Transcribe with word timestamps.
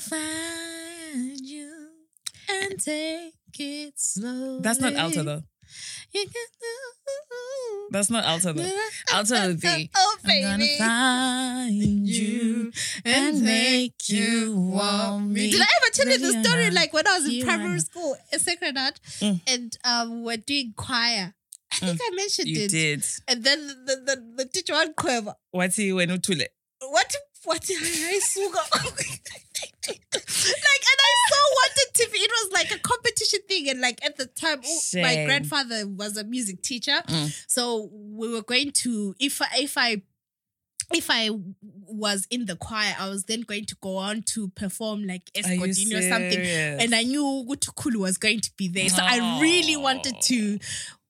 find 0.00 1.38
you 1.40 1.88
and 2.48 2.78
take 2.82 3.34
it 3.58 3.94
slow. 3.96 4.60
That's 4.60 4.80
not 4.80 4.94
alto 4.94 5.22
though. 5.22 5.42
You 6.12 6.22
can 6.22 6.32
do. 6.32 7.88
That's 7.90 8.10
not 8.10 8.24
alto 8.24 8.52
though. 8.52 8.70
Alto 9.12 9.46
would 9.48 9.60
be. 9.60 9.90
Oh, 9.96 10.16
baby. 10.24 10.44
I'm 10.46 10.60
gonna 10.60 10.78
find 10.78 12.08
you 12.08 12.72
and 13.04 13.42
make 13.42 13.94
you 14.08 14.54
want 14.56 15.28
me. 15.28 15.50
Did 15.50 15.60
I 15.60 15.64
ever 15.64 15.90
tell 15.92 16.08
you 16.08 16.18
the 16.18 16.42
story? 16.44 16.70
Like 16.70 16.92
when 16.92 17.06
I 17.06 17.18
was 17.18 17.28
in 17.28 17.44
primary 17.44 17.80
school 17.80 18.16
in 18.32 18.38
Sacred 18.38 18.76
Heart, 18.76 19.00
Mm. 19.20 19.40
and 19.46 19.76
um, 19.84 20.24
we're 20.24 20.36
doing 20.38 20.72
choir. 20.76 21.34
I 21.72 21.76
think 21.76 22.00
I 22.02 22.10
mentioned 22.14 22.48
You 22.48 22.64
it. 22.64 22.70
did. 22.70 23.04
And 23.26 23.44
then 23.44 23.66
the, 23.66 23.96
the, 23.96 24.44
the 24.44 24.44
teacher 24.46 24.72
went 24.74 24.96
quiver. 24.96 25.34
What's 25.50 25.76
he 25.76 25.92
when 25.92 26.08
utule? 26.10 26.44
What? 26.80 27.14
What? 27.48 27.64
I 27.70 28.20
sugar. 28.20 28.58
like, 28.72 29.20
and 29.88 30.98
I 31.00 31.12
so 31.30 31.36
wanted 31.60 31.94
to 31.94 32.10
be. 32.12 32.18
It 32.18 32.30
was 32.30 32.52
like 32.52 32.70
a 32.70 32.78
competition 32.78 33.40
thing, 33.48 33.68
and 33.70 33.80
like 33.80 34.04
at 34.04 34.16
the 34.16 34.26
time, 34.26 34.60
oh, 34.64 34.80
my 34.96 35.24
grandfather 35.24 35.86
was 35.86 36.16
a 36.16 36.24
music 36.24 36.62
teacher, 36.62 36.98
Mm. 37.08 37.44
so 37.46 37.88
we 37.92 38.32
were 38.32 38.42
going 38.42 38.72
to 38.72 39.14
if 39.18 39.40
I, 39.42 39.46
if 39.58 39.78
I. 39.78 40.02
If 40.90 41.10
I 41.10 41.28
was 41.60 42.26
in 42.30 42.46
the 42.46 42.56
choir, 42.56 42.94
I 42.98 43.10
was 43.10 43.24
then 43.24 43.42
going 43.42 43.66
to 43.66 43.76
go 43.82 43.98
on 43.98 44.22
to 44.32 44.48
perform 44.48 45.06
like 45.06 45.30
Are 45.36 45.40
escorting 45.40 45.92
or 45.92 46.00
something. 46.00 46.40
And 46.40 46.94
I 46.94 47.02
knew 47.02 47.44
Gutukulu 47.46 47.96
was 47.96 48.16
going 48.16 48.40
to 48.40 48.50
be 48.56 48.68
there. 48.68 48.88
So 48.88 49.02
I 49.02 49.38
really 49.38 49.76
wanted 49.76 50.14
to, 50.18 50.58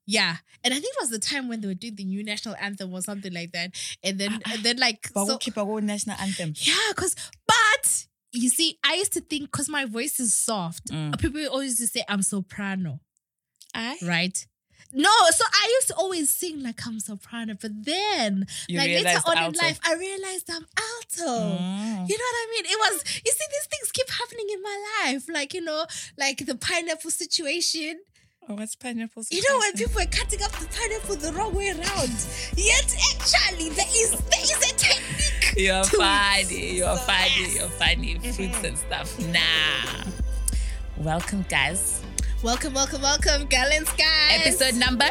yeah. 0.08 0.36
And 0.64 0.74
I 0.74 0.78
think 0.80 0.92
it 0.96 1.00
was 1.02 1.10
the 1.10 1.18
time 1.20 1.48
when 1.48 1.60
they 1.60 1.68
were 1.68 1.74
doing 1.74 1.94
the 1.94 2.04
new 2.04 2.24
national 2.24 2.56
anthem 2.60 2.92
or 2.92 3.00
something 3.02 3.32
like 3.32 3.52
that. 3.52 3.70
And 4.02 4.18
then, 4.18 4.40
and 4.50 4.62
then 4.64 4.76
like, 4.78 5.08
But 5.14 5.26
so, 5.26 5.38
keep 5.38 5.56
our 5.56 5.80
national 5.80 6.16
anthem. 6.18 6.54
yeah, 6.56 6.74
because, 6.90 7.14
but 7.46 8.06
you 8.32 8.48
see, 8.48 8.78
I 8.84 8.94
used 8.94 9.12
to 9.12 9.20
think 9.20 9.50
because 9.52 9.68
my 9.68 9.84
voice 9.84 10.18
is 10.18 10.34
soft, 10.34 10.90
Mm. 10.90 11.16
people 11.20 11.46
always 11.46 11.78
used 11.78 11.92
to 11.92 11.98
say 11.98 12.04
I'm 12.08 12.22
soprano, 12.22 13.00
I 13.74 13.96
right? 14.02 14.36
No, 14.90 15.10
so 15.30 15.44
I 15.46 15.64
used 15.76 15.88
to 15.88 15.94
always 15.96 16.30
sing 16.30 16.62
like 16.62 16.80
I'm 16.86 16.98
soprano, 16.98 17.54
but 17.60 17.72
then, 17.84 18.46
You 18.68 18.78
like 18.78 18.88
later 18.88 19.20
on 19.26 19.36
alto. 19.36 19.46
in 19.58 19.64
life, 19.66 19.78
I 19.84 19.94
realized 19.94 20.48
I'm 20.50 20.66
alto. 20.88 21.30
Mm. 21.30 22.08
You 22.08 22.16
know 22.18 22.28
what 22.30 22.38
I 22.44 22.46
mean? 22.54 22.64
It 22.64 22.78
was, 22.84 23.04
you 23.26 23.32
see, 23.38 23.46
these 23.54 23.68
things 23.70 23.92
keep 23.92 24.08
happening 24.10 24.46
in 24.50 24.62
my 24.62 24.78
life. 25.04 25.24
Like, 25.28 25.52
you 25.54 25.60
know, 25.60 25.84
like 26.18 26.38
the 26.46 26.54
pineapple 26.56 27.10
situation. 27.10 28.00
Oh, 28.50 28.54
what's 28.54 28.74
pineapple? 28.76 29.24
You 29.30 29.42
know, 29.48 29.58
when 29.58 29.72
people 29.74 30.00
are 30.00 30.06
cutting 30.06 30.42
up 30.42 30.50
the 30.52 30.66
pineapple 30.68 31.16
the 31.16 31.32
wrong 31.32 31.54
way 31.54 31.68
around. 31.68 32.10
Yet, 32.56 32.96
actually, 33.12 33.68
there 33.70 33.84
is 33.94 34.12
there 34.12 34.40
is 34.40 34.72
a 34.72 34.74
technique. 34.74 35.54
You're 35.56 35.84
funny. 35.84 36.76
You're 36.76 36.96
So, 36.96 37.02
funny. 37.02 37.54
You're 37.54 37.68
funny. 37.68 38.18
Fruits 38.32 38.64
and 38.64 38.78
stuff. 38.78 39.18
Nah. 39.28 40.10
Welcome, 40.96 41.44
guys. 41.48 42.02
Welcome, 42.42 42.72
welcome, 42.74 43.02
welcome, 43.02 43.46
gallons, 43.46 43.90
guys. 43.92 44.40
Episode 44.46 44.76
number. 44.76 45.08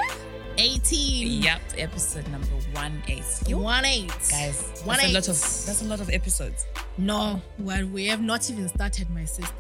18. 0.58 1.43
Yep. 1.43 1.61
Episode 1.77 2.27
number 2.30 2.47
one 2.73 3.03
eight. 3.08 3.23
You 3.47 3.59
One 3.59 3.85
eight. 3.85 4.08
guys. 4.31 4.63
That's 4.71 4.83
One 4.83 4.99
a 4.99 5.08
lot 5.09 5.27
of. 5.27 5.35
That's 5.35 5.81
a 5.83 5.85
lot 5.85 6.02
of 6.02 6.09
episodes. 6.09 6.65
No, 6.97 7.39
well, 7.59 7.85
we 7.85 8.08
have 8.08 8.21
not 8.21 8.49
even 8.49 8.67
started, 8.67 9.08
my 9.11 9.25
sister. 9.25 9.53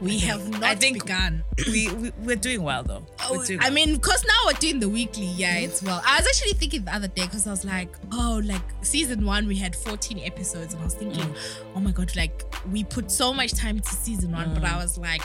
We 0.00 0.18
have 0.20 0.48
not 0.50 0.62
I 0.62 0.74
think 0.74 1.00
begun. 1.04 1.42
we, 1.66 1.88
we 1.92 2.12
we're 2.18 2.36
doing 2.36 2.62
well 2.62 2.82
though. 2.82 3.04
Oh, 3.24 3.42
doing 3.44 3.60
I 3.60 3.64
well. 3.64 3.72
mean, 3.72 3.94
because 3.94 4.24
now 4.26 4.34
we're 4.46 4.52
doing 4.58 4.80
the 4.80 4.88
weekly. 4.88 5.24
Yeah, 5.26 5.56
it's 5.56 5.82
well. 5.82 6.02
I 6.06 6.18
was 6.18 6.26
actually 6.26 6.52
thinking 6.54 6.84
the 6.84 6.94
other 6.94 7.08
day 7.08 7.22
because 7.24 7.46
I 7.46 7.50
was 7.50 7.64
like, 7.64 7.88
oh, 8.12 8.42
like 8.44 8.62
season 8.82 9.24
one, 9.24 9.46
we 9.46 9.56
had 9.56 9.74
14 9.74 10.18
episodes. 10.20 10.74
And 10.74 10.82
I 10.82 10.84
was 10.84 10.94
thinking, 10.94 11.24
Mm. 11.24 11.36
oh 11.76 11.80
my 11.80 11.92
God, 11.92 12.14
like 12.16 12.44
we 12.70 12.84
put 12.84 13.10
so 13.10 13.32
much 13.32 13.52
time 13.54 13.80
to 13.80 13.88
season 13.90 14.32
one. 14.32 14.52
But 14.54 14.64
Mm. 14.64 14.74
I 14.74 14.76
was 14.76 14.98
like, 14.98 15.22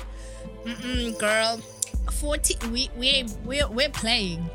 girl, 1.17 1.57
14, 2.19 2.71
we, 2.71 2.89
we, 2.97 3.25
we're, 3.45 3.67
we're 3.67 3.89
playing. 3.89 4.49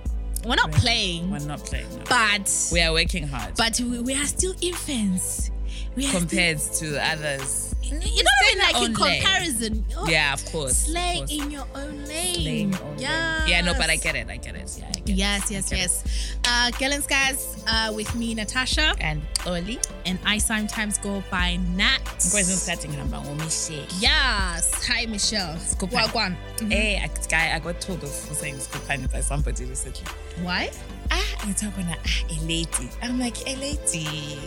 We're 0.45 0.57
not 0.57 0.69
We're- 0.71 0.81
playing, 0.81 1.31
we're 1.31 1.39
not 1.41 1.61
playing. 1.65 1.89
No. 1.97 2.05
but, 2.09 2.69
We 2.73 2.81
are 2.83 2.93
working 2.93 3.27
hard 3.27 3.55
but 3.57 3.81
we, 3.81 4.01
we 4.01 4.15
are 4.15 4.27
still 4.27 4.55
infants. 4.61 5.51
We 5.97 6.07
are 6.07 6.11
compared 6.13 6.59
to 6.59 7.03
others. 7.03 7.74
You 7.91 7.99
know 8.01 8.31
what 8.41 8.45
I 8.45 8.49
mean? 8.49 8.59
Like 8.59 8.83
in 8.89 8.95
comparison. 8.95 9.85
oh, 9.97 10.09
Yeah, 10.09 10.33
of 10.33 10.45
course. 10.47 10.77
Slay 10.77 11.21
of 11.21 11.29
course. 11.29 11.33
in 11.33 11.51
your 11.51 11.67
own 11.75 12.05
lane. 12.05 12.35
Slay 12.35 12.61
in 12.61 12.73
your 12.73 12.81
own 12.83 12.91
lane. 12.93 12.99
Yeah. 13.01 13.47
Yeah, 13.47 13.61
no, 13.61 13.75
but 13.75 13.91
I 13.91 13.97
get 13.97 14.15
it. 14.17 14.29
I 14.29 14.37
get 14.37 14.55
it. 14.57 14.71
Yeah, 14.79 14.89
I 14.89 15.01
get 15.01 15.17
Yes, 15.17 15.51
it. 15.51 15.55
Yes, 15.55 15.73
it. 15.73 15.77
yes. 15.79 16.37
Uh, 16.47 16.71
guys, 17.09 17.63
uh, 17.67 17.93
with 17.95 18.15
me, 18.15 18.35
Natasha, 18.35 18.95
And 19.01 19.23
Xolie. 19.41 19.79
and 20.07 20.19
I 20.25 20.39
sometimes 20.39 20.99
go 20.99 21.23
by 21.31 21.57
Nat. 21.77 22.01
Mkwezi 22.27 22.53
ngisathi 22.53 22.89
ngihamba 22.89 23.21
ngomishe. 23.21 23.85
Yes. 24.01 24.71
Hi, 24.89 25.07
Michelle. 25.07 25.59
Wagwan. 25.93 26.37
Mhm. 26.59 26.71
Hey, 26.73 26.97
I, 26.99 27.09
guy, 27.29 27.55
I 27.57 27.59
got 27.61 27.81
told 27.81 28.03
of 28.03 28.11
saying 28.11 28.57
Skupani 28.59 29.11
by 29.13 29.21
somebody 29.23 29.65
recently. 29.65 30.07
Why? 30.43 30.71
Ah, 31.11 31.47
ngithiwa 31.47 31.73
khona 31.73 31.97
ah, 32.05 32.25
a 32.31 32.41
lady. 32.47 32.89
I'm 33.03 33.19
like 33.21 33.37
a 33.47 33.57
lady. 33.57 34.39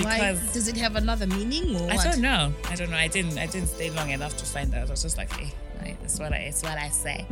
Why? 0.00 0.38
Does 0.52 0.68
it 0.68 0.76
have 0.76 0.96
another 0.96 1.26
meaning 1.26 1.76
or 1.76 1.90
I 1.90 1.96
what? 1.96 2.04
don't 2.04 2.20
know. 2.20 2.52
I 2.68 2.74
don't 2.76 2.90
know. 2.90 2.96
I 2.96 3.08
didn't. 3.08 3.38
I 3.38 3.46
didn't 3.46 3.68
stay 3.68 3.90
long 3.90 4.10
enough 4.10 4.36
to 4.38 4.44
find 4.44 4.74
out. 4.74 4.88
I 4.88 4.90
was 4.90 5.02
just 5.02 5.16
like, 5.18 5.30
hey, 5.32 5.52
right, 5.82 5.96
that's 6.00 6.18
what 6.18 6.32
I. 6.32 6.36
It's 6.38 6.62
what 6.62 6.78
I 6.78 6.88
say. 6.88 7.26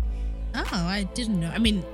Oh, 0.55 0.67
I 0.73 1.05
didn't 1.15 1.41
know. 1.41 1.51
I 1.51 1.59
mean, 1.59 1.85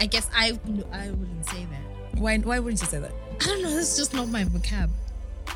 I 0.00 0.06
guess 0.06 0.28
I 0.34 0.58
I 0.92 1.10
wouldn't 1.10 1.46
say 1.46 1.66
that. 1.70 2.18
Why? 2.20 2.38
Why 2.38 2.58
wouldn't 2.58 2.80
you 2.80 2.86
say 2.86 2.98
that? 3.00 3.12
I 3.40 3.44
don't 3.46 3.62
know. 3.62 3.70
That's 3.74 3.96
just 3.96 4.14
not 4.14 4.28
my 4.28 4.44
vocab. 4.44 4.90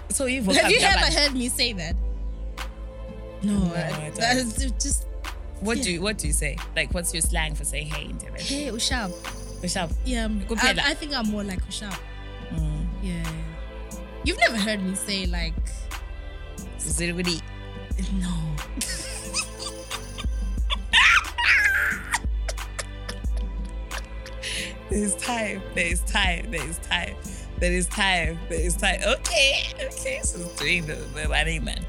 So 0.08 0.26
you 0.26 0.42
Have 0.42 0.70
you 0.70 0.78
ever 0.80 1.12
heard 1.18 1.34
me 1.34 1.48
say 1.48 1.72
that? 1.74 1.94
No, 3.42 3.58
No, 3.58 3.74
I, 3.74 3.78
I 3.78 3.90
don't. 4.10 4.14
that's 4.16 4.70
just 4.82 5.06
What 5.60 5.76
Yeah. 5.78 5.82
do 5.84 5.92
you 5.92 6.00
What 6.02 6.18
do 6.18 6.26
you 6.26 6.32
say? 6.32 6.56
Like, 6.74 6.92
what's 6.94 7.12
your 7.14 7.20
slang 7.20 7.54
for 7.54 7.64
saying 7.64 7.86
hey 7.88 8.06
in 8.06 8.18
Durban? 8.18 8.40
hey, 8.40 8.66
ushab. 8.68 9.12
Bishop. 9.60 9.90
Yeah, 10.04 10.24
um. 10.24 10.44
I, 10.58 10.74
I 10.84 10.94
think 10.94 11.14
I'm 11.14 11.28
more 11.28 11.44
like 11.44 11.62
ushab. 11.66 11.96
Mm. 12.52 12.86
Yeah. 13.02 13.22
You've 14.26 14.40
never 14.40 14.56
heard 14.58 14.82
me 14.82 14.96
say 14.96 15.26
like 15.26 15.54
Zirigudi. 16.78 17.40
no. 18.14 18.56
There 24.90 24.98
is 25.02 25.14
time. 25.16 25.62
There 25.74 25.86
is 25.86 26.00
time. 26.02 26.50
There 26.50 26.64
is 26.68 26.78
time. 26.78 27.16
There 27.58 27.72
is 27.72 27.86
time. 27.86 28.38
There 28.48 28.60
is 28.60 28.76
time. 28.76 29.00
Okay. 29.06 29.62
Okay. 29.84 30.18
She's 30.20 30.32
doing 30.58 30.86
the, 30.86 30.96
man. 31.62 31.84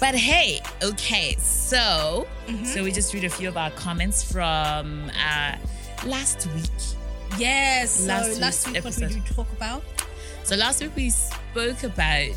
But 0.00 0.14
hey, 0.14 0.60
okay. 0.82 1.36
So, 1.38 2.26
so 2.64 2.82
we 2.84 2.92
just 2.92 3.14
read 3.14 3.24
a 3.24 3.28
few 3.30 3.48
of 3.48 3.56
our 3.56 3.70
comments 3.72 4.22
from 4.30 5.10
uh, 5.18 5.56
last 6.04 6.46
week. 6.54 6.70
Yes. 7.38 7.90
So 8.00 8.06
Last 8.08 8.40
last, 8.40 8.66
week's 8.68 8.76
week, 8.76 8.84
what 8.84 8.94
did 8.94 9.18
episode. 9.18 9.34
talk 9.34 9.52
about? 9.52 9.82
So 10.46 10.54
last 10.54 10.80
week 10.80 10.92
we 10.94 11.10
spoke 11.10 11.82
about 11.82 12.30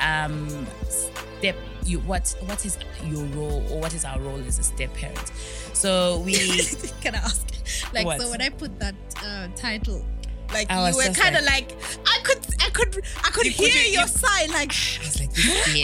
um 0.00 0.66
step 0.88 1.56
you 1.84 1.98
what 2.00 2.34
what 2.46 2.64
is 2.66 2.76
your 3.06 3.24
role 3.36 3.64
or 3.70 3.80
what 3.80 3.94
is 3.94 4.04
our 4.04 4.20
role 4.20 4.38
as 4.46 4.58
a 4.58 4.62
step 4.62 4.92
parent. 4.94 5.32
So 5.72 6.20
we 6.20 6.34
Can 7.00 7.14
I 7.14 7.18
ask? 7.18 7.46
Like, 7.94 8.04
What? 8.04 8.20
so 8.20 8.30
when 8.30 8.42
I 8.42 8.50
put 8.50 8.78
that 8.80 8.94
uh, 9.24 9.48
title, 9.56 10.04
like 10.52 10.70
I 10.70 10.90
you 10.90 10.96
were 10.96 11.04
kind 11.14 11.36
of 11.36 11.44
like- 11.44 11.70
like, 11.70 11.98
I 12.06 12.18
could, 12.22 12.38
I 12.60 12.68
could, 12.70 13.02
I 13.24 13.30
could 13.30 13.46
You 13.46 13.52
hear 13.52 13.68
couldn't- 13.70 13.92
your 13.92 14.02
you- 14.02 14.08
sigh, 14.08 14.46
like. 14.46 14.72
I 14.72 15.04
was 15.04 15.20
like, 15.20 15.32
this 15.32 15.66
girl, 15.66 15.74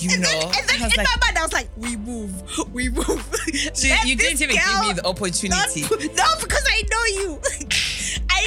you 0.00 0.10
and 0.14 0.22
know. 0.22 0.28
then, 0.28 0.42
and 0.58 0.68
then 0.68 0.76
in 0.76 0.82
like, 0.96 0.96
my 0.96 1.16
mind, 1.26 1.38
I 1.38 1.42
was 1.42 1.52
like, 1.52 1.68
we 1.76 1.96
move, 1.96 2.32
we 2.74 2.88
move. 2.88 3.06
Let 3.46 4.04
you 4.06 4.16
didn't 4.16 4.42
even 4.42 4.56
give 4.56 4.80
me 4.80 4.92
the 4.94 5.06
opportunity. 5.06 5.82
Not, 5.82 5.90
no, 5.90 6.40
because 6.40 6.64
I 6.68 6.82
know 6.90 7.04
you. 7.22 7.40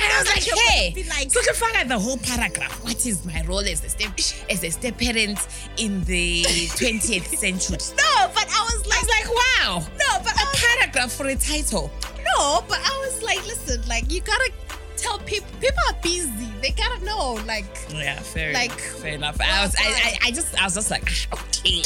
I 0.02 0.16
I 0.16 0.20
was 0.20 0.28
like, 0.30 0.46
you're 0.48 0.58
hey, 0.70 0.92
be 0.94 1.04
like, 1.06 1.32
so 1.32 1.42
to 1.42 1.54
find 1.54 1.76
out 1.76 1.88
the 1.88 2.00
whole 2.00 2.18
paragraph. 2.18 2.84
What 2.84 3.06
is 3.06 3.26
my 3.26 3.44
role 3.48 3.60
as 3.60 3.84
a 3.84 3.90
step 3.90 4.12
as 4.50 4.64
a 4.64 4.70
step 4.70 4.98
parent 4.98 5.40
in 5.78 6.04
the 6.06 6.44
20th 6.80 7.28
century? 7.38 7.78
no, 7.98 8.32
but 8.34 8.46
I 8.50 8.62
was 8.64 8.84
I 8.86 8.90
like, 8.90 9.02
was 9.02 9.10
like, 9.10 9.30
wow, 9.36 9.80
no, 10.00 10.24
but 10.24 10.34
a 10.34 10.46
paragraph 10.58 11.12
for 11.12 11.28
a 11.28 11.36
title. 11.36 11.92
No, 12.38 12.64
but 12.68 12.80
I 12.84 12.98
was 13.06 13.22
like, 13.24 13.46
listen, 13.48 13.82
like 13.88 14.12
you 14.12 14.22
gotta 14.22 14.52
tell 14.98 15.18
people. 15.20 15.48
People 15.60 15.80
are 15.90 15.96
busy. 16.04 16.30
They 16.62 16.72
gotta 16.72 17.04
know. 17.04 17.40
Like, 17.48 17.66
Yeah, 17.90 18.20
fair 18.20 18.54
Like, 18.54 18.72
enough. 18.72 19.02
Fair 19.02 19.14
enough. 19.16 19.42
I 19.42 19.64
was, 19.66 19.76
I, 19.80 19.84
I, 19.84 20.18
I 20.28 20.32
just, 20.32 20.60
I 20.62 20.66
was 20.66 20.76
just 20.76 20.92
like, 20.92 21.10
ah, 21.32 21.44
okay. 21.44 21.82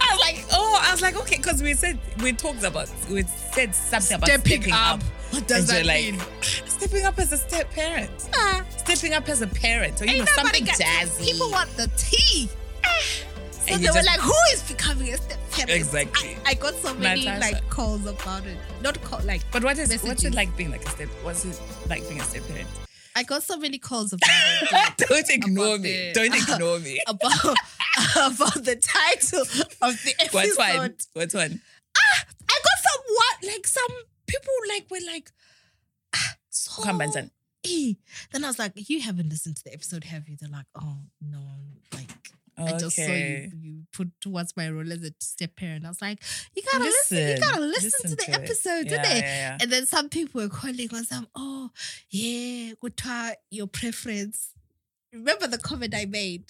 I 0.00 0.08
was 0.12 0.20
like, 0.20 0.44
oh, 0.52 0.78
I 0.82 0.92
was 0.92 1.02
like, 1.02 1.16
okay, 1.16 1.36
because 1.36 1.62
we 1.62 1.74
said 1.74 1.98
we 2.22 2.32
talked 2.32 2.62
about, 2.64 2.88
we 3.10 3.22
said 3.52 3.74
something 3.74 4.16
about 4.16 4.28
stepping 4.28 4.72
up. 4.72 5.00
What 5.34 5.48
does 5.48 5.68
And 5.70 5.86
that 5.88 6.02
you're 6.02 6.12
mean? 6.12 6.18
like, 6.18 6.44
stepping 6.44 7.04
up 7.04 7.18
as 7.18 7.32
a 7.32 7.38
step 7.38 7.70
parent, 7.72 8.10
Ah, 8.34 8.64
stepping 8.76 9.14
up 9.14 9.28
as 9.28 9.42
a 9.42 9.46
parent, 9.46 10.00
or 10.00 10.04
you 10.06 10.18
know 10.18 10.24
ain't 10.24 10.36
nobody 10.36 10.58
something 10.58 10.64
got- 10.66 10.78
jazzy. 11.08 11.24
People 11.24 11.50
want 11.50 11.70
the 11.76 11.88
tea. 11.96 12.48
So 13.50 13.72
And 13.72 13.82
they 13.82 13.88
were 13.88 13.94
just- 13.94 14.06
like, 14.06 14.20
"Who 14.20 14.34
is 14.52 14.62
becoming 14.62 15.12
a 15.14 15.16
step 15.16 15.38
parent?" 15.50 15.70
Exactly. 15.70 16.36
I, 16.44 16.50
I 16.50 16.54
got 16.54 16.74
so 16.82 16.92
many 16.94 17.24
Natasha. 17.24 17.52
like 17.54 17.70
calls 17.70 18.04
about 18.06 18.44
it. 18.46 18.58
Not 18.82 19.02
call 19.02 19.20
like 19.24 19.42
But 19.50 19.64
what 19.64 19.78
is 19.78 20.02
what's 20.02 20.22
it 20.24 20.34
like 20.34 20.54
being 20.56 20.70
like 20.70 20.84
a 20.86 20.90
step? 20.90 21.08
What's 21.22 21.44
it 21.46 21.58
like 21.88 22.06
being 22.08 22.20
a 22.20 22.24
step 22.24 22.46
parent? 22.48 22.68
I 23.16 23.22
got 23.22 23.42
so 23.42 23.56
many 23.56 23.78
calls 23.78 24.12
about 24.12 24.28
it. 24.62 24.72
like, 24.72 24.96
Don't 24.98 25.30
ignore 25.30 25.66
About 25.66 25.80
me. 25.80 25.90
the- 25.92 26.12
Don't 26.12 26.34
ignore 26.50 26.78
me. 26.80 27.00
about 27.06 27.56
about 28.16 28.64
the 28.64 28.76
title 28.76 29.40
of 29.80 30.02
the 30.04 30.14
episode. 30.20 30.32
What's 30.34 30.58
one? 30.58 30.94
What's 31.14 31.34
one? 31.34 31.60
Ah, 31.96 32.24
I 32.50 32.60
got 32.68 32.78
some 32.86 33.02
what 33.14 33.54
like 33.54 33.66
some 33.66 33.96
people 34.26 34.52
like 34.68 34.90
were 34.90 35.04
like 35.06 35.30
ah, 36.14 36.34
so 36.50 36.82
Kambanzan. 36.82 37.30
eh. 37.66 37.94
Then 38.32 38.44
I 38.44 38.48
was 38.48 38.58
like, 38.58 38.72
you 38.88 39.00
haven't 39.00 39.28
listened 39.28 39.56
to 39.56 39.64
the 39.64 39.72
episode, 39.72 40.04
have 40.04 40.28
you? 40.28 40.36
They're 40.38 40.48
like, 40.50 40.66
oh 40.80 40.98
no, 41.20 41.40
like 41.94 42.10
I 42.56 42.78
just 42.78 42.96
saw 42.96 43.02
you 43.02 43.50
you 43.60 43.82
put 43.92 44.10
towards 44.20 44.56
my 44.56 44.70
role 44.70 44.90
as 44.92 45.02
a 45.02 45.10
step 45.20 45.56
parent. 45.56 45.84
I 45.84 45.88
was 45.88 46.00
like, 46.00 46.22
you 46.54 46.62
gotta 46.70 46.84
listen, 46.84 47.28
you 47.28 47.38
gotta 47.40 47.60
listen, 47.60 47.90
Listen 48.04 48.10
to 48.10 48.16
the 48.16 48.32
to 48.32 48.34
episode, 48.42 48.90
Yeah, 48.90 49.02
didn't 49.02 49.16
yeah, 49.16 49.36
yeah. 49.36 49.58
And 49.60 49.72
then 49.72 49.86
some 49.86 50.08
people 50.08 50.40
were 50.42 50.48
calling 50.48 50.88
on 50.94 51.04
some, 51.04 51.26
oh 51.34 51.70
yeah, 52.10 52.72
what 52.80 53.00
your 53.50 53.66
preference. 53.66 54.50
Remember 55.12 55.46
the 55.46 55.58
comment 55.58 55.94
I 55.96 56.06
made? 56.06 56.44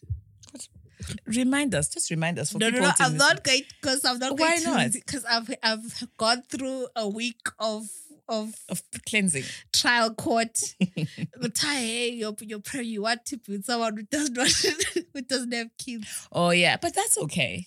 Remind 1.26 1.74
us. 1.74 1.88
Just 1.88 2.10
remind 2.10 2.38
us 2.38 2.52
for 2.52 2.58
No, 2.58 2.68
no, 2.68 2.72
people 2.80 2.86
no. 2.88 2.94
I'm 3.00 3.16
not 3.16 3.42
going 3.44 3.62
because 3.80 4.04
I'm 4.04 4.18
not 4.18 4.38
Why 4.38 4.60
going 4.62 4.76
not? 4.76 4.92
because 4.92 5.24
I've 5.24 5.50
I've 5.62 6.08
gone 6.16 6.42
through 6.48 6.88
a 6.96 7.08
week 7.08 7.40
of 7.58 7.86
of 8.28 8.54
of 8.68 8.82
cleansing. 9.08 9.44
trial 9.72 10.14
court. 10.14 10.58
but 11.40 11.56
hey, 11.58 12.10
your 12.10 12.34
your 12.40 12.60
prayer 12.60 12.82
you 12.82 13.02
want 13.02 13.24
to 13.26 13.38
put 13.38 13.64
someone 13.66 13.96
who 13.96 14.02
does 14.04 14.30
not 14.30 14.48
who 15.12 15.20
doesn't 15.22 15.52
have 15.52 15.68
kids. 15.78 16.28
Oh 16.32 16.50
yeah, 16.50 16.76
but 16.80 16.94
that's 16.94 17.18
okay. 17.18 17.66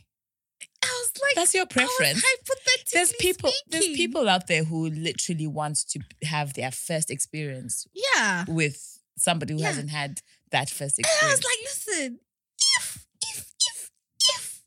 I 0.83 0.87
was 0.87 1.21
like, 1.21 1.35
That's 1.35 1.53
your 1.53 1.65
preference. 1.65 2.23
hypothetically 2.23 2.91
There's 2.93 3.13
people. 3.19 3.51
There's 3.67 3.87
people 3.87 4.29
out 4.29 4.47
there 4.47 4.63
who 4.63 4.89
literally 4.89 5.45
want 5.47 5.77
to 5.89 5.99
have 6.23 6.53
their 6.53 6.71
first 6.71 7.11
experience 7.11 7.85
Yeah. 7.93 8.45
with 8.47 8.99
somebody 9.17 9.53
who 9.53 9.59
Yeah. 9.59 9.67
hasn't 9.67 9.89
had 9.89 10.21
that 10.51 10.69
first 10.69 10.97
And 10.99 11.05
I 11.23 11.27
was 11.27 11.43
like, 11.43 11.57
listen, 11.63 12.19
if 12.79 13.05
if 13.21 13.51
if 13.69 13.91
if 14.33 14.61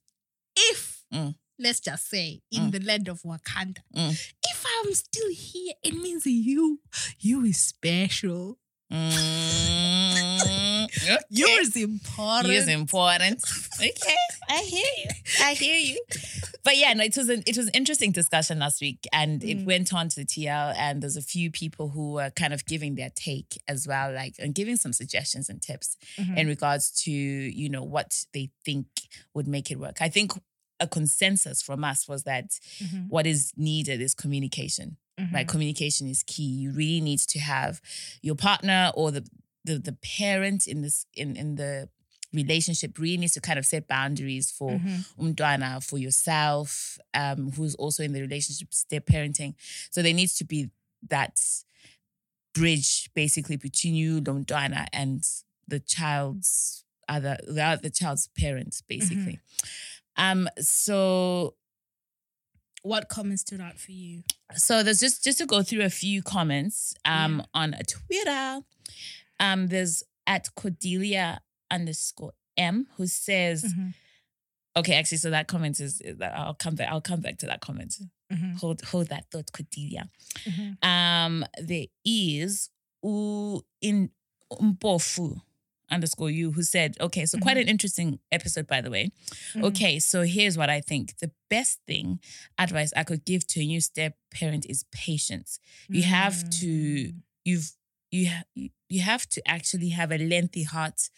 if 0.56 0.98
Mm. 1.12 1.34
let's 1.58 1.80
just 1.80 2.08
say 2.08 2.40
in 2.50 2.62
Mm. 2.68 2.72
the 2.72 2.80
land 2.80 3.08
of 3.08 3.20
Wakanda, 3.22 3.78
Mm. 3.94 4.12
if 4.52 4.64
I'm 4.78 4.94
still 4.94 5.30
here, 5.30 5.74
it 5.82 5.94
means 5.94 6.24
you 6.26 6.80
you 7.18 7.44
is 7.44 7.58
special. 7.60 8.58
Mm, 8.92 10.84
okay. 11.02 11.18
You 11.30 11.46
is 11.60 11.76
important. 11.76 12.52
is 12.54 12.68
important. 12.68 13.40
Okay, 13.80 14.16
I 14.48 14.58
hear 14.62 14.86
you. 15.04 15.10
I 15.42 15.54
hear 15.54 15.76
you. 15.78 16.00
But 16.64 16.76
yeah, 16.76 16.92
no, 16.94 17.04
it 17.04 17.16
was 17.16 17.28
an 17.28 17.42
it 17.46 17.56
was 17.56 17.66
an 17.68 17.72
interesting 17.74 18.12
discussion 18.12 18.58
last 18.58 18.80
week, 18.80 19.06
and 19.12 19.42
it 19.44 19.58
Mm. 19.58 19.64
went 19.66 19.92
on 19.94 20.08
to 20.08 20.16
the 20.16 20.26
TL, 20.26 20.74
and 20.76 21.02
there's 21.02 21.16
a 21.16 21.22
few 21.22 21.50
people 21.50 21.90
who 21.90 22.12
were 22.14 22.30
kind 22.30 22.52
of 22.52 22.64
giving 22.66 22.96
their 22.96 23.10
take 23.14 23.62
as 23.68 23.86
well, 23.86 24.12
like 24.12 24.34
and 24.38 24.54
giving 24.54 24.76
some 24.76 24.92
suggestions 24.92 25.48
and 25.48 25.62
tips 25.62 25.96
Mhm. 26.18 26.36
in 26.36 26.46
regards 26.48 26.90
to 27.04 27.10
you 27.12 27.68
know 27.68 27.82
what 27.84 28.24
they 28.34 28.50
think 28.64 28.86
would 29.34 29.46
make 29.46 29.70
it 29.70 29.78
work. 29.78 30.02
I 30.02 30.08
think 30.08 30.32
a 30.80 30.86
consensus 30.88 31.60
from 31.62 31.84
us 31.84 32.08
was 32.08 32.22
that 32.24 32.58
Mhm. 32.80 33.08
what 33.08 33.26
is 33.26 33.52
needed 33.56 34.00
is 34.00 34.14
communication 34.14 34.96
Mhm. 35.18 35.32
right 35.34 35.48
communication 35.48 36.06
is 36.08 36.22
key 36.22 36.42
you 36.62 36.70
really 36.72 37.00
need 37.00 37.20
to 37.20 37.38
have 37.38 37.80
your 38.22 38.34
partner 38.34 38.90
or 38.94 39.10
the 39.12 39.22
the, 39.64 39.78
the 39.78 39.92
parent 40.20 40.66
in 40.66 40.80
this 40.82 41.04
in 41.14 41.36
in 41.36 41.56
the 41.56 41.88
relationship 42.32 42.96
really 42.98 43.16
needs 43.18 43.34
to 43.34 43.40
kind 43.40 43.58
of 43.58 43.66
set 43.66 43.86
boundaries 43.88 44.50
for 44.50 44.78
Mhm. 44.78 45.04
umdwana 45.18 45.82
for 45.82 45.98
yourself 45.98 46.98
um 47.12 47.50
who's 47.52 47.74
also 47.74 48.02
in 48.02 48.12
the 48.12 48.20
relationship 48.20 48.72
step 48.72 49.04
parenting 49.06 49.54
so 49.90 50.00
there 50.02 50.14
needs 50.14 50.34
to 50.34 50.44
be 50.44 50.70
that 51.08 51.36
bridge 52.54 53.10
basically 53.14 53.56
between 53.56 53.94
you 53.94 54.20
the 54.20 54.32
umdwana 54.32 54.86
and 54.92 55.24
the 55.68 55.78
child's 55.80 56.84
other 57.08 57.36
the, 57.46 57.62
other 57.62 57.88
child's 57.90 58.28
parents 58.36 58.82
basically 58.82 59.38
um 60.16 60.48
so 60.60 61.54
What 62.82 63.08
comments 63.08 63.42
stood 63.42 63.60
out 63.60 63.78
for 63.78 63.92
you? 63.92 64.22
so 64.56 64.82
there's 64.82 65.00
just 65.00 65.22
just 65.24 65.38
to 65.38 65.46
go 65.46 65.62
through 65.62 65.82
a 65.84 65.90
few 65.90 66.22
comments 66.22 66.94
um 67.04 67.42
on 67.54 67.74
Twitter. 67.88 68.60
Um, 69.38 69.68
there's 69.68 70.02
at 70.26 70.48
Cordelia 70.54 71.40
underscore 71.70 72.32
M 72.56 72.86
who 72.96 73.06
says, 73.06 73.62
Mm-hmm. 73.64 73.88
okay, 74.76 74.94
actually, 74.96 75.18
so 75.18 75.30
that 75.30 75.46
comment 75.48 75.80
is 75.80 76.00
is 76.02 76.18
that 76.18 76.36
I'll 76.36 76.54
come 76.54 76.74
back. 76.74 76.88
I'll 76.90 77.00
come 77.00 77.20
back 77.20 77.38
to 77.38 77.46
that 77.46 77.60
comment. 77.60 77.94
Mm-hmm. 78.32 78.56
Hold 78.56 78.82
hold 78.82 79.08
that 79.08 79.24
thought, 79.30 79.50
Cordelia. 79.52 80.08
Mhm. 80.44 80.84
Um, 80.84 81.44
there 81.62 81.86
is 82.04 82.70
U 83.02 83.64
in 83.80 84.10
Umpofu 84.52 85.40
underscore 85.90 86.30
you 86.30 86.52
who 86.52 86.62
said, 86.62 86.96
okay, 87.00 87.26
so 87.26 87.38
quite 87.38 87.56
an 87.58 87.68
interesting 87.68 88.18
episode, 88.30 88.66
by 88.66 88.80
the 88.80 88.90
way. 88.90 89.10
Mhm. 89.54 89.64
Okay, 89.64 89.98
so 89.98 90.22
here's 90.22 90.56
what 90.56 90.70
I 90.70 90.80
think. 90.80 91.18
The 91.18 91.30
best 91.48 91.80
thing 91.86 92.20
advice 92.58 92.92
I 92.96 93.04
could 93.04 93.24
give 93.24 93.46
to 93.48 93.60
a 93.60 93.66
new 93.66 93.80
step 93.80 94.16
parent 94.30 94.66
is 94.68 94.84
patience. 94.92 95.58
You 95.88 96.02
have 96.04 96.48
to 96.60 96.66
Mm. 96.66 97.14
you've 97.44 97.72
you- 98.12 98.70
you 98.88 99.00
have 99.02 99.28
to 99.28 99.40
actually 99.46 99.90
have 99.90 100.10
a 100.10 100.18
lengthy 100.18 100.64
heart 100.64 101.10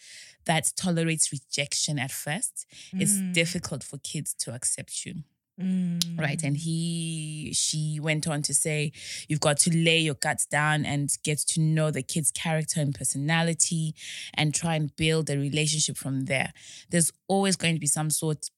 that 0.45 0.71
tolerates 0.75 1.31
rejection 1.31 1.97
at 1.97 2.11
first. 2.11 2.67
It's 2.93 3.13
Mm. 3.13 3.33
difficult 3.33 3.83
for 3.83 3.97
kids 3.97 4.35
to 4.41 4.53
accept 4.53 5.03
you 5.05 5.23
Mm. 5.61 6.19
right 6.19 6.41
and 6.43 6.57
he 6.57 7.51
she 7.53 7.99
went 8.01 8.27
on 8.27 8.41
to 8.41 8.55
say 8.55 8.91
you've 9.27 9.39
got 9.39 9.57
to 9.59 9.69
lay 9.69 9.99
your 9.99 10.15
guts 10.15 10.47
down 10.47 10.83
and 10.83 11.15
get 11.23 11.37
to 11.49 11.61
know 11.61 11.91
the 11.91 12.01
kid's 12.01 12.31
character 12.31 12.81
and 12.81 12.95
personality 12.95 13.93
and 14.33 14.55
try 14.55 14.73
and 14.73 14.95
build 14.95 15.29
a 15.29 15.37
relationship 15.37 15.95
from 15.95 16.25
there 16.25 16.53
there's 16.89 17.11
always 17.27 17.55
going 17.55 17.75
to 17.75 17.79
be 17.79 17.85
some 17.85 18.09
sort 18.09 18.49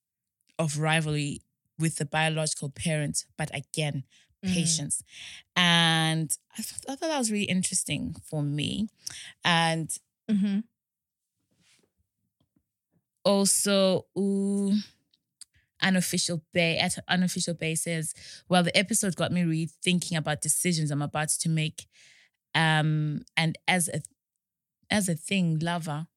of 0.57 0.80
rivalry 0.80 1.42
with 1.77 1.97
the 1.97 2.06
biological 2.06 2.69
parent 2.69 3.25
but 3.38 3.53
again 3.53 4.06
Mm. 4.44 4.53
patience 4.53 5.01
and 5.56 6.38
I, 6.53 6.62
th- 6.62 6.81
I 6.88 6.95
thought 6.95 7.09
that 7.09 7.18
was 7.18 7.31
really 7.31 7.45
interesting 7.45 8.15
for 8.30 8.44
me 8.44 8.88
and 9.44 9.89
Mhm. 10.30 10.63
also 13.24 14.06
ooh, 14.18 14.74
unofficial 15.81 16.42
bay 16.54 16.77
at 16.77 16.98
unofficial 17.07 17.54
bay 17.54 17.75
says 17.75 18.13
well 18.50 18.63
the 18.63 18.75
episode 18.77 19.16
got 19.16 19.31
me 19.31 19.44
really 19.44 19.69
thinking 19.83 20.18
about 20.18 20.42
decisions 20.42 20.89
i'm 20.92 21.01
about 21.01 21.30
to 21.30 21.50
make 21.50 21.86
um 22.54 23.22
and 23.36 23.57
as 23.68 23.88
a 23.89 24.01
as 24.89 25.10
a 25.10 25.16
thing 25.16 25.60
lover 25.60 26.07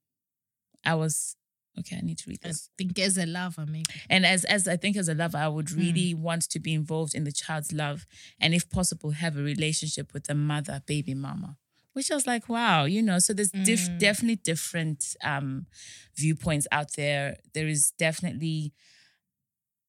i 0.85 0.95
was 0.95 1.37
okay 1.79 1.97
i 1.97 2.01
need 2.01 2.19
to 2.19 2.29
read 2.29 2.41
this. 2.43 2.69
I 2.73 2.83
think 2.85 2.99
as 2.99 3.19
a 3.19 3.27
lover, 3.27 3.67
maybe. 3.67 3.85
and 4.09 4.25
as 4.25 4.45
as 4.45 4.69
i 4.69 4.77
think 4.77 4.97
as 4.97 5.09
a 5.09 5.15
lover 5.15 5.39
i 5.39 5.49
would 5.49 5.67
Mm. 5.67 5.77
really 5.79 6.15
want 6.15 6.43
to 6.51 6.61
be 6.61 6.73
involved 6.75 7.15
in 7.15 7.25
the 7.25 7.33
child's 7.33 7.73
love 7.73 8.07
and 8.41 8.55
if 8.55 8.69
possible 8.71 9.11
have 9.11 9.37
a 9.37 9.43
relationship 9.43 10.13
with 10.15 10.25
the 10.25 10.35
mother 10.35 10.83
baby 10.87 11.15
mama 11.15 11.57
which 11.95 12.13
I 12.13 12.15
was 12.15 12.29
like, 12.29 12.49
wow, 12.49 12.85
you 12.85 13.03
know, 13.03 13.19
so 13.19 13.33
there's 13.33 13.51
diff- 13.51 13.89
Mm. 13.91 13.99
definitely 13.99 14.37
different 14.37 15.17
um, 15.25 15.67
viewpoints 16.15 16.65
out 16.71 16.93
there. 16.93 17.39
There 17.55 17.67
is 17.67 17.91
definitely 17.99 18.73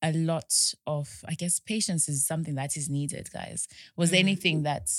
a 0.01 0.13
lot 0.13 0.53
of, 0.88 1.10
I 1.27 1.34
guess, 1.34 1.60
patience 1.60 2.08
is 2.10 2.25
something 2.25 2.56
that 2.56 2.77
is 2.77 2.89
needed, 2.89 3.29
guys. 3.32 3.68
Was 3.96 4.12
there 4.12 4.20
Mm. 4.20 4.24
anything 4.29 4.63
that 4.63 4.89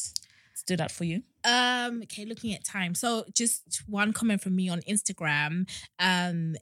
stood 0.54 0.80
out 0.80 0.90
for 0.90 1.04
you? 1.04 1.22
Um, 1.44 2.02
okay, 2.02 2.24
looking 2.26 2.52
at 2.54 2.64
time. 2.64 2.94
So 2.94 3.24
just 3.34 3.82
one 3.86 4.12
comment 4.12 4.42
from 4.42 4.54
me 4.56 4.68
on 4.68 4.80
Instagram. 4.82 5.68
Um 5.98 6.54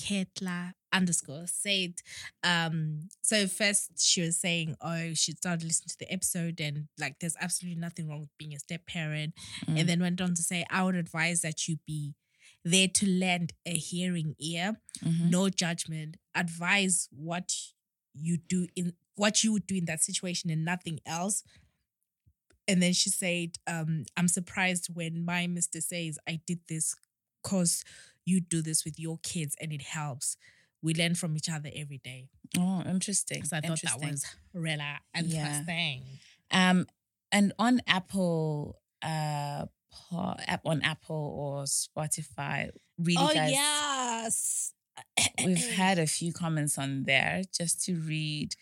Ketla 0.00 0.72
underscore 0.92 1.46
said, 1.46 1.94
um, 2.42 3.08
so 3.22 3.46
first 3.46 3.92
she 3.98 4.20
was 4.20 4.36
saying, 4.38 4.76
oh, 4.82 5.14
she 5.14 5.32
started 5.32 5.64
listening 5.64 5.88
to 5.88 5.98
the 5.98 6.12
episode 6.12 6.60
and 6.60 6.88
like 6.98 7.18
there's 7.20 7.36
absolutely 7.40 7.80
nothing 7.80 8.08
wrong 8.08 8.20
with 8.20 8.36
being 8.38 8.54
a 8.54 8.58
step 8.58 8.86
parent. 8.86 9.34
Mm. 9.66 9.80
And 9.80 9.88
then 9.88 10.00
went 10.00 10.20
on 10.20 10.34
to 10.34 10.42
say, 10.42 10.64
I 10.70 10.82
would 10.82 10.94
advise 10.94 11.40
that 11.42 11.66
you 11.66 11.78
be 11.86 12.14
there 12.66 12.88
to 12.88 13.06
lend 13.06 13.52
a 13.64 13.74
hearing 13.74 14.34
ear, 14.40 14.80
Mhm. 15.00 15.30
no 15.30 15.48
judgment. 15.48 16.16
Advise 16.34 17.08
what 17.12 17.52
you 18.12 18.36
do 18.36 18.66
in 18.74 18.92
what 19.14 19.44
you 19.44 19.52
would 19.52 19.66
do 19.66 19.76
in 19.76 19.84
that 19.86 20.02
situation 20.02 20.50
and 20.50 20.64
nothing 20.64 20.98
else. 21.06 21.42
And 22.68 22.82
then 22.82 22.92
she 22.92 23.08
said, 23.10 23.58
um, 23.66 24.04
I'm 24.16 24.28
surprised 24.28 24.88
when 24.92 25.24
my 25.24 25.46
mister 25.46 25.80
says 25.80 26.18
I 26.28 26.40
did 26.46 26.60
this 26.68 26.94
because 27.42 27.84
you 28.24 28.40
do 28.40 28.60
this 28.62 28.84
with 28.84 28.98
your 28.98 29.18
kids 29.22 29.56
and 29.60 29.72
it 29.72 29.82
helps. 29.82 30.36
We 30.82 30.92
learn 30.92 31.14
from 31.14 31.36
each 31.36 31.48
other 31.48 31.70
every 31.74 31.98
day. 31.98 32.28
Oh, 32.58 32.82
interesting. 32.82 33.44
So 33.44 33.56
I 33.56 33.60
thought 33.60 33.80
that 33.82 34.00
was 34.00 34.24
really 34.52 34.78
Yeah. 34.78 34.98
interesting. 35.14 36.18
Um, 36.50 36.86
and 37.30 37.52
on 37.58 37.80
Apple, 37.86 38.82
uh, 39.02 39.66
po- 40.10 40.36
app 40.46 40.60
on 40.64 40.82
Apple 40.82 41.16
or 41.38 41.64
Spotify, 41.64 42.70
really, 42.98 43.16
Oh 43.18 43.32
guys, 43.34 43.50
yes. 43.50 44.72
we've 45.44 45.70
had 45.72 45.98
a 45.98 46.06
few 46.06 46.32
comments 46.32 46.78
on 46.78 47.04
there 47.04 47.42
just 47.56 47.84
to 47.84 47.94
read. 47.96 48.54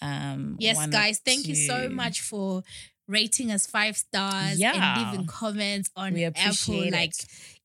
Um, 0.00 0.56
Yes, 0.60 0.86
guys, 0.88 1.18
thank 1.24 1.46
you 1.48 1.54
so 1.54 1.88
much 1.88 2.20
for 2.20 2.62
rating 3.08 3.50
us 3.50 3.66
five 3.66 3.96
stars 3.96 4.58
Yeah. 4.60 4.72
and 4.74 5.10
leaving 5.10 5.26
comments 5.26 5.90
on 5.96 6.12
Apple. 6.16 6.26
appreciate 6.26 6.92
Like 6.92 7.14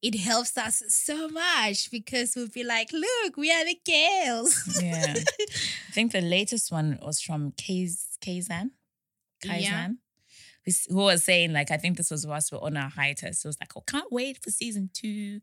it. 0.01 0.15
it 0.15 0.19
helps 0.19 0.57
us 0.57 0.81
so 0.87 1.27
much 1.27 1.91
because 1.91 2.33
we'll 2.35 2.47
be 2.47 2.63
like, 2.63 2.91
look, 2.93 3.35
we 3.37 3.51
are 3.51 3.65
the 3.65 3.77
girls. 3.85 4.79
Yeah. 4.81 5.13
I 5.41 5.91
think 5.91 6.11
the 6.13 6.21
latest 6.21 6.71
one 6.71 6.97
was 7.01 7.21
from 7.21 7.51
Kaz 7.51 8.17
Kazan. 8.21 8.71
Yeah. 9.43 9.51
Kazan. 9.53 9.89
who's- 9.89 9.97
Who 10.89 10.96
was 10.96 11.24
saying, 11.24 11.53
like, 11.53 11.72
I 11.72 11.77
think 11.77 11.98
this 11.98 12.12
was 12.12 12.25
whilst 12.25 12.51
we 12.51 12.58
we're 12.58 12.65
on 12.67 12.77
our 12.77 12.89
hiatus. 12.89 13.41
So 13.41 13.48
it 13.48 13.50
was 13.50 13.60
like, 13.60 13.72
oh, 13.75 13.82
can't 13.82 14.12
wait 14.12 14.38
for 14.41 14.50
season 14.50 14.89
two. 14.93 15.41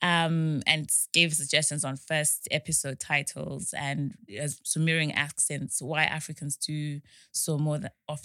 Um, 0.00 0.62
and 0.66 0.88
gave 1.12 1.32
suggestions 1.34 1.84
on 1.84 1.96
first 1.96 2.48
episode 2.50 3.00
titles 3.00 3.74
and 3.76 4.14
uh, 4.40 4.48
Sumerian 4.62 5.10
accents, 5.10 5.82
why 5.82 6.04
Africans 6.04 6.56
do 6.56 7.00
so 7.32 7.58
more 7.58 7.78
than 7.78 7.90
of 8.08 8.20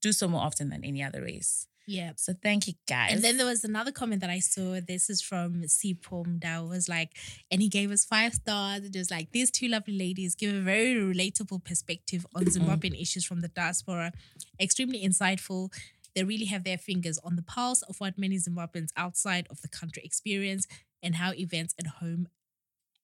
do 0.00 0.12
so 0.12 0.26
more 0.26 0.42
often 0.42 0.68
than 0.70 0.84
any 0.84 1.02
other 1.02 1.22
race. 1.22 1.66
Yeah. 1.90 2.12
So 2.16 2.34
thank 2.40 2.68
you 2.68 2.74
guys. 2.88 3.12
And 3.12 3.22
then 3.22 3.36
there 3.36 3.46
was 3.46 3.64
another 3.64 3.90
comment 3.90 4.20
that 4.20 4.30
I 4.30 4.38
saw. 4.38 4.78
This 4.80 5.10
is 5.10 5.20
from 5.20 5.62
Sipom 5.62 6.40
that 6.42 6.64
was 6.64 6.88
like, 6.88 7.16
and 7.50 7.60
he 7.60 7.68
gave 7.68 7.90
us 7.90 8.04
five 8.04 8.34
stars. 8.34 8.84
It 8.84 8.94
was 8.96 9.10
like, 9.10 9.32
these 9.32 9.50
two 9.50 9.66
lovely 9.66 9.98
ladies 9.98 10.36
give 10.36 10.54
a 10.54 10.60
very 10.60 10.94
relatable 10.94 11.64
perspective 11.64 12.24
on 12.34 12.44
mm. 12.44 12.56
Zimbabwean 12.56 13.00
issues 13.00 13.24
from 13.24 13.40
the 13.40 13.48
diaspora. 13.48 14.12
Extremely 14.60 15.04
insightful. 15.04 15.72
They 16.14 16.22
really 16.22 16.44
have 16.44 16.62
their 16.62 16.78
fingers 16.78 17.18
on 17.24 17.34
the 17.34 17.42
pulse 17.42 17.82
of 17.82 17.98
what 17.98 18.16
many 18.16 18.36
Zimbabweans 18.36 18.90
outside 18.96 19.48
of 19.50 19.60
the 19.60 19.68
country 19.68 20.02
experience 20.04 20.68
and 21.02 21.16
how 21.16 21.32
events 21.32 21.74
at 21.78 21.86
home 21.86 22.28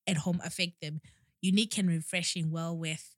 at 0.07 0.19
home 0.19 0.41
affect 0.45 0.81
them. 0.81 1.01
Unique 1.41 1.77
and 1.77 1.89
refreshing, 1.89 2.53
well 2.53 2.77
with 2.77 3.17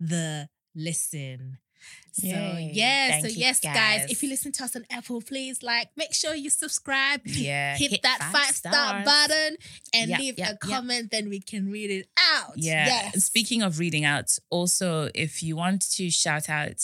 the 0.00 0.48
listen. 0.74 1.58
So 2.12 2.26
Yay. 2.26 2.70
yeah, 2.74 3.08
Thank 3.20 3.26
so 3.26 3.32
yes, 3.34 3.60
guys. 3.60 3.74
guys. 3.74 4.10
if 4.10 4.22
you 4.22 4.28
listen 4.28 4.52
to 4.52 4.64
us 4.64 4.76
on 4.76 4.84
Apple, 4.90 5.22
please 5.22 5.62
like 5.62 5.88
make 5.96 6.12
sure 6.12 6.34
you 6.34 6.50
subscribe. 6.50 7.22
yeah, 7.24 7.76
Hit, 7.76 8.02
that 8.02 8.18
five, 8.32 8.54
star 8.54 9.02
button 9.04 9.56
and 9.94 10.10
Yeah, 10.10 10.18
leave 10.18 10.38
yeah, 10.38 10.50
a 10.50 10.56
comment, 10.58 11.10
then 11.10 11.28
we 11.30 11.40
can 11.40 11.70
read 11.70 11.90
it 11.90 12.08
out. 12.34 12.52
Yeah. 12.56 12.86
Yes. 12.86 13.24
Speaking 13.24 13.62
of 13.62 13.78
reading 13.78 14.04
out, 14.04 14.36
also 14.50 15.08
if 15.14 15.42
you 15.42 15.56
want 15.56 15.90
to 15.92 16.10
shout 16.10 16.50
out 16.50 16.82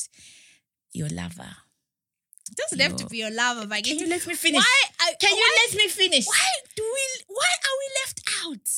your 0.93 1.09
lover, 1.11 1.50
it 2.50 2.57
doesn't 2.57 2.81
have 2.81 2.97
to 2.97 3.07
be 3.07 3.19
your 3.19 3.31
lover, 3.31 3.67
but 3.67 3.85
can 3.85 3.99
you 3.99 4.09
let 4.09 4.26
me 4.26 4.35
finish? 4.35 4.57
Why? 4.62 4.83
I, 5.00 5.12
Can 5.21 5.31
you 5.37 5.43
why, 5.43 5.67
let 5.69 5.76
me 5.76 5.88
finish? 5.88 6.26
Why 6.26 6.49
do 6.75 6.83
we? 6.83 7.25
Why 7.28 7.50
are 7.67 7.76
we 7.83 7.88
left 8.07 8.21
out? 8.47 8.69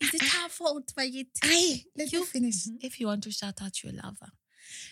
Is 0.00 0.14
it 0.14 0.22
our 0.42 0.48
fault, 0.48 0.92
Bagit? 0.96 1.26
Aye, 1.42 1.82
let 1.96 2.10
You- 2.12 2.20
me 2.20 2.26
finish. 2.26 2.66
Mhm. 2.68 2.78
If 2.80 2.98
you 3.00 3.08
want 3.08 3.24
to 3.24 3.30
shout 3.30 3.60
out 3.60 3.82
your 3.82 3.92
lover, 3.92 4.30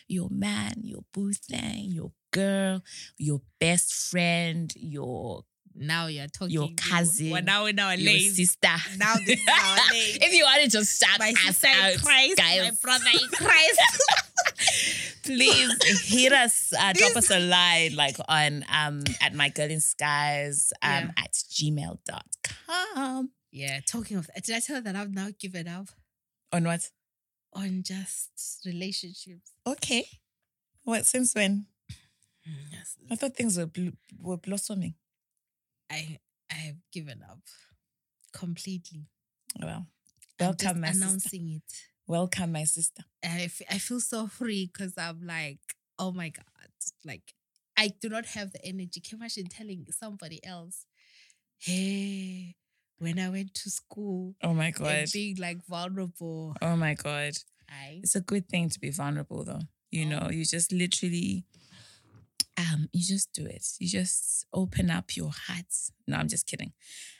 your 0.09 0.29
man, 0.31 0.75
your 0.83 1.03
boo 1.13 1.33
thing, 1.33 1.91
your 1.93 2.13
girl, 2.33 2.83
your 3.19 3.41
best 3.61 3.93
friend, 4.11 4.73
your 4.77 5.43
Now 5.79 6.07
you're 6.07 6.27
talking. 6.29 6.55
Your 6.55 6.69
cousin, 6.77 7.31
Well, 7.31 7.43
now 7.43 7.67
in 7.67 7.79
our 7.79 7.95
your 7.97 8.19
sister. 8.33 8.69
Now 8.99 9.15
this 9.17 9.39
is 9.41 9.47
our 9.49 9.77
lane. 9.93 10.19
if 10.23 10.33
you 10.33 10.45
want 10.45 10.63
to 10.63 10.71
just 10.71 10.99
shout 11.03 11.19
My 11.19 11.35
us 11.49 11.63
out, 11.65 11.95
Christ, 12.03 12.37
guys, 12.39 12.63
my 12.63 12.71
brother 12.83 13.11
in 13.13 13.29
Christ. 13.33 13.81
please 15.23 16.09
hit 16.09 16.33
us, 16.33 16.73
uh, 16.79 16.93
drop 16.95 17.17
us 17.17 17.31
a 17.31 17.39
line 17.41 17.95
like 17.97 18.17
on 18.29 18.65
um 18.73 19.03
at 19.21 19.35
my 19.35 19.49
girl 19.51 19.71
in 19.71 19.81
skies 19.81 20.73
um 20.83 20.91
Yeah. 20.91 21.11
at 21.25 21.33
gmail.com. 21.33 23.31
yeah, 23.53 23.81
talking 23.87 24.17
of 24.17 24.29
that, 24.35 24.45
did 24.45 24.57
I 24.57 24.61
tell 24.61 24.77
her 24.77 24.83
that 24.83 24.97
I've 24.97 25.13
now 25.15 25.29
given 25.39 25.69
up 25.69 25.89
On 26.53 26.65
what? 26.65 26.89
On 27.53 27.83
just 27.83 28.63
relationships? 28.65 29.53
Okay. 29.67 30.07
What 30.85 31.07
since 31.07 31.35
when? 31.35 31.67
Mm, 32.49 32.55
yes, 32.73 32.97
I 33.11 33.17
thought 33.17 33.35
things 33.37 33.57
were 33.59 33.67
bl- 33.67 33.97
were 34.21 34.37
blossoming. 34.37 34.95
I 35.91 36.19
I 36.51 36.55
have 36.55 36.77
given 36.93 37.23
up 37.29 37.41
completely. 38.33 39.07
Well, 39.61 39.87
welcome, 40.39 40.81
my 40.81 40.91
sister. 40.93 41.05
announcing 41.07 41.49
it. 41.51 41.73
Welcome, 42.07 42.53
my 42.53 42.65
sister. 42.65 43.03
I, 43.25 43.43
f- 43.43 43.63
I 43.71 43.79
feel 43.79 44.01
so 44.01 44.27
free 44.29 44.71
because 44.73 44.93
I'm 44.97 45.27
like, 45.27 45.59
oh 45.99 46.13
my 46.13 46.29
God. 46.29 46.45
Like, 47.05 47.35
I 47.77 47.89
do 48.01 48.09
not 48.09 48.27
have 48.27 48.53
the 48.53 48.65
energy. 48.65 49.01
Can 49.01 49.19
imagine 49.19 49.47
telling 49.47 49.87
somebody 49.91 50.45
else, 50.45 50.87
hey, 51.59 52.55
when 52.99 53.19
I 53.19 53.29
went 53.29 53.55
to 53.55 53.71
school 53.71 54.35
Oh 54.43 54.55
my 54.55 54.71
god. 54.71 55.07
being 55.13 55.37
like 55.37 55.65
vulnerable. 55.67 56.55
Oh 56.63 56.77
my 56.77 56.95
god. 56.95 57.35
I 57.69 58.01
It's 58.03 58.15
a 58.17 58.21
good 58.21 58.49
thing 58.49 58.69
to 58.71 58.81
be 58.81 58.91
vulnerable 58.91 59.45
though. 59.45 59.61
You 59.91 60.07
Oh. 60.07 60.09
know, 60.09 60.31
you 60.31 60.45
just 60.45 60.73
literally 60.73 61.45
um 62.59 62.89
you 62.93 63.03
just 63.05 63.33
do 63.33 63.45
it. 63.47 63.67
You 63.79 63.89
just 63.89 64.47
open 64.53 64.91
up 64.91 65.17
your 65.17 65.31
heart. 65.31 65.67
No, 66.07 66.17
I'm 66.17 66.29
just 66.29 66.47
kidding. 66.47 66.73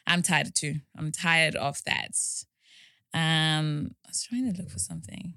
I'm 0.07 0.23
tired 0.23 0.55
too. 0.55 0.77
I'm 0.97 1.13
tired 1.13 1.57
of 1.57 1.83
that. 1.85 2.17
Um 3.15 3.95
I 4.05 4.09
was 4.09 4.23
trying 4.23 4.53
to 4.53 4.61
look 4.61 4.71
for 4.71 4.79
something. 4.79 5.35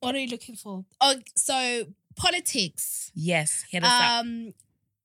what 0.00 0.14
are 0.14 0.18
you 0.20 0.28
looking 0.28 0.54
for? 0.56 0.84
Oh, 1.00 1.16
so 1.36 1.86
politics. 2.16 3.10
Yes, 3.14 3.64
hit 3.70 3.82
us 3.84 3.90
up. 3.92 4.24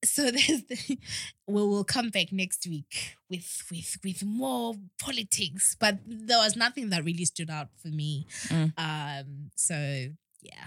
So 0.03 0.23
there's 0.31 0.63
the, 0.63 0.97
we'll 1.47 1.69
we'll 1.69 1.83
come 1.83 2.09
back 2.09 2.31
next 2.31 2.67
week 2.67 3.15
with 3.29 3.63
with 3.71 3.97
with 4.03 4.23
more 4.23 4.75
politics, 4.99 5.75
but 5.79 5.99
there 6.05 6.37
was 6.39 6.55
nothing 6.55 6.89
that 6.89 7.03
really 7.03 7.25
stood 7.25 7.49
out 7.49 7.69
for 7.81 7.87
me. 7.89 8.25
Mm. 8.47 8.73
Um, 8.77 9.51
so 9.55 9.75
yeah, 10.41 10.65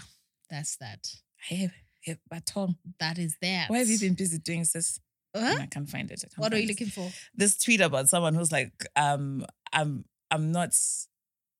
that's 0.49 0.77
that. 0.77 1.07
Hey, 1.37 1.69
hey, 2.01 2.17
but 2.29 2.45
Tom, 2.45 2.77
That 2.99 3.17
is 3.19 3.37
that. 3.41 3.69
why 3.69 3.79
have 3.79 3.87
you 3.89 3.99
been 3.99 4.15
busy 4.15 4.37
doing 4.39 4.65
this? 4.73 4.99
Huh? 5.35 5.55
I 5.59 5.65
can't 5.67 5.87
find 5.89 6.09
it. 6.09 6.21
Can't 6.21 6.37
What 6.37 6.53
are 6.53 6.57
you 6.57 6.63
it. 6.63 6.69
looking 6.69 6.87
for? 6.87 7.09
This 7.35 7.57
tweet 7.57 7.81
about 7.81 8.09
someone 8.09 8.33
who's 8.33 8.51
like, 8.51 8.71
um, 8.95 9.45
I'm 9.71 10.05
I'm 10.31 10.51
not 10.51 10.73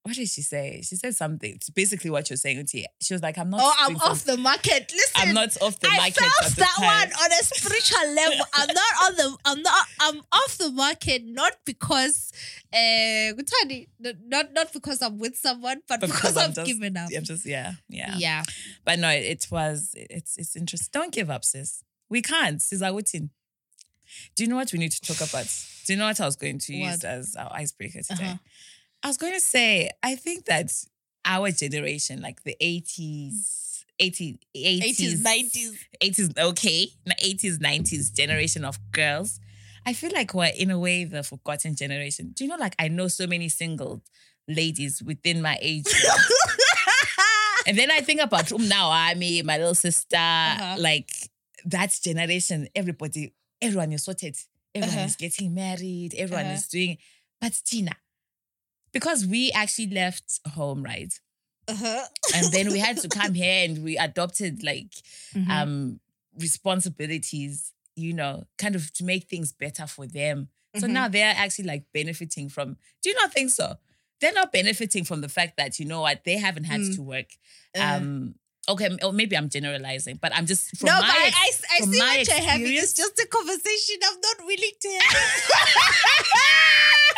what 0.07 0.15
did 0.15 0.27
she 0.29 0.41
say? 0.41 0.81
She 0.83 0.95
said 0.95 1.15
something. 1.15 1.53
It's 1.55 1.69
basically 1.69 2.09
what 2.09 2.29
you're 2.29 2.37
saying, 2.37 2.57
Uti. 2.57 2.85
She 3.01 3.13
was 3.13 3.21
like, 3.21 3.37
I'm 3.37 3.49
not 3.49 3.61
Oh, 3.63 3.73
I'm 3.79 3.95
off 3.97 4.23
the 4.23 4.37
market. 4.37 4.91
Listen, 4.95 5.13
I'm 5.29 5.33
not 5.35 5.55
off 5.61 5.79
the 5.79 5.87
I 5.91 5.97
market. 5.97 6.15
felt 6.15 6.33
at 6.43 6.49
the 6.51 6.55
that 6.61 6.73
time. 6.77 6.85
one 6.85 7.11
on 7.23 7.31
a 7.31 7.43
spiritual 7.43 8.13
level. 8.15 8.45
I'm 8.53 8.67
not 8.67 8.93
on 9.05 9.15
the. 9.15 9.37
I'm 9.45 9.61
not. 9.61 9.85
I'm 9.99 10.21
off 10.31 10.57
the 10.57 10.71
market 10.71 11.21
not 11.25 11.53
because, 11.65 12.31
uh, 12.73 13.31
not 14.27 14.53
not 14.53 14.73
because 14.73 15.01
I'm 15.01 15.17
with 15.17 15.35
someone, 15.37 15.81
but 15.87 15.99
But 16.01 16.07
because, 16.07 16.21
because 16.21 16.37
I'm 16.37 16.49
I've 16.49 16.55
just- 16.55 16.67
given 16.67 16.97
up. 16.97 17.09
I'm 17.15 17.23
just 17.23 17.45
yeah, 17.45 17.73
yeah, 17.89 18.15
Yeah. 18.17 18.43
But 18.85 18.99
no, 18.99 19.09
it, 19.09 19.23
it 19.25 19.47
was 19.51 19.93
it's 19.95 20.37
it's 20.37 20.55
interesting. 20.55 20.89
Don't 20.93 21.13
give 21.13 21.29
up, 21.29 21.43
sis. 21.45 21.83
We 22.09 22.21
can't. 22.21 22.61
Sis 22.61 22.81
I 22.81 22.91
wouldn't. 22.91 23.31
Do 24.35 24.43
you 24.43 24.49
know 24.49 24.55
what 24.55 24.71
we 24.71 24.79
need 24.79 24.91
to 24.93 25.01
talk 25.01 25.27
about? 25.27 25.47
Do 25.85 25.93
you 25.93 25.99
know 25.99 26.05
what 26.07 26.19
I 26.19 26.25
was 26.25 26.35
going 26.35 26.59
to 26.59 26.73
use 26.73 27.03
as 27.03 27.35
our 27.35 27.51
icebreaker 27.53 28.01
today? 28.03 28.23
Uh-huh. 28.25 28.35
I 29.07 29.09
was 29.09 29.15
going 29.15 29.31
to 29.35 29.39
say, 29.39 29.89
I 30.03 30.15
think 30.15 30.43
that 30.47 30.69
our 31.23 31.49
generation, 31.51 32.19
like 32.21 32.43
the 32.43 32.57
80s, 32.61 33.85
80, 33.97 34.37
80s, 34.53 34.81
80s, 34.81 35.23
90s. 35.23 35.77
80s, 36.03 36.37
okay, 36.37 36.89
80s, 37.23 37.57
90s 37.59 38.13
generation 38.13 38.65
of 38.65 38.77
girls. 38.91 39.39
I 39.85 39.93
feel 39.93 40.11
like 40.13 40.33
we're 40.33 40.51
in 40.53 40.71
a 40.71 40.77
way 40.77 41.05
the 41.05 41.23
forgotten 41.23 41.73
generation. 41.73 42.33
Do 42.35 42.43
you 42.43 42.49
know, 42.49 42.57
like, 42.57 42.75
I 42.79 42.89
know 42.89 43.07
so 43.07 43.27
many 43.27 43.47
single 43.47 44.01
ladies 44.45 45.01
within 45.01 45.41
my 45.41 45.57
age. 45.61 45.85
and 47.65 47.77
then 47.77 47.89
I 47.89 48.01
think 48.01 48.19
about 48.19 48.51
um, 48.51 48.67
now, 48.67 48.91
I 48.91 49.13
mean, 49.13 49.45
my 49.45 49.55
little 49.57 49.73
sister, 49.73 50.17
Uh-huh. 50.17 50.75
like 50.79 51.11
that 51.63 51.97
generation, 52.03 52.67
everybody, 52.75 53.31
everyone 53.61 53.93
is 53.93 54.03
sorted. 54.03 54.35
Everyone 54.75 54.97
Uh-huh. 54.97 55.05
is 55.07 55.15
getting 55.15 55.53
married. 55.53 56.13
Everyone 56.13 56.43
Uh-huh. 56.47 56.55
is 56.55 56.67
doing, 56.67 56.97
but 57.39 57.53
Tina, 57.63 57.93
because 58.91 59.25
we 59.25 59.51
actually 59.51 59.87
left 59.89 60.39
home, 60.53 60.83
right? 60.83 61.13
Uh-huh. 61.67 62.03
And 62.35 62.51
then 62.51 62.71
we 62.71 62.79
had 62.79 62.97
to 62.97 63.09
come 63.09 63.33
here 63.43 63.65
and 63.65 63.83
we 63.83 63.97
adopted 63.97 64.63
like 64.63 64.93
Mhm. 65.35 65.49
um 65.49 65.99
responsibilities, 66.77 67.73
you 67.95 68.13
know, 68.13 68.43
kind 68.57 68.75
of 68.75 68.91
to 68.93 69.03
make 69.03 69.27
things 69.29 69.51
better 69.53 69.87
for 69.87 70.05
them. 70.07 70.49
So 70.77 70.85
Mhm. 70.87 70.91
now 70.91 71.07
they're 71.07 71.33
actually 71.35 71.65
like 71.65 71.85
benefiting 71.93 72.49
from. 72.49 72.77
Do 73.01 73.09
you 73.09 73.15
not 73.15 73.33
think 73.33 73.49
so? 73.51 73.77
They're 74.19 74.33
not 74.33 74.51
benefiting 74.51 75.03
from 75.03 75.21
the 75.21 75.29
fact 75.29 75.57
that 75.57 75.79
you 75.79 75.85
know 75.85 76.01
what 76.01 76.23
they 76.23 76.37
haven't 76.37 76.65
had 76.65 76.81
Mm. 76.81 76.95
to 76.95 77.01
work. 77.03 77.29
Uh, 77.75 77.79
Um, 78.01 78.35
okay, 78.69 78.87
or 78.91 78.97
oh, 79.03 79.11
maybe 79.11 79.35
I'm 79.37 79.49
generalizing, 79.49 80.17
but 80.21 80.35
I'm 80.35 80.45
just 80.45 80.75
from 80.77 80.87
no, 80.87 80.93
my 80.93 81.07
but 81.07 81.15
I, 81.15 81.27
I, 81.27 81.49
I 81.75 81.79
from 81.79 81.91
see 81.93 81.99
my 81.99 82.17
what 82.17 82.27
you're 82.27 82.47
having. 82.49 82.67
It's 82.73 82.93
just 82.93 83.17
a 83.19 83.27
conversation 83.27 83.95
I'm 84.03 84.19
not 84.21 84.45
willing 84.45 84.75
to 84.81 84.89
have. 85.01 85.17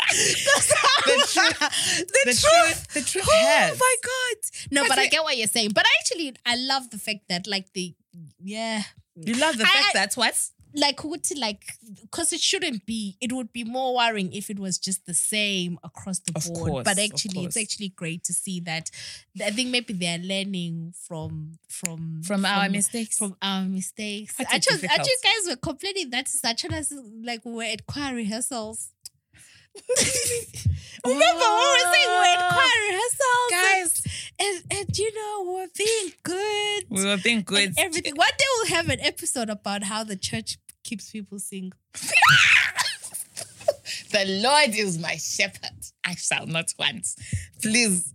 The 0.10 1.28
truth- 1.32 1.60
the, 2.08 2.20
the 2.26 2.34
truth. 2.34 2.42
truth, 2.42 2.94
the 2.94 3.02
truth 3.02 3.26
Oh 3.30 3.76
my 3.80 3.96
god! 4.04 4.38
No, 4.72 4.82
But 4.84 4.90
but 4.90 5.00
I 5.00 5.08
get 5.08 5.24
what 5.24 5.38
you're 5.38 5.48
saying. 5.48 5.72
But 5.74 5.86
actually, 6.00 6.34
I 6.46 6.56
love 6.56 6.90
the 6.90 6.98
fact 6.98 7.28
that 7.30 7.46
like 7.48 7.72
the 7.74 7.94
yeah, 8.40 8.84
You 9.16 9.36
love 9.36 9.58
the 9.58 9.66
fact 9.66 9.90
I- 9.96 10.00
that 10.00 10.14
what 10.16 10.34
like 10.74 10.98
ukuthi 10.98 11.40
like 11.40 11.64
because 12.02 12.32
it 12.32 12.40
shouldn't 12.40 12.86
be 12.86 13.18
it 13.20 13.32
would 13.34 13.52
be 13.52 13.64
more 13.64 13.96
worrying 13.96 14.32
if 14.34 14.50
it 14.52 14.60
was 14.60 14.78
just 14.78 15.06
the 15.08 15.14
same 15.16 15.80
across 15.84 16.20
the 16.20 16.32
Of 16.36 16.46
board 16.54 16.70
course, 16.72 16.84
but 16.86 17.00
actually 17.00 17.46
it's 17.46 17.58
actually 17.58 17.90
great 17.90 18.24
to 18.26 18.34
see 18.34 18.60
that 18.62 18.92
i 19.44 19.50
think 19.50 19.70
maybe 19.72 19.94
they're 19.94 20.20
learning 20.20 20.94
from 21.08 21.58
from 21.68 22.22
From 22.24 22.46
our 22.46 22.70
mistakes. 22.70 23.18
from 23.18 23.36
our 23.42 23.64
mistakes 23.64 24.36
Quite 24.36 24.48
I 24.52 24.60
just, 24.60 24.82
difficult. 24.82 25.08
you 25.08 25.18
guys 25.24 25.50
were 25.50 25.56
complaining 25.58 26.10
that 26.12 26.26
Sachanas 26.28 26.94
like 27.24 27.44
we 27.46 27.52
were 27.54 27.64
at 27.64 27.88
choir 27.88 28.14
rehearsals 28.14 28.90
Remember 31.06 31.46
when 31.46 31.60
we 31.60 31.70
were 31.72 31.94
saying 31.94 32.08
we 32.08 32.16
were 32.16 32.26
at 32.26 32.52
choir 32.52 32.80
rehearsals 32.90 33.50
Guys, 33.52 34.02
and, 34.40 34.64
and, 34.72 34.80
and 34.88 34.98
you 34.98 35.14
know 35.16 35.44
we 35.48 35.54
were 35.62 35.68
being 35.78 36.14
good 36.24 36.84
we 36.90 37.06
were 37.06 37.18
being 37.18 37.42
good. 37.42 37.74
everything. 37.78 38.16
One 38.16 38.28
day 38.38 38.46
we'll 38.58 38.76
have 38.76 38.90
an 38.90 39.00
episode 39.02 39.50
about 39.50 39.84
how 39.84 40.04
the 40.04 40.16
church 40.18 40.58
keeps 40.84 41.12
people 41.12 41.40
single. 41.40 41.78
The 44.12 44.26
Lord 44.44 44.76
is 44.76 44.98
my 44.98 45.18
shepherd. 45.18 45.70
I 46.04 46.16
shall 46.16 46.48
not 46.48 46.74
want. 46.80 47.08
Please. 47.62 48.12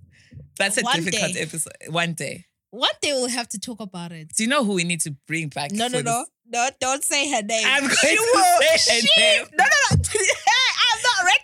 That's 0.59 0.77
a 0.79 0.83
One 0.83 0.97
difficult 1.05 1.35
day. 1.35 1.41
episode. 1.41 1.73
One 1.89 2.15
day. 2.15 2.47
One 2.71 2.91
day 3.01 3.13
we'll 3.13 3.29
have 3.29 3.49
to 3.51 3.61
talk 3.61 3.79
about 3.81 4.11
it. 4.11 4.31
Do 4.37 4.43
you 4.43 4.49
know 4.49 4.65
who 4.65 4.73
we 4.75 4.83
need 4.83 5.01
to 5.03 5.13
bring 5.29 5.49
back? 5.49 5.71
No, 5.71 5.87
no, 5.87 6.01
no, 6.01 6.19
this? 6.21 6.31
no! 6.49 6.69
Don't 6.81 7.05
say 7.05 7.31
her 7.31 7.43
name. 7.43 7.65
I'm 7.65 7.83
going 7.83 7.95
She 7.95 8.17
to 8.17 8.31
will- 8.35 8.61
say 8.77 8.95
her 8.97 9.01
she- 9.07 9.21
name. 9.21 9.45
No, 9.57 9.65
no, 9.65 9.97
no! 9.97 10.03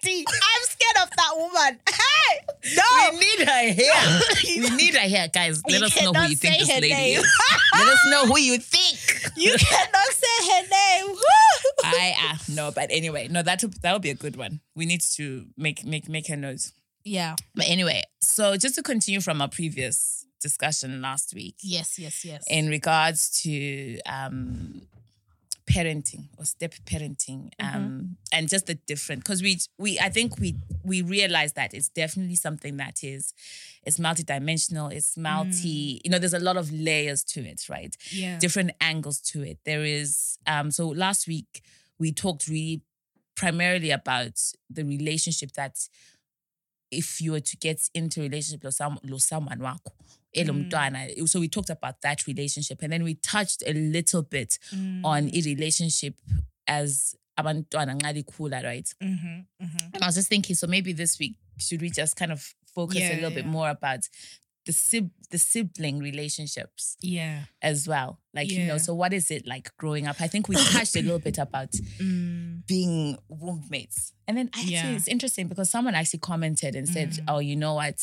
Hey, 0.02 0.19
I'm 0.19 0.25
not 0.25 0.25
ready. 0.25 0.25
I'm 0.42 0.62
scared 0.69 0.99
of 1.02 1.11
that 1.16 1.33
woman. 1.37 1.80
Hey, 2.30 2.76
no! 2.76 3.11
We 3.12 3.19
need 3.19 3.49
her 3.49 3.73
here. 3.73 4.61
we 4.71 4.76
need 4.76 4.95
her 4.95 5.09
here, 5.09 5.26
guys. 5.33 5.62
Let 5.69 5.80
You 5.80 5.87
us 5.87 6.02
know 6.02 6.12
who 6.12 6.28
you 6.28 6.37
think 6.37 6.59
this 6.61 6.69
lady 6.69 6.92
is. 6.92 7.26
Let 7.75 7.88
us 7.88 8.00
know 8.11 8.26
who 8.26 8.38
you 8.38 8.59
think. 8.59 9.33
you 9.37 9.57
cannot 9.57 10.07
say 10.12 10.47
her 10.52 10.62
name. 10.62 11.16
I 11.83 12.14
uh, 12.30 12.37
no, 12.50 12.71
but 12.71 12.88
anyway, 12.90 13.26
no, 13.28 13.42
that 13.42 13.64
that 13.83 13.92
would 13.92 14.02
be 14.02 14.11
a 14.11 14.14
good 14.14 14.37
one. 14.37 14.61
We 14.76 14.87
need 14.87 15.00
to 15.16 15.47
make 15.57 15.85
make 15.85 16.09
make 16.09 16.28
her 16.28 16.37
notes. 16.37 16.73
yeah. 17.04 17.35
But 17.54 17.69
anyway, 17.69 18.02
so 18.21 18.57
just 18.57 18.75
to 18.76 18.83
continue 18.83 19.21
from 19.21 19.40
our 19.40 19.49
previous 19.49 20.25
discussion 20.40 21.00
last 21.02 21.35
week, 21.35 21.57
Yes, 21.62 21.99
yes, 21.99 22.25
yes. 22.25 22.45
in 22.49 22.69
regards 22.69 23.42
to 23.42 23.99
um 24.07 24.83
parenting 25.67 26.25
or 26.38 26.45
step 26.45 26.75
parenting 26.85 27.50
um 27.61 28.17
and 28.33 28.49
just 28.49 28.67
the 28.67 28.75
different 28.75 29.23
because 29.23 29.43
we 29.43 29.59
we 29.79 29.99
i 30.00 30.09
think 30.09 30.38
we 30.38 30.57
we 30.85 31.02
realize 31.02 31.52
that 31.52 31.73
it's 31.75 31.88
definitely 31.88 32.35
something 32.35 32.76
that 32.76 33.05
is 33.05 33.33
it's 33.85 33.99
multidimensional 33.99 34.93
it's 34.93 35.17
multi 35.17 36.00
you 36.05 36.11
know 36.11 36.19
there's 36.19 36.35
a 36.35 36.38
lot 36.40 36.57
of 36.57 36.73
layers 36.73 37.23
to 37.25 37.40
it 37.40 37.61
right? 37.69 37.97
Yeah. 38.11 38.38
different 38.38 38.73
angles 38.81 39.21
to 39.21 39.43
it. 39.43 39.59
There 39.64 39.85
is 39.85 40.38
um 40.47 40.71
so 40.71 40.88
last 40.88 41.26
week 41.26 41.62
we 41.99 42.12
talked 42.12 42.49
really 42.49 42.83
primarily 43.37 43.90
about 43.90 44.38
the 44.69 44.85
relationship 44.85 45.52
that 45.52 45.88
if 46.90 47.21
you 47.21 47.33
were 47.33 47.40
to 47.40 47.57
get 47.57 47.88
into 47.95 48.21
a 48.21 48.25
relationship 48.25 48.64
with 48.64 48.75
someone 48.75 49.61
wakho, 50.34 50.40
elo 50.42 50.52
Mm. 51.25 51.28
so 51.28 51.40
we 51.40 51.49
talked 51.49 51.70
about 51.70 52.00
that 52.02 52.26
relationship 52.26 52.82
and 52.82 52.92
then 52.92 53.02
we 53.02 53.14
touched 53.14 53.62
a 53.66 53.72
little 53.72 54.22
bit 54.22 54.58
on 55.04 55.28
Mm. 55.30 55.34
a 55.38 55.42
relationship 55.42 56.14
as 56.66 57.14
abantwana 57.38 57.94
nxa 57.94 58.12
likhula 58.22 58.62
right 58.62 58.94
Mhm, 59.00 59.44
mhm. 59.62 59.94
and 59.94 60.02
I 60.02 60.06
was 60.06 60.14
just 60.16 60.28
thinking, 60.28 60.54
so 60.56 60.66
maybe 60.66 60.92
this 60.92 61.18
week 61.18 61.37
should 61.58 61.80
we 61.82 61.90
just 61.90 62.16
kind 62.16 62.32
of 62.32 62.54
focus 62.75 62.96
Yeah, 62.99 63.12
a 63.12 63.14
little 63.14 63.30
yeah, 63.30 63.42
bit 63.42 63.46
more 63.46 63.70
about 63.70 64.08
the 64.70 64.74
sib- 64.74 65.10
the 65.30 65.38
sibling 65.38 65.98
relationships 65.98 66.96
Yeah. 67.00 67.44
as 67.62 67.88
well, 67.88 68.10
like 68.32 68.48
you 68.52 68.64
know. 68.68 68.78
So 68.78 68.94
what 68.94 69.12
is 69.12 69.30
it 69.30 69.42
like 69.46 69.66
growing 69.82 70.06
up? 70.06 70.20
I 70.20 70.28
think 70.28 70.48
we 70.48 70.54
touched 70.76 70.94
a 70.96 71.02
little 71.02 71.18
bit 71.28 71.38
about 71.38 71.72
Mm. 71.98 72.64
being 72.66 73.18
roommates, 73.28 74.12
and 74.26 74.36
then 74.36 74.48
actually 74.54 74.72
Yeah. 74.72 74.96
it's 74.96 75.08
interesting 75.08 75.48
because 75.48 75.68
someone 75.70 75.94
actually 75.96 76.20
commented 76.20 76.72
and 76.78 76.88
said, 76.88 77.10
Mm. 77.10 77.24
"Oh, 77.28 77.38
you 77.40 77.56
know 77.56 77.74
what? 77.74 77.98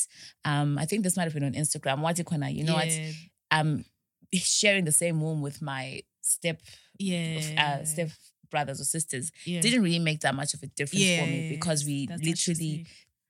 Um, 0.51 0.77
I 0.77 0.86
think 0.86 1.03
this 1.03 1.15
might 1.17 1.24
have 1.29 1.33
been 1.38 1.43
on 1.51 1.53
Instagram. 1.63 1.97
What 2.01 2.17
you 2.53 2.63
know 2.63 2.74
what? 2.81 2.91
yeah. 2.91 3.12
Um, 3.51 3.86
sharing 4.33 4.83
the 4.86 4.91
same 5.03 5.21
room 5.25 5.41
with 5.41 5.62
my 5.62 6.01
step 6.21 6.57
Yeah. 7.00 7.39
uh, 7.63 7.86
step 7.86 8.09
brothers 8.50 8.79
or 8.81 8.86
sisters 8.86 9.31
yeah. 9.45 9.62
didn't 9.62 9.83
really 9.83 10.00
make 10.09 10.19
that 10.21 10.36
much 10.36 10.53
of 10.53 10.62
a 10.63 10.67
difference 10.67 11.03
for 11.19 11.27
me 11.27 11.50
because 11.55 11.79
we 11.86 12.07
literally. 12.29 12.86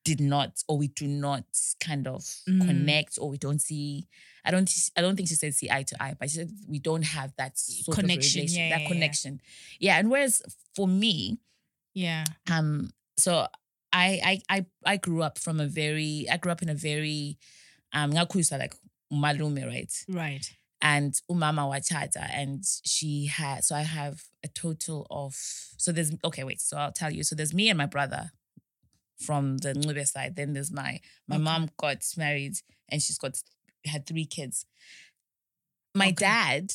Did 0.10 0.20
not 0.34 0.52
or 0.70 0.76
we 0.84 0.88
do 1.02 1.08
not 1.08 1.46
kind 1.88 2.06
of 2.08 2.22
Mm. 2.50 2.66
connect 2.68 3.14
or 3.22 3.28
we 3.34 3.38
don't 3.46 3.62
see 3.70 4.08
I 4.48 4.52
don't 4.52 4.70
I 4.98 5.02
don't 5.04 5.16
think 5.18 5.28
she 5.30 5.36
said 5.36 5.54
see 5.54 5.70
eye 5.78 5.84
to 5.92 5.96
eye, 6.04 6.16
but 6.20 6.30
she 6.30 6.38
said 6.40 6.50
we 6.74 6.80
don't 6.90 7.06
have 7.18 7.30
that 7.42 7.54
Connection, 8.00 8.44
yeah, 8.48 8.70
that 8.70 8.76
yeah, 8.76 8.78
yeah. 8.84 8.88
connection. 8.92 9.34
Yeah. 9.86 10.00
And 10.00 10.10
whereas 10.12 10.36
for 10.76 10.88
me, 10.88 11.38
Yeah. 11.94 12.24
um, 12.56 12.92
so 13.26 13.32
I 14.06 14.08
I 14.32 14.34
I 14.56 14.66
I 14.94 14.96
grew 14.98 15.22
up 15.28 15.36
from 15.46 15.60
a 15.60 15.68
very 15.82 16.14
I 16.34 16.38
grew 16.38 16.52
up 16.56 16.62
in 16.66 16.70
a 16.70 16.80
very 16.90 17.38
um 17.98 18.10
ngakhuliswa 18.16 18.58
like 18.64 18.76
malume, 19.12 19.64
right? 19.74 19.94
Right. 20.24 20.46
and 20.94 21.12
umama 21.34 21.64
wachata 21.72 22.24
and 22.42 22.64
she 22.94 23.12
had 23.26 23.64
so 23.68 23.74
i 23.76 23.82
have 24.00 24.16
a 24.44 24.50
total 24.64 25.00
of 25.10 25.34
so 25.84 25.92
there's 25.92 26.12
okay 26.24 26.44
wait 26.44 26.62
so 26.62 26.78
i'll 26.78 26.92
tell 27.02 27.12
you 27.18 27.24
so 27.24 27.34
there's 27.36 27.54
me 27.60 27.66
and 27.72 27.78
my 27.84 27.88
brother 27.96 28.24
from 29.18 29.58
the 29.60 29.74
Ncube 29.74 30.08
side 30.08 30.36
then 30.36 30.54
there's 30.54 30.72
my 30.72 31.00
my 31.28 31.36
Okay. 31.36 31.44
mom 31.44 31.70
got 31.78 32.04
married 32.18 32.56
and 32.90 33.02
she's 33.02 33.18
got 33.18 33.42
had 33.86 34.06
three 34.06 34.26
kids 34.26 34.66
my 35.96 36.08
Okay. 36.10 36.26
dad 36.26 36.74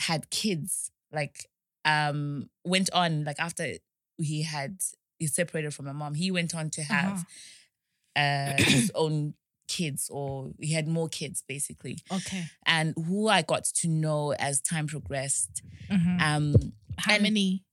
had 0.00 0.30
kids 0.30 0.90
like 1.12 1.46
um 1.84 2.48
went 2.64 2.90
on 2.92 3.24
like 3.24 3.38
after 3.38 3.74
he 4.16 4.42
had 4.42 4.78
he 5.18 5.26
separated 5.26 5.74
from 5.74 5.86
my 5.86 5.92
mom 5.92 6.14
he 6.14 6.30
went 6.30 6.54
on 6.54 6.70
to 6.70 6.82
have 6.82 7.24
uh 8.16 8.62
his 8.66 8.90
own 8.94 9.34
kids 9.68 10.08
or 10.12 10.50
he 10.60 10.72
had 10.72 10.88
more 10.88 11.08
kids 11.08 11.42
basically 11.46 11.98
Okay. 12.10 12.48
and 12.66 12.94
who 12.96 13.28
I 13.28 13.42
got 13.42 13.64
to 13.64 13.88
know 13.88 14.32
as 14.38 14.60
time 14.60 14.86
progressed. 14.86 15.62
Mhm. 15.90 16.20
Um, 16.20 16.72
How 16.98 17.18
many? 17.18 17.64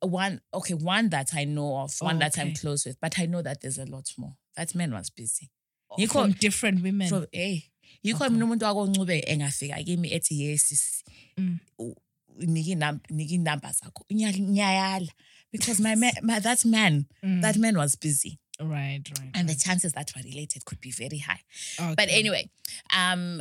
One 0.00 0.40
okay, 0.54 0.74
one 0.74 1.08
that 1.10 1.30
I 1.34 1.44
know 1.44 1.76
of, 1.78 1.94
one 2.00 2.16
Oh, 2.16 2.18
that 2.20 2.38
I'm 2.38 2.54
close 2.54 2.86
with, 2.86 3.00
but 3.00 3.18
I 3.18 3.26
know 3.26 3.42
that 3.42 3.60
there's 3.62 3.78
a 3.78 3.84
lot 3.86 4.08
more. 4.16 4.34
That 4.56 4.74
man 4.74 4.92
was 4.92 5.10
busy. 5.10 5.50
You 5.96 6.02
You 6.02 6.08
from 6.08 6.32
call- 6.32 6.38
different 6.40 6.82
women. 6.82 7.08
So 7.08 7.26
hey, 7.32 7.70
you 8.02 8.14
Okay. 8.14 8.18
call 8.26 8.30
me 8.30 8.44
umuntu 8.44 8.60
wakoncube 8.64 9.20
engafika 9.26 9.84
kimi 9.84 10.10
ethi 10.10 10.38
yes 10.38 10.62
sis, 10.62 11.02
Mm. 11.38 11.58
u- 11.80 11.94
niki 12.40 12.76
nam 12.76 13.00
niki 13.10 13.38
number 13.40 13.68
zakho 13.72 14.04
Nya- 14.12 14.32
nyayala 14.38 15.08
because 15.50 15.80
my 15.80 15.94
man 15.96 16.12
my, 16.22 16.38
that 16.40 16.64
man 16.64 17.06
Mm. 17.24 17.42
that 17.42 17.56
man 17.56 17.76
was 17.76 17.96
busy 17.96 18.38
right, 18.60 19.02
right. 19.18 19.30
and 19.34 19.48
the 19.48 19.54
chances 19.54 19.92
that 19.94 20.12
we're 20.14 20.22
related 20.22 20.64
could 20.64 20.80
be 20.80 20.90
very 20.92 21.18
high 21.18 21.40
right. 21.80 21.96
but 21.96 22.08
anyway 22.10 22.48
um 22.94 23.40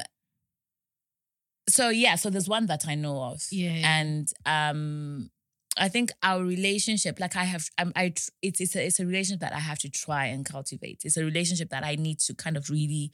so 1.69 1.89
yeah 1.89 2.15
so 2.15 2.29
there's 2.29 2.47
one 2.47 2.65
that 2.67 2.87
i 2.87 2.95
know 2.95 3.21
of 3.21 3.41
Yeah. 3.51 3.81
and 3.99 4.27
um 4.45 5.29
i 5.79 5.87
think 5.87 6.11
our 6.23 6.43
relationship 6.43 7.19
like 7.19 7.35
i 7.35 7.43
have 7.43 7.69
um, 7.77 7.91
i 7.95 8.09
tr- 8.09 8.29
it's 8.41 8.59
it's 8.61 8.75
a, 8.75 8.85
it's 8.85 8.99
a 8.99 9.05
relationship 9.05 9.39
that 9.41 9.53
i 9.53 9.59
have 9.59 9.79
to 9.79 9.89
try 9.89 10.25
and 10.25 10.45
cultivate 10.45 11.01
it's 11.05 11.17
a 11.17 11.23
relationship 11.23 11.69
that 11.69 11.83
i 11.83 11.95
need 11.95 12.19
to 12.19 12.33
kind 12.33 12.57
of 12.57 12.69
really 12.69 13.11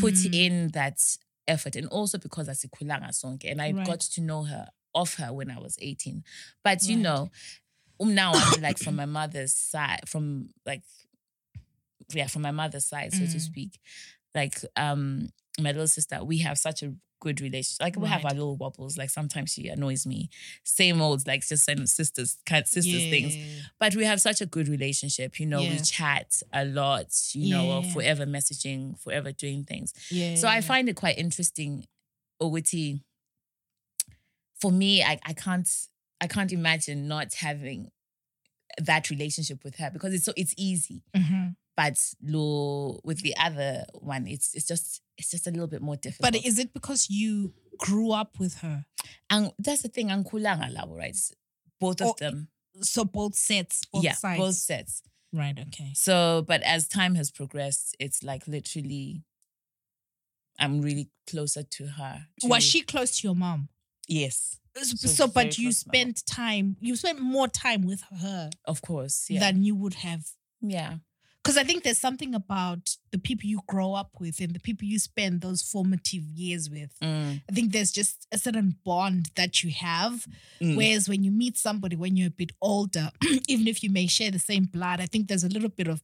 put 0.00 0.14
Mhm. 0.14 0.34
in 0.34 0.68
that 0.68 0.98
effort 1.46 1.76
and 1.76 1.86
also 1.88 2.18
because 2.18 2.48
asikhulanga 2.48 3.08
sonke 3.10 3.50
and 3.50 3.60
i 3.62 3.72
Right. 3.72 3.86
got 3.86 4.00
to 4.00 4.20
know 4.20 4.44
her 4.44 4.68
of 4.94 5.14
her 5.14 5.32
when 5.32 5.50
i 5.50 5.58
was 5.58 5.76
18 5.80 6.24
but 6.62 6.82
you 6.88 6.96
Right. 6.96 7.02
know 7.02 7.30
um 8.00 8.14
now 8.14 8.32
I'm 8.32 8.62
like 8.62 8.78
from 8.78 8.94
my 8.96 9.06
mother's 9.06 9.54
side 9.54 10.02
from 10.08 10.50
like 10.64 10.82
yeah 12.12 12.26
from 12.26 12.42
my 12.42 12.50
mother's 12.52 12.86
side 12.86 13.12
so 13.12 13.20
to 13.26 13.36
Mm. 13.38 13.40
speak 13.40 13.80
like 14.34 14.56
um 14.76 15.28
my 15.60 15.70
little 15.72 15.88
sister 15.88 16.22
we 16.24 16.38
have 16.38 16.58
such 16.58 16.82
a 16.82 16.94
good 17.20 17.40
relationship 17.40 17.82
like 17.82 17.96
we 17.96 18.08
have 18.08 18.24
our 18.24 18.32
little 18.32 18.56
wobbles 18.56 18.96
like 18.96 19.10
sometimes 19.10 19.52
she 19.52 19.68
annoys 19.68 20.06
me 20.06 20.28
same 20.64 21.00
old 21.00 21.26
like 21.26 21.46
just 21.46 21.64
sisters 21.86 22.38
kind 22.46 22.66
sisters 22.66 23.04
things 23.06 23.36
but 23.80 23.94
we 23.96 24.04
have 24.04 24.20
such 24.20 24.40
a 24.40 24.46
good 24.46 24.68
relationship 24.68 25.38
you 25.40 25.46
know 25.46 25.64
we 25.64 25.78
chat 25.80 26.42
a 26.52 26.64
lot 26.64 27.06
you 27.32 27.48
know 27.50 27.82
forever 27.82 28.24
messaging 28.26 28.98
forever 29.00 29.32
doing 29.32 29.64
things 29.64 29.92
Yeah. 30.10 30.34
so 30.34 30.48
I 30.48 30.60
find 30.60 30.88
it 30.88 30.96
quite 30.96 31.18
interesting, 31.18 31.84
Oguti. 32.40 33.00
For 34.60 34.72
me, 34.72 35.02
I, 35.02 35.18
I 35.24 35.32
can't 35.32 35.68
I 36.20 36.26
can't 36.26 36.52
imagine 36.52 37.06
not 37.06 37.34
having 37.34 37.90
that 38.78 39.10
relationship 39.10 39.64
with 39.64 39.76
her 39.76 39.90
because 39.92 40.14
it's 40.14 40.24
so 40.24 40.32
it's 40.36 40.54
easy. 40.56 41.02
Mhm. 41.16 41.56
But 41.78 41.96
lo 42.22 42.98
with 43.04 43.20
the 43.22 43.34
other 43.46 43.84
one, 44.00 44.26
it's 44.26 44.52
it's 44.56 44.66
just 44.66 45.00
it's 45.16 45.30
just 45.30 45.46
a 45.46 45.50
little 45.50 45.68
bit 45.74 45.80
more 45.80 45.96
difficult. 45.96 46.32
But 46.32 46.44
is 46.44 46.58
it 46.58 46.74
because 46.74 47.08
you 47.08 47.52
grew 47.78 48.10
up 48.10 48.32
with 48.40 48.54
her? 48.64 48.84
and 49.30 49.52
that's 49.58 49.82
the 49.82 49.88
thing, 49.88 50.08
Ankulanga 50.08 50.68
labo, 50.76 50.96
right? 50.96 51.16
Both 51.80 52.00
of 52.00 52.08
Oh, 52.08 52.14
them. 52.18 52.48
So 52.80 53.04
both 53.04 53.34
sets, 53.36 53.84
both 53.92 54.02
yeah, 54.04 54.14
sides. 54.14 54.40
both 54.40 54.54
sets. 54.56 55.02
Right. 55.32 55.56
Okay. 55.68 55.92
So, 55.94 56.44
but 56.48 56.62
as 56.62 56.88
time 56.88 57.14
has 57.14 57.30
progressed, 57.30 57.94
it's 58.00 58.22
like 58.24 58.48
literally 58.48 59.22
I'm 60.58 60.80
really 60.82 61.10
closer 61.30 61.62
to 61.62 61.86
her. 61.86 62.26
Was 62.42 62.64
she 62.64 62.80
close 62.82 63.20
to 63.20 63.28
your 63.28 63.36
mom? 63.36 63.68
Yes. 64.08 64.58
So, 64.76 65.08
So 65.08 65.26
but 65.28 65.58
you 65.58 65.66
close 65.68 65.82
to 65.84 65.88
my 65.88 65.92
mom. 65.92 66.02
spent 66.14 66.26
time, 66.26 66.76
you 66.80 66.96
spent 66.96 67.20
more 67.20 67.48
time 67.48 67.82
with 67.86 68.02
her 68.20 68.50
Of 68.64 68.82
course. 68.82 69.26
Yeah. 69.30 69.40
than 69.40 69.62
you 69.62 69.74
would 69.76 69.94
have. 69.94 70.22
yeah. 70.60 70.96
Because 71.48 71.56
I 71.56 71.64
think 71.64 71.82
there's 71.82 71.98
something 71.98 72.34
about 72.34 72.96
the 73.10 73.18
people 73.18 73.48
you 73.48 73.60
grow 73.66 73.94
up 73.94 74.10
with 74.20 74.38
and 74.40 74.52
the 74.54 74.60
people 74.60 74.86
you 74.86 74.98
spend 74.98 75.40
those 75.40 75.62
formative 75.62 76.22
years 76.24 76.68
with. 76.68 76.92
Mm, 77.02 77.40
I 77.48 77.52
think 77.54 77.72
there's 77.72 77.90
just 77.90 78.26
a 78.30 78.36
certain 78.38 78.76
bond 78.84 79.30
that 79.36 79.62
you 79.62 79.70
have. 79.72 80.26
mm, 80.60 80.76
Whereas 80.76 81.08
when 81.08 81.24
you 81.24 81.30
meet 81.30 81.56
somebody 81.56 81.96
when 81.96 82.16
you're 82.18 82.28
a 82.28 82.30
bit 82.30 82.52
older, 82.60 83.10
even 83.48 83.66
if 83.66 83.82
you 83.82 83.90
may 83.90 84.06
share 84.06 84.30
the 84.30 84.38
same 84.38 84.64
blood, 84.66 85.00
I 85.00 85.06
think 85.06 85.28
there's 85.28 85.44
a 85.44 85.48
little 85.48 85.70
bit 85.70 85.88
of 85.88 86.02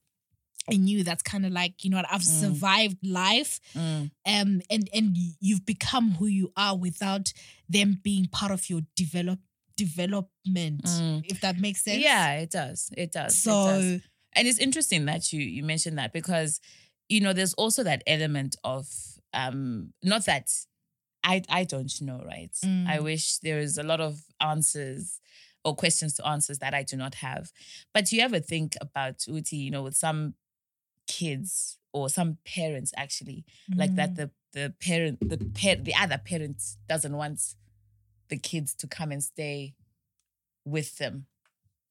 in 0.71 0.89
you 0.89 1.05
that's 1.05 1.23
kind 1.23 1.45
of 1.45 1.53
like, 1.53 1.85
you 1.85 1.91
know 1.91 1.99
what, 1.99 2.11
I've 2.11 2.23
Mm. 2.23 2.41
survived 2.41 2.97
life. 3.07 3.61
mm. 3.77 4.11
Um 4.27 4.63
and 4.71 4.89
and 4.95 5.15
you've 5.41 5.67
become 5.67 6.13
who 6.13 6.27
you 6.27 6.53
are 6.57 6.75
without 6.75 7.35
them 7.69 8.01
being 8.03 8.29
part 8.29 8.51
of 8.51 8.71
your 8.71 8.81
develop 8.97 9.41
development, 9.77 10.85
Mm. 10.85 11.23
if 11.29 11.41
that 11.41 11.59
makes 11.59 11.83
sense. 11.85 12.03
Yeah, 12.03 12.35
it 12.37 12.51
does. 12.51 12.91
It 12.97 13.13
does. 13.13 13.35
it 13.35 13.39
So 13.39 13.51
does. 13.67 14.01
And 14.37 14.47
it's 14.49 14.59
interesting 14.59 15.05
that 15.07 15.33
you 15.33 15.41
you 15.41 15.63
mentioned 15.63 15.99
that 15.99 16.13
because 16.13 16.61
you 17.09 17.21
know 17.21 17.33
there's 17.33 17.55
also 17.55 17.83
that 17.85 18.03
element 18.07 18.57
of 18.65 18.89
um 19.33 19.93
not 20.03 20.25
that 20.27 20.51
I 21.23 21.43
I 21.49 21.65
don't 21.65 21.93
know, 22.03 22.23
right? 22.27 22.53
Mm. 22.65 22.87
I 22.87 23.01
wish 23.01 23.39
there 23.39 23.59
is 23.59 23.79
a 23.79 23.83
lot 23.83 24.01
of 24.01 24.21
answers 24.41 25.21
or 25.65 25.75
questions 25.75 26.15
to 26.15 26.27
answers 26.27 26.59
that 26.59 26.75
I 26.75 26.83
do 26.83 26.97
not 26.97 27.15
have. 27.17 27.51
But 27.95 28.05
do 28.07 28.17
you 28.17 28.23
ever 28.23 28.39
think 28.41 28.77
about 28.83 29.27
Uti, 29.27 29.57
you 29.57 29.71
know, 29.71 29.83
with 29.83 29.97
some 29.97 30.35
kids 31.07 31.79
or 31.93 32.09
some 32.09 32.39
parents 32.45 32.93
actually, 32.97 33.45
like 33.77 33.91
Mm. 33.93 33.97
that 33.97 34.17
the 34.17 34.31
the 34.53 34.75
parent 34.81 35.19
the 35.29 35.39
par- 35.39 35.83
the 35.83 35.95
other 35.95 36.19
parent 36.19 36.63
doesn't 36.89 37.17
want 37.17 37.41
the 38.29 38.37
kids 38.39 38.75
to 38.75 38.87
come 38.87 39.11
and 39.13 39.23
stay 39.23 39.75
with 40.65 40.97
them. 40.99 41.27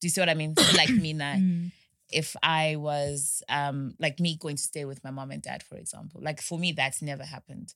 Do 0.00 0.06
you 0.06 0.10
see 0.10 0.20
what 0.20 0.28
I 0.28 0.34
mean? 0.34 0.56
So 0.56 0.76
like 0.76 0.90
me 1.06 1.12
now, 1.12 1.34
Mm. 1.34 1.72
If 2.10 2.36
I 2.42 2.76
was 2.76 3.42
um 3.48 3.94
like 3.98 4.20
me 4.20 4.36
going 4.36 4.56
to 4.56 4.62
stay 4.62 4.84
with 4.84 5.02
my 5.04 5.10
mom 5.10 5.30
and 5.30 5.42
dad, 5.42 5.62
for 5.62 5.76
example. 5.76 6.20
Like 6.22 6.40
for 6.40 6.58
me, 6.58 6.72
that's 6.72 7.02
never 7.02 7.24
happened. 7.24 7.74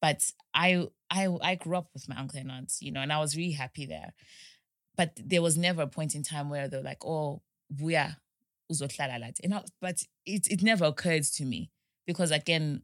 But 0.00 0.30
I 0.54 0.88
I 1.10 1.28
I 1.42 1.54
grew 1.56 1.76
up 1.76 1.90
with 1.94 2.08
my 2.08 2.16
uncle 2.16 2.40
and 2.40 2.50
aunts, 2.50 2.82
you 2.82 2.92
know, 2.92 3.00
and 3.00 3.12
I 3.12 3.20
was 3.20 3.36
really 3.36 3.52
happy 3.52 3.86
there. 3.86 4.12
But 4.96 5.12
there 5.16 5.42
was 5.42 5.56
never 5.58 5.82
a 5.82 5.86
point 5.88 6.14
in 6.14 6.22
time 6.22 6.50
where 6.50 6.68
they 6.68 6.76
were 6.76 6.82
like, 6.82 7.04
oh, 7.04 7.42
we 7.80 7.96
are 7.96 8.16
uzohlala 8.72 9.20
lathi." 9.20 9.42
You 9.44 9.50
know, 9.50 9.64
but 9.80 10.02
it 10.26 10.46
it 10.50 10.62
never 10.62 10.84
occurred 10.86 11.24
to 11.24 11.44
me 11.44 11.70
because 12.06 12.30
again, 12.30 12.82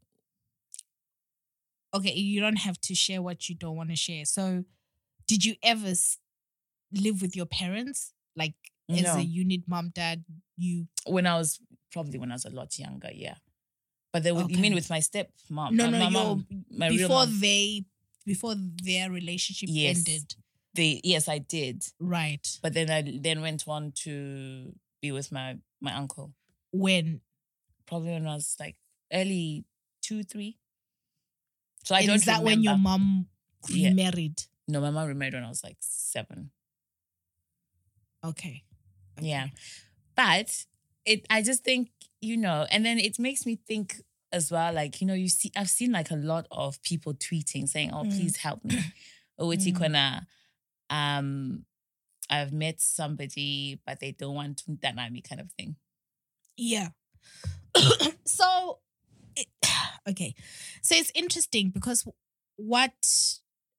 okay, 1.95 2.13
you 2.13 2.41
don't 2.41 2.57
have 2.57 2.81
to 2.83 2.95
share 2.95 3.23
what 3.23 3.49
you 3.49 3.55
don't 3.55 3.77
want 3.77 3.91
to 3.91 3.97
share. 3.97 4.25
So, 4.25 4.65
did 5.27 5.45
you 5.45 5.55
ever 5.63 5.93
live 6.93 7.23
with 7.23 7.37
your 7.37 7.47
parents? 7.47 8.13
Like, 8.37 8.55
as 8.91 9.03
No. 9.03 9.17
a 9.17 9.23
unit 9.23 9.63
mom, 9.67 9.91
dad, 9.95 10.25
you. 10.57 10.87
when 11.07 11.27
I 11.27 11.37
was 11.39 11.61
probably 11.93 12.19
when 12.19 12.31
I 12.31 12.35
was 12.35 12.45
a 12.45 12.51
lot 12.51 12.79
younger, 12.79 13.11
yeah. 13.13 13.37
But 14.13 14.23
they 14.25 14.33
would 14.33 14.51
you 14.51 14.59
mean 14.59 14.75
with 14.75 14.91
my 14.91 15.01
step 15.01 15.31
mom? 15.49 15.77
No, 15.77 15.85
my, 15.87 15.91
no, 15.91 15.99
my 15.99 16.03
your, 16.11 16.11
mom, 16.11 16.47
my 16.71 16.89
real 16.89 17.09
before 17.09 17.27
they, 17.27 17.85
before 18.27 18.55
their 18.83 19.11
relationship 19.11 19.69
Yes. 19.73 19.99
ended. 19.99 20.35
They 20.75 21.01
yes, 21.05 21.29
I 21.29 21.39
did. 21.39 21.85
Right. 21.99 22.47
But 22.63 22.75
then 22.75 22.91
I 22.91 23.03
then 23.21 23.41
went 23.41 23.67
on 23.69 23.93
to 24.05 24.73
be 25.03 25.13
with 25.13 25.31
my 25.33 25.59
my 25.81 25.95
uncle. 25.95 26.33
When? 26.73 27.21
Probably 27.87 28.11
when 28.11 28.27
I 28.27 28.35
was 28.35 28.57
like 28.61 28.77
early 29.13 29.65
two, 30.03 30.23
three. 30.23 30.59
So 31.85 31.95
I 31.95 32.01
and 32.01 32.07
don't 32.09 32.17
is 32.17 32.25
that 32.27 32.43
when 32.43 32.63
your 32.63 32.73
remember. 32.75 32.89
mom 32.89 33.27
Yeah. 33.69 33.89
remarried? 33.91 34.43
No, 34.69 34.81
my 34.81 34.91
mom 34.91 35.09
remarried 35.09 35.35
when 35.35 35.45
I 35.45 35.49
was 35.49 35.65
like 35.65 35.77
seven. 35.81 36.51
Okay. 38.25 38.65
Yeah. 39.21 39.49
But 40.17 40.65
it 41.07 41.27
I 41.31 41.43
just 41.43 41.65
think, 41.65 41.91
you 42.21 42.37
know, 42.37 42.67
and 42.71 42.85
then 42.85 42.99
it 42.99 43.19
makes 43.19 43.47
me 43.47 43.57
think 43.67 43.97
as 44.33 44.51
well, 44.51 44.73
like, 44.73 45.01
you 45.01 45.07
know, 45.07 45.15
you 45.15 45.29
see 45.29 45.51
I've 45.57 45.71
seen 45.71 45.93
like 45.93 46.11
a 46.11 46.17
lot 46.17 46.47
of 46.51 46.83
people 46.83 47.15
tweeting 47.15 47.67
saying, 47.69 47.91
Oh, 47.93 48.05
Mm. 48.05 48.11
please 48.17 48.37
help 48.37 48.65
me. 48.65 48.79
Oh, 49.39 49.51
it's 49.53 49.65
Mm. 49.65 49.69
Um, 50.91 51.65
I've 52.29 52.53
met 52.53 52.79
somebody, 52.81 53.81
but 53.87 53.99
they 54.01 54.13
don't 54.13 54.35
want 54.35 54.59
to 54.59 54.71
me 55.13 55.23
kind 55.23 55.41
of 55.41 55.51
thing. 55.53 55.77
Yeah. 56.59 56.89
so, 58.27 58.81
it, 59.35 59.47
okay. 60.11 60.35
So 60.83 60.95
it's 60.95 61.11
interesting 61.15 61.71
because 61.71 62.07
what, 62.57 62.93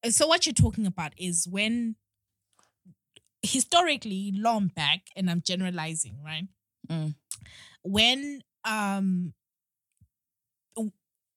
so 0.10 0.26
what 0.26 0.48
you're 0.48 0.54
talking 0.54 0.88
about 0.88 1.14
is 1.16 1.48
when 1.48 1.96
historically 3.44 4.34
long 4.36 4.68
back, 4.68 5.08
and 5.16 5.30
I'm 5.30 5.42
generalizing, 5.42 6.18
right? 6.24 6.48
Mm. 6.90 7.16
When, 7.84 8.42
um, 8.66 9.34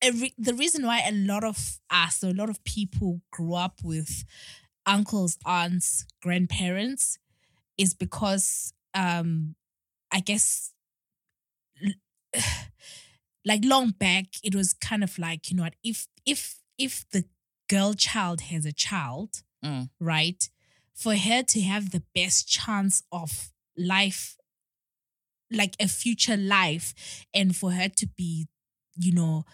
every, 0.02 0.34
the 0.38 0.54
reason 0.54 0.86
why 0.86 1.02
a 1.06 1.12
lot 1.12 1.44
of 1.44 1.78
us, 1.90 2.22
a 2.22 2.32
lot 2.32 2.50
of 2.50 2.62
people 2.64 3.20
grew 3.30 3.54
up 3.54 3.80
with 3.82 4.24
uncles, 4.86 5.38
aunts, 5.46 6.06
grandparents 6.22 7.18
is 7.78 7.94
because, 7.94 8.72
um, 8.94 9.54
I 10.12 10.20
guess 10.20 10.72
like 13.44 13.64
long 13.64 13.90
back 13.90 14.26
it 14.42 14.54
was 14.54 14.72
kind 14.72 15.04
of 15.04 15.18
like 15.18 15.50
you 15.50 15.56
know 15.56 15.64
what 15.64 15.74
if 15.82 16.06
if 16.26 16.56
if 16.78 17.04
the 17.10 17.24
girl 17.68 17.94
child 17.94 18.42
has 18.42 18.64
a 18.64 18.72
child 18.72 19.42
Mm. 19.64 19.88
right 19.98 20.50
for 20.94 21.16
her 21.16 21.42
to 21.42 21.60
have 21.62 21.90
the 21.90 22.02
best 22.14 22.48
chance 22.48 23.02
of 23.12 23.50
life 23.76 24.36
like 25.50 25.74
a 25.80 25.86
future 25.88 26.36
life 26.36 26.94
and 27.34 27.54
for 27.56 27.72
her 27.72 27.88
to 27.88 28.06
be 28.16 28.46
you 28.96 29.12
know 29.12 29.44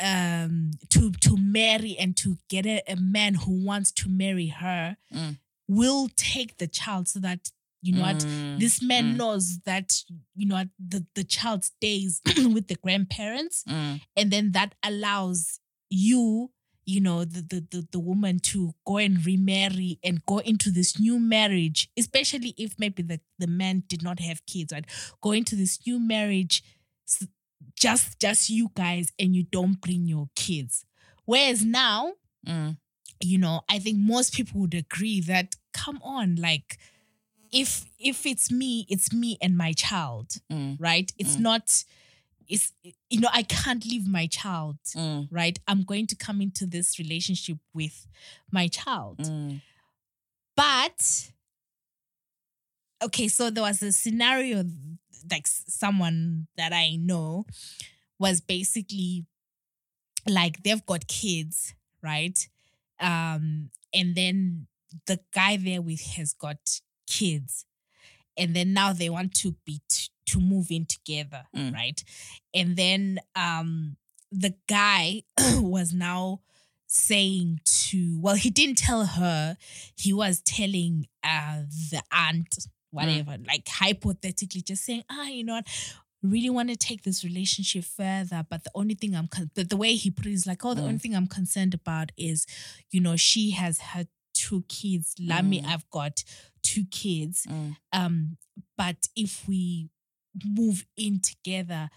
um 0.00 0.70
to 0.90 1.10
to 1.12 1.36
marry 1.36 1.96
and 1.98 2.16
to 2.16 2.36
get 2.48 2.66
a, 2.66 2.82
a 2.88 2.96
man 2.96 3.34
who 3.34 3.64
wants 3.64 3.90
to 3.92 4.08
marry 4.08 4.48
her 4.48 4.96
Mm. 5.12 5.38
will 5.68 6.08
take 6.16 6.58
the 6.58 6.66
child 6.68 7.08
so 7.08 7.18
that 7.20 7.50
you 7.82 7.94
know 7.94 8.02
what 8.02 8.18
Mm, 8.18 8.58
this 8.60 8.82
man 8.82 9.14
mm, 9.14 9.16
knows 9.16 9.60
that 9.64 10.02
you 10.36 10.46
know 10.46 10.64
the 10.78 11.06
the 11.14 11.24
child 11.24 11.64
stays 11.64 12.20
with 12.54 12.68
the 12.68 12.74
grandparents 12.76 13.64
mm, 13.66 14.00
and 14.16 14.30
then 14.30 14.52
that 14.52 14.74
allows 14.84 15.60
you 15.90 16.50
you 16.92 17.00
know 17.00 17.18
the, 17.24 17.42
the 17.52 17.60
the 17.72 17.80
the 17.92 17.98
woman 18.10 18.38
to 18.40 18.74
go 18.86 18.96
and 18.98 19.24
remarry 19.26 19.98
and 20.02 20.24
go 20.26 20.38
into 20.38 20.70
this 20.70 20.98
new 20.98 21.18
marriage 21.20 21.80
especially 21.98 22.54
if 22.56 22.78
maybe 22.78 23.02
the 23.02 23.20
the 23.38 23.46
man 23.46 23.82
did 23.88 24.02
not 24.02 24.18
have 24.20 24.44
kids 24.46 24.72
right? 24.72 24.86
Go 25.20 25.32
into 25.32 25.54
this 25.56 25.78
new 25.86 25.98
marriage 26.00 26.62
just 27.76 28.18
just 28.20 28.50
you 28.50 28.70
guys 28.74 29.12
and 29.18 29.34
you 29.36 29.44
don't 29.44 29.80
bring 29.80 30.06
your 30.06 30.28
kids. 30.34 30.84
Whereas 31.24 31.64
now 31.64 32.14
mm, 32.46 32.76
you 33.22 33.38
know 33.38 33.62
i 33.68 33.78
think 33.78 33.98
most 33.98 34.32
people 34.34 34.60
would 34.60 34.74
agree 34.74 35.20
that 35.20 35.54
come 35.74 35.98
on 36.02 36.36
like 36.36 36.78
if 37.52 37.84
if 37.98 38.24
it's 38.26 38.50
me 38.50 38.86
it's 38.88 39.12
me 39.12 39.36
and 39.42 39.56
my 39.56 39.72
child 39.72 40.28
mm, 40.52 40.76
right? 40.80 41.12
It's 41.18 41.36
Mm. 41.36 41.40
not 41.40 41.84
it's 42.48 42.72
you 43.10 43.20
know 43.20 43.28
i 43.32 43.42
can't 43.42 43.84
leave 43.84 44.06
my 44.06 44.26
child 44.26 44.76
mm, 44.96 45.28
right? 45.30 45.58
I'm 45.68 45.82
going 45.82 46.06
to 46.08 46.16
come 46.16 46.40
into 46.40 46.66
this 46.66 46.98
relationship 46.98 47.58
with 47.74 48.06
my 48.50 48.68
child. 48.68 49.18
Mm, 49.18 49.60
but 50.56 51.30
okay 53.02 53.28
so 53.28 53.50
there 53.50 53.62
was 53.62 53.82
a 53.82 53.92
scenario 53.92 54.64
like 55.30 55.46
someone 55.46 56.46
that 56.56 56.72
i 56.72 56.96
know 56.96 57.44
was 58.18 58.40
basically 58.40 59.26
like 60.26 60.62
they've 60.62 60.84
got 60.86 61.06
kids 61.06 61.74
right? 62.02 62.48
Um 63.00 63.70
and 63.94 64.14
then 64.14 64.66
the 65.06 65.20
guy 65.34 65.56
there 65.56 65.82
with 65.82 66.00
has 66.16 66.32
got 66.32 66.58
kids. 67.06 67.64
And 68.36 68.54
then 68.54 68.72
now 68.72 68.92
they 68.92 69.10
want 69.10 69.34
to 69.36 69.56
be 69.64 69.80
t- 69.88 70.08
to 70.32 70.40
move 70.40 70.66
in 70.70 70.86
together 70.86 71.42
Mm. 71.56 71.72
right? 71.74 72.02
And 72.54 72.76
then 72.76 73.18
um 73.36 73.96
the 74.32 74.54
guy 74.68 75.22
was 75.76 75.92
now 75.92 76.40
saying 76.86 77.60
to 77.64 78.18
well 78.20 78.34
he 78.34 78.50
didn't 78.50 78.78
tell 78.78 79.04
her. 79.04 79.56
He 79.96 80.12
was 80.12 80.40
telling 80.40 81.06
uh 81.22 81.62
the 81.90 82.02
aunt 82.12 82.66
whatever 82.90 83.36
like 83.46 83.68
hypothetically 83.68 84.62
just 84.62 84.84
saying 84.84 85.04
ah 85.10 85.26
you 85.28 85.44
know 85.44 85.54
what? 85.56 85.66
Really 86.22 86.50
want 86.50 86.68
to 86.70 86.76
take 86.76 87.02
this 87.04 87.22
relationship 87.22 87.84
further 87.84 88.44
but 88.48 88.64
the 88.64 88.70
only 88.74 88.94
thing 88.94 89.14
i'm 89.14 89.28
con- 89.28 89.50
the, 89.54 89.62
the 89.64 89.76
way 89.76 89.94
he 89.94 90.10
put 90.10 90.26
it 90.26 90.32
is 90.32 90.46
like 90.46 90.64
oh 90.64 90.74
the 90.74 90.80
Mm. 90.82 90.88
only 90.88 90.98
thing 90.98 91.14
i'm 91.14 91.28
concerned 91.28 91.74
about 91.74 92.10
is 92.16 92.44
you 92.90 93.00
know 93.00 93.16
she 93.16 93.50
has 93.52 93.78
her 93.92 94.06
two 94.34 94.64
kids. 94.68 95.14
Lami 95.20 95.60
Mm. 95.62 95.66
i've 95.68 95.88
got 95.90 96.24
two 96.62 96.84
kids. 96.90 97.46
Mm, 97.48 97.76
um 97.92 98.36
but 98.76 99.08
if 99.14 99.46
we 99.46 99.90
move 100.44 100.86
in 100.96 101.20
together 101.20 101.90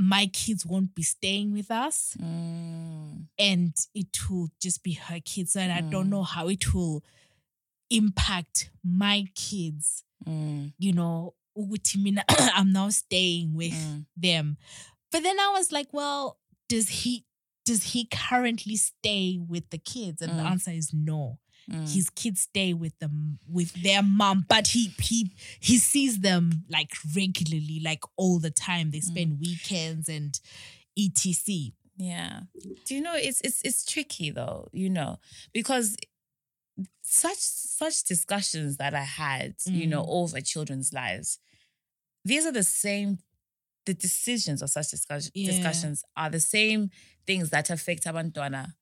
my 0.00 0.26
kids 0.26 0.64
won't 0.64 0.94
be 0.94 1.02
staying 1.02 1.52
with 1.52 1.72
us 1.72 2.16
Mm. 2.20 3.26
and 3.36 3.74
it 3.94 4.30
will 4.30 4.48
just 4.62 4.84
be 4.84 4.92
her 4.92 5.18
kids. 5.18 5.56
And 5.56 5.72
I 5.72 5.80
don't 5.80 6.06
Mm. 6.06 6.10
know 6.10 6.22
how 6.22 6.46
it 6.48 6.72
will 6.72 7.02
impact 7.90 8.70
my 8.84 9.26
kids, 9.34 10.04
Mm. 10.24 10.72
you 10.78 10.92
know. 10.92 11.34
I'm 12.54 12.70
now 12.72 12.90
staying 12.90 13.54
with 13.54 13.72
Mm. 13.72 14.06
them. 14.16 14.56
But 15.10 15.24
then 15.24 15.40
I 15.40 15.48
was 15.48 15.72
like, 15.72 15.92
well, 15.92 16.38
does 16.68 16.88
he 17.02 17.24
does 17.64 17.82
he 17.92 18.04
currently 18.06 18.76
stay 18.76 19.36
with 19.36 19.68
the 19.70 19.78
kids? 19.78 20.22
And 20.22 20.38
the 20.38 20.42
Mm. 20.44 20.50
answer 20.52 20.70
is 20.70 20.92
no. 20.94 21.38
Mm. 21.70 21.92
His 21.94 22.08
kids 22.10 22.40
stay 22.42 22.72
with 22.72 22.98
them 22.98 23.38
with 23.46 23.72
their 23.82 24.02
mom, 24.02 24.46
but 24.48 24.68
he 24.68 24.92
he 25.00 25.32
he 25.60 25.76
sees 25.78 26.20
them 26.20 26.64
like 26.70 26.92
regularly, 27.14 27.80
like 27.84 28.02
all 28.16 28.38
the 28.38 28.50
time. 28.50 28.90
They 28.90 29.00
spend 29.00 29.38
weekends 29.40 30.08
and 30.08 30.38
etc. 30.98 31.72
Yeah. 31.98 32.40
Do 32.86 32.94
you 32.94 33.00
know 33.02 33.14
it's 33.16 33.40
it's 33.42 33.60
it's 33.62 33.84
tricky 33.84 34.30
though, 34.30 34.68
you 34.72 34.88
know, 34.88 35.18
because 35.52 35.96
such 37.02 37.36
such 37.38 38.04
discussions 38.04 38.76
that 38.76 38.94
I 38.94 39.02
had, 39.04 39.54
you 39.66 39.86
know, 39.86 40.02
Mm. 40.02 40.08
over 40.08 40.40
children's 40.40 40.92
lives, 40.92 41.38
these 42.24 42.46
are 42.46 42.52
the 42.52 42.62
same 42.62 43.18
the 43.86 43.94
decisions 43.94 44.60
of 44.60 44.68
such 44.68 44.88
discuss- 44.90 45.30
Yeah. 45.34 45.50
discussions 45.50 46.04
are 46.14 46.28
the 46.28 46.40
same 46.40 46.90
things 47.26 47.48
that 47.50 47.70
affect 47.70 48.04
abantwana 48.04 48.74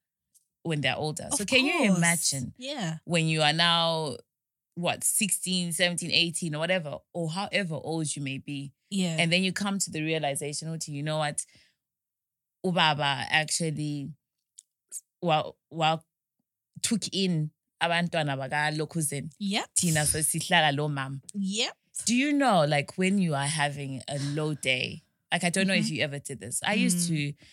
when 0.66 0.80
they're 0.80 0.96
older. 0.96 1.28
so 1.32 1.42
Of 1.42 1.48
can 1.48 1.64
you 1.64 1.94
imagine 1.94 2.52
Yeah. 2.58 2.98
when 3.04 3.26
you 3.26 3.42
are 3.42 3.52
now 3.52 4.16
what 4.74 5.04
16, 5.04 5.72
17, 5.72 6.10
18 6.10 6.54
or 6.54 6.58
whatever 6.58 6.98
or 7.14 7.30
however 7.30 7.76
old 7.76 8.14
you 8.14 8.22
may 8.22 8.38
be 8.38 8.72
Yeah. 8.90 9.16
and 9.18 9.32
then 9.32 9.42
you 9.42 9.52
come 9.52 9.78
to 9.78 9.90
the 9.90 10.02
realization, 10.02 10.68
okay, 10.74 10.92
you 10.92 11.02
know 11.02 11.18
what? 11.18 11.44
Ubaba 12.64 13.24
actually 13.30 14.10
well 15.22 15.56
well 15.70 16.04
took 16.82 17.08
in 17.12 17.50
abantwana 17.82 18.36
bakalokhuzeni 18.36 19.30
yep. 19.38 19.66
thina 19.74 20.04
sesihlala 20.04 20.76
lo 20.76 20.88
mama. 20.88 21.20
Yep. 21.34 21.74
Do 22.04 22.14
you 22.14 22.32
know 22.32 22.64
like 22.64 22.98
when 22.98 23.18
you 23.18 23.34
are 23.34 23.46
having 23.46 24.02
a 24.08 24.18
low 24.34 24.54
day? 24.54 25.02
Like 25.32 25.44
I 25.44 25.50
don't 25.50 25.66
know 25.66 25.74
if 25.74 25.86
mm-hmm. 25.86 25.94
you 25.94 26.02
ever 26.02 26.18
did 26.18 26.40
this. 26.40 26.60
I 26.64 26.74
used 26.74 26.98
mm. 26.98 27.08
to 27.08 27.46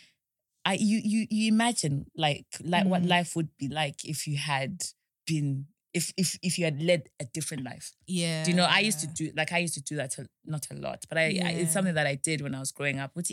I 0.66 0.74
you 0.76 1.02
you 1.04 1.28
you 1.30 1.48
imagine 1.48 2.06
like 2.16 2.46
like 2.64 2.86
what 2.86 3.02
Mm. 3.04 3.10
life 3.10 3.36
would 3.36 3.50
be 3.58 3.68
like 3.68 4.06
if 4.06 4.28
you 4.28 4.38
had 4.38 4.84
been 5.28 5.68
if 5.94 6.12
if 6.18 6.38
if 6.42 6.58
you 6.58 6.66
had 6.66 6.82
led 6.82 7.10
a 7.20 7.26
different 7.26 7.64
life. 7.64 7.94
Yeah. 8.08 8.44
Do 8.44 8.52
you 8.52 8.58
know, 8.58 8.66
I 8.66 8.80
used 8.80 9.00
to 9.02 9.08
do 9.08 9.32
like 9.36 9.52
I 9.52 9.60
used 9.60 9.76
to 9.76 9.82
do 9.82 9.96
that 9.98 10.16
not 10.46 10.68
a 10.72 10.76
lot, 10.76 11.06
but 11.10 11.18
I, 11.18 11.24
I 11.44 11.50
it's 11.62 11.74
something 11.74 11.94
that 11.94 12.08
I 12.08 12.16
did 12.16 12.42
when 12.42 12.56
I 12.56 12.60
was 12.60 12.72
growing 12.72 13.00
up. 13.00 13.16
Would 13.16 13.28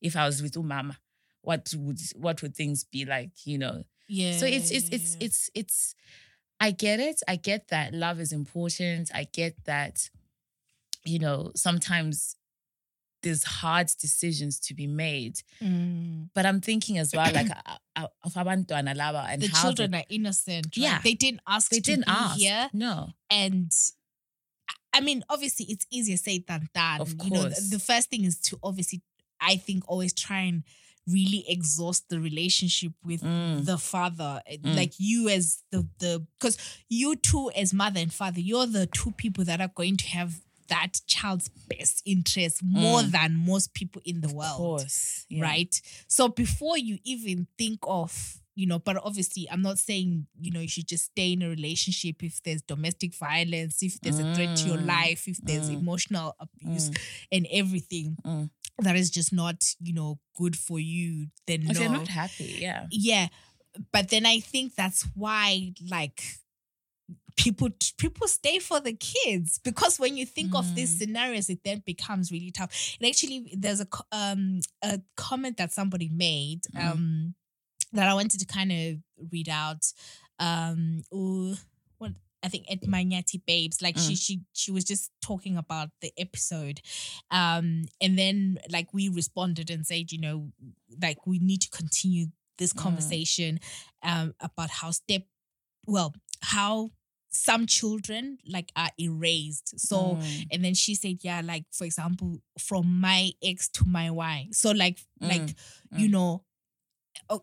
if 0.00 0.16
I 0.16 0.26
was 0.26 0.42
with 0.42 0.54
umama, 0.54 0.96
what 1.42 1.72
would 1.76 2.00
what 2.16 2.42
would 2.42 2.56
things 2.56 2.84
be 2.84 3.04
like? 3.04 3.32
You 3.44 3.58
know. 3.58 3.84
Yeah. 4.08 4.36
So 4.36 4.46
it's 4.46 4.70
it's 4.70 4.88
yeah, 4.90 4.96
it's 4.96 5.16
yeah. 5.16 5.26
it's 5.26 5.50
it's. 5.54 5.94
I 6.60 6.70
get 6.70 7.00
it. 7.00 7.20
I 7.26 7.36
get 7.36 7.68
that 7.68 7.92
love 7.92 8.20
is 8.20 8.32
important. 8.32 9.10
I 9.14 9.26
get 9.32 9.64
that. 9.64 10.08
You 11.04 11.18
know, 11.18 11.50
sometimes 11.56 12.36
there's 13.22 13.44
hard 13.44 13.88
decisions 14.00 14.58
to 14.60 14.74
be 14.74 14.86
made, 14.86 15.36
Mm. 15.62 16.28
but 16.34 16.44
I'm 16.46 16.60
thinking 16.60 16.98
as 16.98 17.12
well, 17.14 17.32
like 17.32 17.48
of 17.96 18.34
abantwana 18.34 18.94
laba 18.96 19.26
and 19.28 19.42
the 19.42 19.48
how 19.48 19.62
children 19.62 19.90
they, 19.92 19.98
are 19.98 20.04
innocent. 20.10 20.66
right? 20.66 20.76
Yeah. 20.76 21.00
They 21.02 21.14
didn't 21.14 21.40
ask 21.46 21.70
they 21.70 21.80
didn't 21.80 22.04
ask. 22.08 22.38
here. 22.38 22.68
No. 22.72 23.10
And 23.30 23.70
I 24.94 25.00
mean, 25.00 25.24
obviously, 25.30 25.66
it's 25.68 25.86
easier 25.90 26.16
said 26.18 26.44
than 26.46 26.68
done. 26.74 27.00
Of 27.00 27.14
You 27.24 27.30
know, 27.30 27.40
course. 27.42 27.70
the, 27.70 27.76
the 27.76 27.82
first 27.82 28.10
thing 28.10 28.24
is 28.24 28.38
to 28.40 28.58
obviously, 28.62 29.00
I 29.40 29.56
think, 29.56 29.84
always 29.88 30.12
try 30.12 30.40
and 30.40 30.64
really 31.08 31.44
exhaust 31.48 32.08
the 32.10 32.20
relationship 32.20 32.92
with 33.04 33.22
Mm. 33.22 33.64
the 33.64 33.78
father. 33.78 34.42
Mm. 34.50 34.76
Like 34.76 34.92
you 34.98 35.28
as 35.30 35.62
the 35.70 35.88
the 35.98 36.26
because 36.38 36.58
you 36.88 37.16
two 37.16 37.50
as 37.56 37.72
mother 37.72 38.00
and 38.00 38.12
father, 38.12 38.40
you're 38.40 38.66
the 38.66 38.86
two 38.86 39.12
people 39.12 39.44
that 39.44 39.60
are 39.60 39.72
going 39.74 39.96
to 39.96 40.06
have 40.08 40.40
that 40.72 40.92
child's 41.06 41.48
best 41.68 42.02
interest 42.04 42.62
more 42.62 43.02
Mm. 43.02 43.10
than 43.12 43.30
most 43.52 43.74
people 43.74 44.00
in 44.04 44.20
the 44.22 44.28
Of 44.28 44.34
world 44.34 44.56
course. 44.56 45.26
Yeah. 45.28 45.42
right? 45.42 45.74
So 46.08 46.28
before 46.28 46.78
you 46.78 46.98
even 47.04 47.46
think 47.58 47.80
of, 47.82 48.38
you 48.54 48.66
know, 48.66 48.78
but 48.78 48.96
obviously 49.08 49.48
I'm 49.50 49.62
not 49.62 49.78
saying, 49.78 50.26
you 50.40 50.50
know, 50.52 50.60
you 50.60 50.68
should 50.68 50.88
just 50.88 51.04
stay 51.12 51.32
in 51.32 51.42
a 51.42 51.48
relationship 51.48 52.22
if 52.22 52.42
there's 52.42 52.62
domestic 52.62 53.14
violence, 53.14 53.82
if 53.82 54.00
there's 54.00 54.18
a 54.18 54.34
threat 54.34 54.56
to 54.56 54.68
your 54.70 54.78
Mm, 54.78 54.86
life, 54.86 55.22
if 55.28 55.38
there's 55.42 55.68
mm, 55.70 55.80
emotional 55.80 56.34
abuse 56.40 56.90
Mm. 56.90 56.96
and 57.32 57.46
everything 57.50 58.16
Mm. 58.24 58.50
that 58.84 58.96
is 58.96 59.10
just 59.10 59.32
not, 59.32 59.58
you 59.80 59.92
know, 59.94 60.18
good 60.34 60.56
for 60.56 60.78
you, 60.80 61.28
then 61.46 61.64
no. 61.64 61.80
you're 61.80 61.90
not 62.00 62.08
happy, 62.08 62.56
yeah. 62.60 62.86
yeah. 62.90 63.28
But 63.92 64.08
then 64.10 64.26
I 64.26 64.40
think 64.40 64.74
that's 64.74 65.02
why 65.14 65.72
like 65.90 66.22
people 67.36 67.68
people 67.98 68.26
stay 68.28 68.58
for 68.58 68.80
the 68.80 68.92
kids 68.92 69.58
because 69.64 69.98
when 69.98 70.16
you 70.16 70.26
think 70.26 70.54
of 70.54 70.72
these 70.74 70.94
Mm. 70.94 70.98
scenarios 70.98 71.48
it 71.50 71.60
then 71.64 71.82
becomes 71.86 72.30
really 72.32 72.50
tough 72.50 72.96
and 73.00 73.08
actually 73.08 73.52
there's 73.56 73.80
a 73.80 73.86
um 74.12 74.60
a 74.82 75.00
comment 75.16 75.56
that 75.56 75.72
somebody 75.72 76.08
made 76.08 76.60
Mm. 76.74 76.88
um 76.90 77.34
that 77.92 78.08
i 78.08 78.14
wanted 78.14 78.40
to 78.40 78.46
kind 78.46 78.72
of 78.72 78.96
read 79.32 79.48
out 79.48 79.84
um 80.38 81.02
ooh, 81.14 81.54
what 81.98 82.12
I 82.42 82.48
think 82.48 82.66
at 82.70 82.80
Manyati 82.82 83.40
Babes, 83.46 83.80
like 83.80 83.96
she 83.96 84.16
she 84.16 84.40
she 84.52 84.72
was 84.72 84.84
just 84.84 85.12
talking 85.22 85.56
about 85.56 85.90
the 86.00 86.12
episode, 86.18 86.80
um, 87.30 87.84
and 88.00 88.18
then 88.18 88.58
like 88.70 88.88
we 88.92 89.08
responded 89.08 89.70
and 89.70 89.86
said, 89.86 90.10
you 90.10 90.18
know, 90.20 90.50
like 91.00 91.18
we 91.26 91.38
need 91.38 91.60
to 91.62 91.70
continue 91.70 92.26
this 92.58 92.72
Mm. 92.72 92.78
conversation, 92.82 93.60
um, 94.02 94.34
about 94.40 94.70
how 94.70 94.90
step, 94.90 95.22
well, 95.86 96.14
how 96.42 96.90
some 97.32 97.66
children 97.66 98.38
like 98.46 98.70
are 98.76 98.90
erased. 99.00 99.78
So 99.80 100.18
Mm. 100.18 100.46
and 100.52 100.64
then 100.64 100.74
she 100.74 100.94
said, 100.94 101.18
yeah, 101.22 101.40
like 101.44 101.64
for 101.72 101.84
example, 101.84 102.40
from 102.58 103.00
my 103.00 103.32
X 103.42 103.68
to 103.70 103.84
my 103.86 104.10
Y. 104.10 104.48
So 104.52 104.72
like 104.72 105.00
like 105.20 105.42
Mm, 105.42 105.54
you 105.90 106.08
mm. 106.08 106.12
know, 106.12 106.44
oh, 107.30 107.42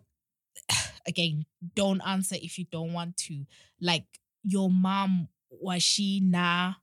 again, 1.08 1.46
don't 1.76 2.02
answer 2.06 2.36
if 2.42 2.58
you 2.58 2.66
don't 2.72 2.94
want 2.94 3.18
to. 3.18 3.46
Like 3.82 4.06
your 4.44 4.70
mom 4.70 5.30
was 5.52 5.84
she 5.84 6.20
nah 6.22 6.76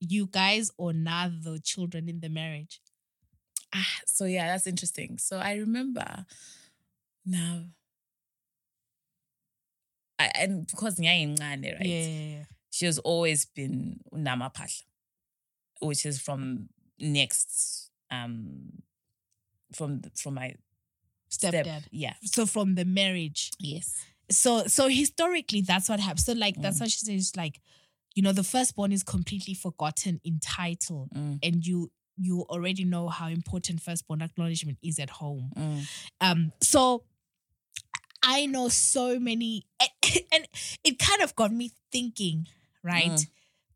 you 0.00 0.26
guys 0.26 0.70
or 0.78 0.92
nah 0.92 1.28
the 1.28 1.58
children 1.60 2.08
in 2.08 2.20
the 2.20 2.28
marriage? 2.28 2.80
Ah, 3.74 4.00
so 4.06 4.24
yeah, 4.26 4.48
that's 4.48 4.66
interesting. 4.66 5.18
So 5.18 5.38
I 5.38 5.54
remember 5.54 6.26
now. 7.26 7.64
I, 10.22 10.30
and 10.42 10.66
because 10.66 10.96
Nyayingane, 10.98 11.78
right? 11.78 11.86
Yeah. 11.86 12.44
She 12.70 12.86
has 12.86 12.98
always 12.98 13.44
been 13.46 14.00
Namapahla, 14.14 14.82
which 15.80 16.06
is 16.06 16.20
from 16.20 16.68
next 16.98 17.90
um 18.10 18.82
from 19.74 20.02
from 20.16 20.34
my 20.34 20.54
step. 21.28 21.54
Stepdad. 21.54 21.82
Yeah. 21.90 22.14
So 22.22 22.46
from 22.46 22.74
the 22.74 22.84
marriage. 22.84 23.50
Yes. 23.58 24.04
so 24.30 24.66
so 24.66 24.88
historically 24.88 25.60
that's 25.60 25.88
what 25.90 26.00
happens 26.00 26.24
so 26.24 26.32
like 26.32 26.56
that's 26.62 26.78
Mm. 26.78 26.82
what 26.82 26.90
she 26.90 26.98
says 27.04 27.32
like 27.36 27.60
you 28.14 28.22
know 28.22 28.32
the 28.32 28.44
firstborn 28.44 28.92
is 28.92 29.02
completely 29.02 29.52
forgotten 29.52 30.20
in 30.24 30.38
title 30.40 31.08
Mm, 31.14 31.38
and 31.42 31.66
you 31.66 31.90
you 32.16 32.42
already 32.48 32.84
know 32.84 33.08
how 33.08 33.26
important 33.28 33.80
firstborn 33.82 34.22
acknowledgement 34.22 34.78
is 34.82 34.98
at 34.98 35.10
home 35.10 35.50
mm, 35.56 35.82
um 36.20 36.52
so 36.62 37.02
i 38.22 38.46
know 38.46 38.68
so 38.68 39.18
many 39.18 39.66
and, 39.80 39.90
and 40.32 40.46
it 40.84 40.98
kind 40.98 41.22
of 41.22 41.34
got 41.36 41.52
me 41.52 41.70
thinking 41.90 42.46
right 42.82 43.10
Mm. 43.10 43.26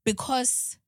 because 0.05 0.79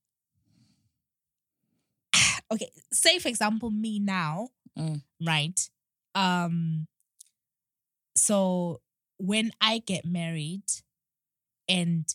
okay 2.52 2.70
say 2.92 3.18
for 3.18 3.28
example 3.28 3.70
me 3.70 3.98
now 3.98 4.48
Mm. 4.78 5.02
right 5.26 5.70
um 6.14 6.86
so 8.14 8.80
when 9.18 9.50
i 9.60 9.78
get 9.78 10.04
married 10.04 10.62
and 11.68 12.14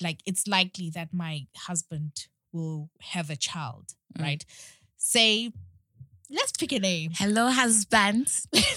like 0.00 0.20
it's 0.24 0.46
likely 0.46 0.88
that 0.90 1.12
my 1.12 1.46
husband 1.56 2.28
will 2.52 2.90
have 3.00 3.30
a 3.30 3.36
child 3.36 3.94
Mm. 4.18 4.22
right 4.22 4.44
say 4.96 5.52
let's 6.30 6.52
pick 6.52 6.72
a 6.72 6.78
name 6.78 7.10
Hello, 7.14 7.48
husband. 7.50 8.28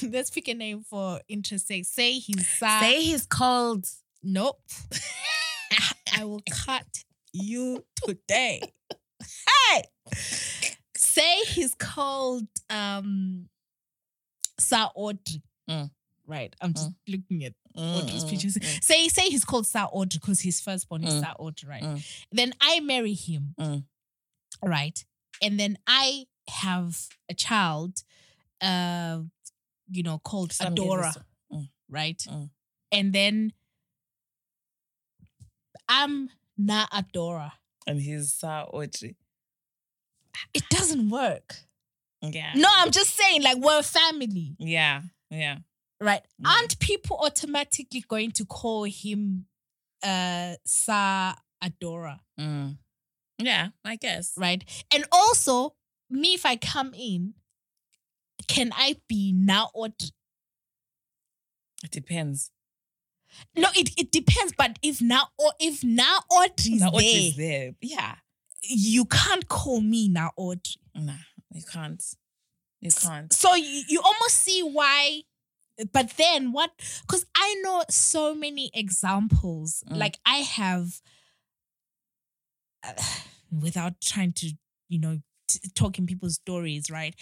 let's 0.01 0.29
pick 0.31 0.47
a 0.47 0.53
name 0.53 0.81
for 0.81 1.19
interest 1.27 1.67
say 1.67 2.13
he's 2.13 2.47
uh, 2.61 2.79
Say 2.81 3.01
he's 3.01 3.25
cold. 3.25 3.85
nope 4.23 4.59
i 6.17 6.23
will 6.25 6.41
cut 6.51 6.85
you 7.33 7.83
today 7.95 8.61
hey 9.71 9.83
say 10.95 11.35
he's 11.47 11.73
called 11.75 12.47
um 12.69 13.47
sir 14.59 14.87
audrey 14.95 15.41
Mm. 15.69 15.89
right 16.27 16.53
i'm 16.61 16.73
just 16.73 16.91
looking 17.07 17.45
at 17.45 17.53
Audrey's 17.75 18.23
Mm, 18.25 18.29
pictures. 18.29 18.53
mm, 18.55 18.83
Say, 18.83 19.07
say 19.07 19.29
he's 19.29 19.43
called 19.45 19.65
Sir 19.65 19.87
Audrey 19.91 20.19
because 20.21 20.41
his 20.41 20.59
firstborn 20.61 21.03
is 21.05 21.13
Mm. 21.15 21.21
Sir 21.21 21.33
Audrey, 21.39 21.69
right? 21.69 21.81
Mm. 21.83 22.05
Then 22.31 22.53
I 22.61 22.81
marry 22.81 23.13
him, 23.15 23.55
Mm. 23.59 23.83
right? 24.63 25.03
And 25.41 25.59
then 25.59 25.79
I 25.87 26.25
have 26.49 27.07
a 27.29 27.33
child, 27.33 28.03
uh, 28.61 29.19
you 29.89 30.03
know, 30.03 30.19
called 30.19 30.51
Adora, 30.51 31.13
Mm. 31.51 31.69
right? 31.89 32.17
Mm. 32.29 32.49
And 32.91 33.13
then 33.13 33.53
I'm 35.87 36.29
not 36.57 36.89
Adora. 36.91 37.51
And 37.87 37.99
he's 38.01 38.33
Sa 38.33 38.63
Audrey. 38.63 39.15
It 40.53 40.63
doesn't 40.69 41.09
work. 41.09 41.55
Yeah. 42.21 42.53
No, 42.55 42.67
I'm 42.71 42.91
just 42.91 43.11
saying, 43.15 43.43
like, 43.43 43.57
we're 43.57 43.79
a 43.79 43.83
family, 43.83 44.55
Yeah. 44.57 45.01
Yeah. 45.29 45.59
right? 45.99 46.21
Yeah. 46.39 46.49
Aren't 46.49 46.79
people 46.79 47.17
automatically 47.23 48.03
going 48.07 48.31
to 48.31 48.45
call 48.45 48.83
him 48.83 49.45
uh 50.01 50.55
Sa 50.65 51.35
Adora, 51.63 52.19
Mm. 52.39 52.77
Yeah, 53.39 53.69
I 53.83 53.95
guess. 53.97 54.33
right? 54.37 54.63
And 54.93 55.05
also, 55.11 55.75
me, 56.13 56.33
if 56.33 56.45
I 56.45 56.55
come 56.55 56.93
in, 56.93 57.33
can 58.47 58.71
I 58.75 58.97
be 59.07 59.31
now 59.33 59.69
or 59.73 59.87
It 59.87 60.11
depends. 61.91 62.51
no? 63.55 63.67
It, 63.75 63.91
it 63.97 64.11
depends. 64.11 64.53
But 64.57 64.79
if 64.81 65.01
now 65.01 65.27
or 65.37 65.51
if 65.59 65.83
now 65.83 66.19
Audrey's 66.29 66.79
Now 66.81 66.91
there, 66.91 66.99
Audrey's 66.99 67.37
there. 67.37 67.71
Yeah. 67.81 68.15
you 68.61 69.05
can't 69.05 69.47
call 69.47 69.81
me 69.81 70.07
now 70.07 70.31
Audrey. 70.37 70.75
Nah, 70.95 71.13
you 71.51 71.63
can't. 71.63 72.03
You 72.79 72.91
can't. 72.91 73.31
So 73.31 73.55
you, 73.55 73.83
you 73.87 74.01
almost 74.03 74.35
see 74.35 74.61
why. 74.61 75.21
But 75.91 76.11
then 76.17 76.51
what? 76.51 76.71
Because 77.01 77.25
I 77.35 77.55
know 77.63 77.83
so 77.89 78.35
many 78.35 78.69
examples. 78.73 79.83
Mm. 79.89 79.97
Like 79.97 80.19
I 80.25 80.37
have, 80.37 81.01
uh, 82.85 82.93
without 83.61 83.99
trying 84.01 84.33
to, 84.33 84.51
you 84.89 84.99
know, 84.99 85.19
t- 85.53 85.69
talking 85.75 86.05
people's 86.05 86.35
stories, 86.35 86.89
right? 86.91 87.15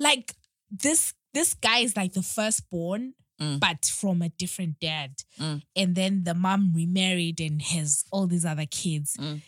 Like 0.00 0.34
this, 0.70 1.14
this 1.34 1.54
guy 1.54 1.78
is 1.78 1.96
like 1.96 2.12
the 2.12 2.22
firstborn, 2.22 3.14
Mm. 3.40 3.60
but 3.60 3.84
from 3.84 4.20
a 4.20 4.30
different 4.30 4.80
dad, 4.80 5.22
Mm. 5.38 5.62
and 5.76 5.94
then 5.94 6.24
the 6.24 6.34
mom 6.34 6.72
remarried 6.74 7.40
and 7.40 7.62
has 7.62 8.04
all 8.10 8.26
these 8.26 8.44
other 8.44 8.66
kids. 8.66 9.16
Mm. 9.16 9.42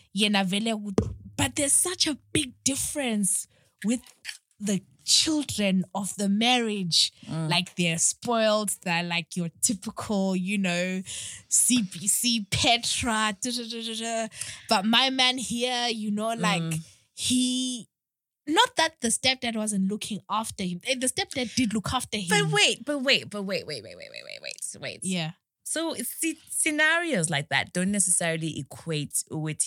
But 1.37 1.57
there's 1.57 1.73
such 1.73 2.07
a 2.07 2.17
big 2.33 2.53
difference 2.65 3.49
with 3.85 4.01
the 4.61 4.83
children 5.05 5.85
of 5.93 6.15
the 6.15 6.29
marriage. 6.29 7.13
Mm. 7.27 7.51
Like 7.51 7.75
they're 7.75 7.99
spoiled, 7.99 8.71
they're 8.85 9.03
like 9.03 9.35
your 9.37 9.49
typical, 9.61 10.37
you 10.37 10.59
know, 10.59 11.03
CBC 11.49 12.47
Petra. 12.51 13.37
da, 13.41 13.51
da, 13.51 13.95
da. 13.95 14.29
But 14.69 14.85
my 14.85 15.11
man 15.11 15.37
here, 15.39 15.89
you 15.89 16.13
know, 16.13 16.29
like 16.35 16.63
Mm. 16.63 16.85
he. 17.15 17.89
Not 18.55 18.77
that 18.77 19.01
the 19.01 19.09
stepdad 19.09 19.57
wasn't 19.57 19.89
looking 19.91 20.21
after 20.29 20.65
him. 20.65 20.81
Eh, 20.87 20.97
The 20.99 21.07
stepdad 21.09 21.55
did 21.55 21.73
look 21.75 21.93
after 21.93 22.19
him. 22.19 22.29
But 22.29 22.51
wait, 22.53 22.85
but 22.85 22.99
wait, 23.03 23.31
but 23.31 23.43
wait, 23.43 23.67
wait, 23.67 23.83
wait, 23.83 23.97
wait, 23.97 24.09
wait, 24.13 24.23
wait, 24.25 24.39
wait, 24.43 24.81
wait. 24.81 25.01
Yeah. 25.03 25.33
So 25.65 25.95
see, 25.95 26.37
scenarios 26.51 27.31
like 27.31 27.49
that 27.51 27.73
don't 27.73 27.93
necessarily 27.93 28.59
equate 28.59 29.23
with 29.31 29.67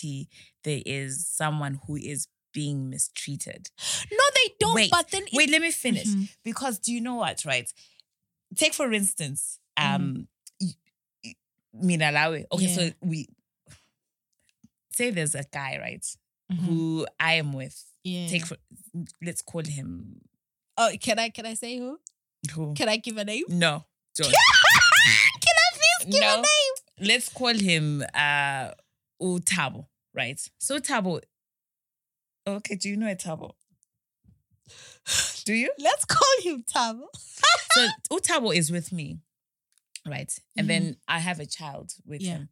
there 0.64 0.82
is 0.84 1.26
someone 1.26 1.80
who 1.86 1.96
is 1.96 2.28
being 2.52 2.90
mistreated. 2.90 3.70
No, 4.12 4.18
they 4.34 4.54
don't. 4.60 4.74
Wait, 4.74 4.90
but 4.90 5.08
then 5.10 5.22
it- 5.22 5.32
Wait, 5.32 5.50
let 5.50 5.62
me 5.62 5.70
finish. 5.70 6.06
Mhm. 6.08 6.28
Because 6.44 6.78
do 6.78 6.92
you 6.92 7.00
know 7.00 7.14
what, 7.16 7.44
right? 7.44 7.72
Take 8.54 8.74
for 8.74 8.92
instance, 8.92 9.58
um 9.76 10.28
y- 10.60 11.34
Minalawe. 11.74 12.44
Okay, 12.52 12.66
Mm-hmm. 12.66 12.80
Yeah. 12.80 12.88
so 12.90 12.92
we 13.00 13.28
say 14.92 15.10
there's 15.10 15.34
a 15.34 15.44
guy, 15.52 15.78
right? 15.80 16.04
Mhm. 16.52 16.56
Who 16.66 17.06
I 17.18 17.34
am 17.34 17.52
with. 17.52 17.82
Yeah. 18.04 18.28
Take 18.28 18.46
for 18.46 18.56
let's 19.22 19.42
call 19.42 19.62
him 19.64 20.20
oh, 20.78 20.90
can 21.00 21.18
I 21.18 21.30
can 21.30 21.46
I 21.46 21.54
say 21.54 21.78
who? 21.78 21.98
who? 22.54 22.74
Can 22.74 22.88
I 22.88 22.96
give 22.98 23.16
a 23.16 23.24
name? 23.24 23.44
No, 23.48 23.84
don't. 24.16 24.30
can 24.30 25.54
I 25.56 25.76
please 25.76 26.12
give 26.14 26.22
a 26.22 26.36
name? 26.36 27.08
let's 27.08 27.28
call 27.28 27.54
him 27.54 28.04
uh 28.14 28.70
Utabo, 29.22 29.86
right? 30.14 30.40
So 30.58 30.78
Tabo. 30.78 31.20
Okay, 32.46 32.76
do 32.76 32.88
you 32.90 32.96
know 32.96 33.08
a 33.10 33.14
Tabo? 33.16 33.52
Do 35.44 35.52
you? 35.54 35.70
Let's 35.78 36.04
call 36.04 36.34
him 36.42 36.64
Tabo. 36.64 37.04
So 37.72 37.88
Utabo 38.12 38.54
is 38.54 38.70
with 38.70 38.92
me, 38.92 39.18
right? 40.06 40.32
And 40.56 40.68
then 40.68 40.96
I 41.08 41.18
have 41.18 41.40
a 41.40 41.46
child 41.46 41.92
with 42.06 42.20
Mm-hmm. 42.20 42.26
Yeah. 42.30 42.36
him. 42.36 42.48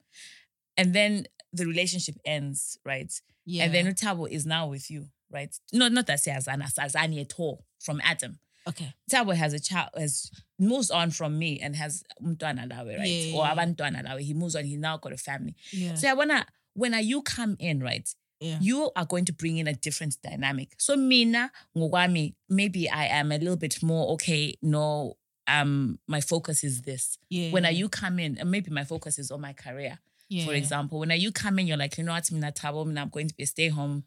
And 0.77 0.95
then 0.95 1.27
the 1.53 1.67
relationship 1.67 2.17
ends, 2.25 2.79
right? 2.85 3.13
Yeah. 3.45 3.65
And 3.65 3.75
then 3.75 3.87
Utabo 3.87 4.29
is 4.31 4.45
now 4.47 4.67
with 4.69 4.91
you, 4.91 5.07
right? 5.33 5.55
No, 5.73 5.89
not 5.89 6.07
that 6.07 6.27
as 6.27 6.47
Azani 6.47 7.21
at 7.21 7.33
all 7.39 7.65
from 7.81 8.01
Adam. 8.05 8.39
okay. 8.69 8.95
Tabo 9.11 9.35
has 9.35 9.53
a 9.53 9.61
child, 9.61 9.91
has 9.97 10.31
moves 10.59 10.91
on 10.91 11.11
from 11.11 11.39
me 11.39 11.59
and 11.61 11.75
has 11.77 12.05
umntwana 12.23 12.69
lawe, 12.71 12.97
right? 12.97 13.07
Yeah, 13.09 13.37
or 13.37 13.45
yeah, 13.45 13.55
yeah. 13.55 13.65
abantwana 13.65 14.05
lawe. 14.05 14.19
He 14.19 14.35
moves 14.35 14.55
on. 14.57 14.65
He 14.65 14.77
now 14.77 14.99
got 14.99 15.13
a 15.13 15.17
family. 15.17 15.57
Yeah. 15.73 15.95
So 15.95 16.09
I 16.09 16.15
wanna 16.15 16.47
when 16.75 16.95
you 17.05 17.23
come 17.23 17.57
in, 17.59 17.83
right? 17.83 18.09
yeah. 18.43 18.59
You 18.61 18.91
are 18.97 19.05
going 19.05 19.25
to 19.27 19.33
bring 19.33 19.59
in 19.59 19.69
a 19.69 19.73
different 19.73 20.17
dynamic. 20.23 20.75
So 20.79 20.97
mina 20.97 21.51
ngogwami, 21.77 22.35
maybe 22.49 22.91
I 22.91 23.07
am 23.07 23.31
a 23.31 23.39
little 23.39 23.57
bit 23.57 23.83
more 23.83 24.13
okay. 24.15 24.57
No, 24.63 25.17
um, 25.47 25.99
my 26.09 26.21
focus 26.21 26.65
is 26.65 26.83
this. 26.83 27.19
yeah. 27.31 27.51
When 27.51 27.65
you 27.75 27.89
come 27.89 28.19
in, 28.19 28.39
and 28.39 28.51
maybe 28.51 28.71
my 28.71 28.85
focus 28.85 29.19
is 29.19 29.31
on 29.31 29.41
my 29.41 29.53
career. 29.53 29.99
yeah. 30.29 30.45
For 30.45 30.55
example, 30.55 30.99
when 30.99 31.13
are 31.13 31.17
you 31.17 31.31
come 31.31 31.59
in, 31.61 31.67
you're 31.67 31.77
like, 31.77 31.97
you 31.99 32.05
know 32.05 32.13
what, 32.13 32.31
mina 32.33 32.53
tabo, 32.53 32.85
mina, 32.87 33.03
I'm 33.03 33.11
going 33.11 33.29
to 33.29 33.35
be 33.35 33.45
a 33.45 33.47
stay-home 33.47 34.05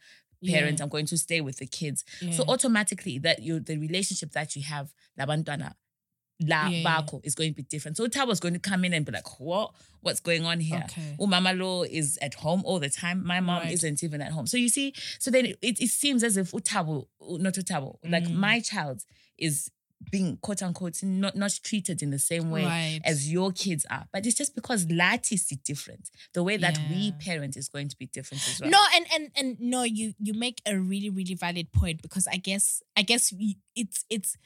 parent. 0.48 0.82
I'm 0.82 0.89
going 0.89 1.06
to 1.08 1.17
stay 1.17 1.41
with 1.41 1.58
the 1.58 1.67
kids. 1.67 2.04
Yeah. 2.21 2.32
So 2.32 2.43
automatically, 2.48 3.19
that 3.19 3.41
you 3.41 3.60
the 3.60 3.78
relationship 3.78 4.32
that 4.32 4.56
you 4.56 4.63
have, 4.63 4.93
labantwana, 5.19 5.74
la 6.41 6.67
Yeah, 6.67 6.69
yeah. 6.69 6.84
bako 7.02 7.21
is 7.24 7.36
going 7.36 7.52
to 7.52 7.56
be 7.56 7.63
different. 7.63 7.98
So 7.98 8.08
Tabo 8.08 8.32
is 8.32 8.39
going 8.39 8.54
to 8.56 8.60
come 8.60 8.84
in 8.86 8.93
and 8.93 9.06
be 9.06 9.12
like, 9.12 9.39
what? 9.39 9.71
What's 10.02 10.19
going 10.19 10.45
on 10.45 10.60
here? 10.60 10.84
Okay. 10.86 11.15
Oh, 11.19 11.26
Mama 11.28 11.54
Lo 11.54 11.84
is 11.84 12.17
at 12.21 12.34
home 12.36 12.62
all 12.65 12.80
the 12.80 12.89
time. 12.89 13.26
My 13.26 13.39
mom 13.39 13.63
Right. 13.63 13.71
isn't 13.71 14.04
even 14.04 14.21
at 14.21 14.32
home. 14.32 14.45
So 14.45 14.58
you 14.58 14.69
see, 14.69 14.93
so 15.19 15.32
then 15.32 15.45
it, 15.45 15.58
it 15.62 15.89
seems 15.89 16.24
as 16.24 16.38
if 16.38 16.52
Utabo, 16.52 17.08
not 17.21 17.54
Utabo, 17.54 17.98
like 18.08 18.26
Mm. 18.26 18.36
my 18.36 18.60
child 18.60 19.04
is 19.38 19.71
being 20.12 20.38
quote 20.38 20.62
unquote 20.62 21.02
not, 21.04 21.36
not 21.36 21.58
treated 21.64 22.02
in 22.04 22.12
the 22.12 22.20
same 22.20 22.52
way 22.52 22.64
Right. 22.66 23.02
as 23.04 23.32
your 23.32 23.52
kids 23.52 23.86
are. 23.90 24.08
But 24.14 24.26
it's 24.26 24.36
just 24.36 24.54
because 24.56 24.86
Lati 24.86 25.34
is 25.34 25.46
different. 25.64 26.10
The 26.34 26.44
way 26.44 26.58
that 26.58 26.78
we 26.90 27.12
parent 27.14 27.58
is 27.58 27.70
going 27.70 27.88
to 27.90 27.98
be 27.98 28.06
different 28.08 28.48
as 28.48 28.60
well. 28.62 28.70
No, 28.70 28.80
and 28.96 29.06
and 29.14 29.32
and 29.36 29.58
no, 29.60 29.84
you 29.84 30.14
you 30.20 30.34
make 30.34 30.62
a 30.66 30.78
really 30.78 31.10
really 31.10 31.34
valid 31.36 31.72
point 31.72 32.02
because 32.02 32.28
I 32.28 32.38
guess 32.38 32.82
I 32.96 33.02
guess 33.02 33.34
it's 33.76 34.06
it's 34.10 34.38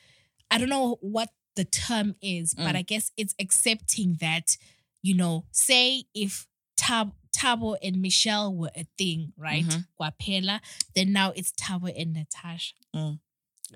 I 0.51 0.57
don't 0.57 0.69
know 0.69 0.97
what 1.01 1.29
the 1.55 1.65
term 1.65 2.15
is, 2.21 2.53
but 2.53 2.75
Mm. 2.75 2.77
I 2.77 2.81
guess 2.83 3.11
it's 3.17 3.35
accepting 3.39 4.17
that 4.21 4.55
you 5.01 5.15
know, 5.15 5.45
say 5.51 6.03
if 6.13 6.45
Tab 6.77 7.13
Tabo 7.31 7.77
and 7.81 8.01
Michelle 8.01 8.53
were 8.53 8.71
a 8.75 8.85
thing, 8.97 9.33
right? 9.37 9.65
Mhm. 9.65 9.87
Guapela, 9.99 10.59
then 10.95 11.11
now 11.13 11.31
it's 11.31 11.51
Tabo 11.53 11.89
and 11.97 12.13
Natasha, 12.13 12.73
Mm. 12.95 13.19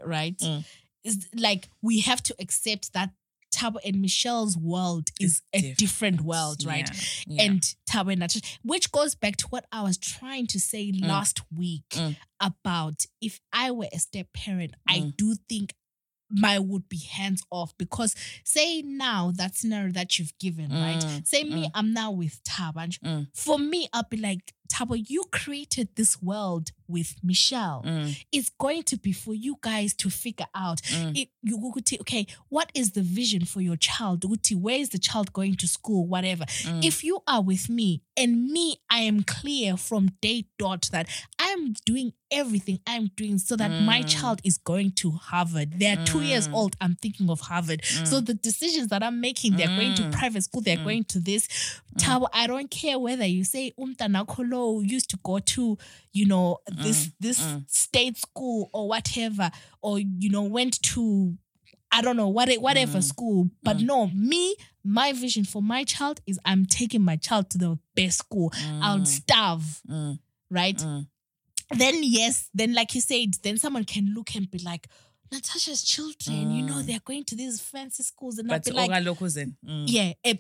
right? 0.04 0.38
Mm. 0.38 0.66
Like 1.36 1.70
we 1.82 2.02
have 2.02 2.22
to 2.24 2.36
accept 2.39 2.94
that 2.94 3.12
Tabo 3.54 3.76
and 3.86 4.02
Michelle's 4.02 4.58
world 4.58 5.10
is 5.20 5.42
It's 5.54 5.63
a 5.66 5.74
different 5.76 6.22
world, 6.22 6.66
right? 6.66 6.89
Yeah. 7.28 7.36
Yeah. 7.36 7.44
and 7.52 7.62
Tabo 7.88 8.12
and 8.12 8.20
Natasha, 8.22 8.42
which 8.63 8.92
goes 8.92 9.13
back 9.13 9.38
to 9.38 9.48
what 9.50 9.66
I 9.72 9.84
was 9.84 9.98
trying 9.98 10.48
to 10.48 10.60
say 10.60 10.92
last 11.00 11.42
week 11.56 11.84
Mm. 11.92 12.16
about 12.39 13.06
if 13.22 13.39
I 13.52 13.70
were 13.72 13.88
a 13.94 14.00
step 14.00 14.28
parent, 14.34 14.74
I 14.88 15.00
Mm. 15.00 15.18
do 15.18 15.36
think 15.48 15.76
my 16.36 16.58
would 16.58 16.89
be 16.89 16.98
hands 16.98 17.44
off 17.52 17.78
because 17.78 18.16
say 18.44 18.82
now 18.82 19.32
that 19.36 19.56
scenario 19.56 19.92
that 19.92 20.18
you've 20.18 20.36
given, 20.39 20.72
right? 20.72 20.98
Mm, 21.00 21.28
Say 21.28 21.44
me, 21.44 21.66
mm. 21.68 21.72
I'm 21.76 21.94
now 21.94 22.10
with 22.10 22.42
Tab, 22.44 22.76
and 22.76 22.98
Mm. 23.02 23.28
for 23.36 23.60
me, 23.60 23.88
I'll 23.94 24.08
be 24.10 24.18
like, 24.18 24.52
Tabo, 24.74 24.96
you 25.08 25.24
created 25.32 25.90
this 25.96 26.22
world 26.22 26.72
with 26.88 27.16
Michelle. 27.24 27.84
Mm, 27.86 28.18
It's 28.32 28.50
going 28.58 28.84
to 28.84 28.98
be 28.98 29.12
for 29.12 29.34
you 29.34 29.58
guys 29.62 29.94
to 29.96 30.10
figure 30.10 30.48
out 30.56 30.82
mm, 30.82 31.16
it, 31.16 31.30
you 31.44 31.74
okay, 32.02 32.26
what 32.50 32.72
is 32.74 32.92
the 32.92 33.02
vision 33.02 33.46
for 33.46 33.62
your 33.62 33.76
child? 33.78 34.22
Ukuthi, 34.22 34.56
Where 34.56 34.80
is 34.80 34.90
the 34.90 34.98
child 35.00 35.32
going 35.32 35.56
to 35.58 35.68
school? 35.68 36.08
Whatever. 36.08 36.46
mm. 36.46 36.84
If 36.84 37.04
you 37.04 37.20
are 37.28 37.42
with 37.42 37.70
me 37.70 38.02
and 38.18 38.48
me, 38.52 38.78
I 38.90 39.00
am 39.02 39.24
clear 39.24 39.78
from 39.78 40.10
day 40.22 40.46
dot 40.58 40.90
that 40.92 41.08
I'm 41.40 41.74
doing 41.86 42.14
everything 42.34 42.80
I'm 42.88 43.08
doing 43.15 43.38
so 43.38 43.56
that 43.56 43.80
my 43.80 44.02
Mm. 44.02 44.08
child 44.10 44.41
is 44.43 44.58
going 44.58 44.91
to 44.93 45.12
Harvard. 45.12 45.80
They're 45.80 45.98
two 45.98 46.22
years 46.22 46.48
Mm. 46.48 46.54
old. 46.54 46.76
I'm 46.82 46.96
thinking 46.96 47.30
of 47.30 47.39
Harvard. 47.41 47.82
So 48.04 48.19
the 48.22 48.34
decisions 48.34 48.88
that 48.89 49.04
I'm 49.04 49.22
making, 49.22 49.56
they're 49.56 49.76
going 49.76 49.93
to 49.96 50.04
Mm. 50.04 50.12
private 50.12 50.43
school, 50.43 50.62
they're 50.62 50.78
Mm. 50.78 50.84
going 50.84 51.04
to 51.06 51.19
this. 51.19 51.48
Tabo, 51.98 52.28
I 52.34 52.48
don't 52.48 52.69
care 52.72 52.98
whether 53.00 53.26
you 53.26 53.44
say 53.44 53.71
umtanakolo 53.79 54.81
used 54.90 55.10
to 55.12 55.17
go 55.23 55.40
to, 55.40 55.77
you 56.12 56.25
know, 56.25 56.58
this 56.71 57.12
this 57.19 57.40
mm. 57.40 57.63
state 57.67 58.17
school 58.17 58.69
or 58.73 58.88
whatever, 58.88 59.52
or 59.81 60.00
you 60.00 60.29
know, 60.29 60.44
went 60.44 60.81
to 60.81 61.38
I 61.92 62.02
don't 62.02 62.17
know 62.17 62.27
what 62.29 62.52
whatever 62.56 62.98
Mm. 63.00 63.04
school. 63.04 63.50
But 63.62 63.77
Mm. 63.77 63.86
no, 63.86 64.08
me, 64.08 64.56
my 64.84 65.13
vision 65.13 65.46
for 65.46 65.62
my 65.62 65.84
child 65.84 66.21
is 66.25 66.40
I'm 66.44 66.65
taking 66.65 67.04
my 67.04 67.17
child 67.17 67.52
to 67.52 67.58
the 67.60 67.77
best 67.96 68.17
school. 68.19 68.52
I'll 68.81 69.02
Mm. 69.02 69.08
starve, 69.08 69.81
Mm, 69.88 70.19
right? 70.50 70.77
mm, 70.77 71.08
then 71.80 72.04
yes, 72.04 72.50
then 72.54 72.74
like 72.74 72.94
you 72.96 73.02
said, 73.02 73.36
then 73.44 73.58
someone 73.58 73.84
can 73.86 74.13
look 74.13 74.36
and 74.36 74.50
be 74.50 74.60
like, 74.60 74.88
Natasha's 75.32 75.84
children, 75.84 76.52
you 76.52 76.63
know, 76.63 76.76
Mm. 76.76 76.86
they're 76.86 77.00
going 77.04 77.24
to 77.26 77.36
these 77.36 77.60
fancy 77.60 78.04
schools, 78.04 78.38
and 78.38 78.52
I'll 78.52 78.60
But 78.60 78.65
be 78.65 78.71
like. 78.71 78.90
Mm. 79.65 79.86
yeah, 79.88 80.13
eh, 80.24 80.36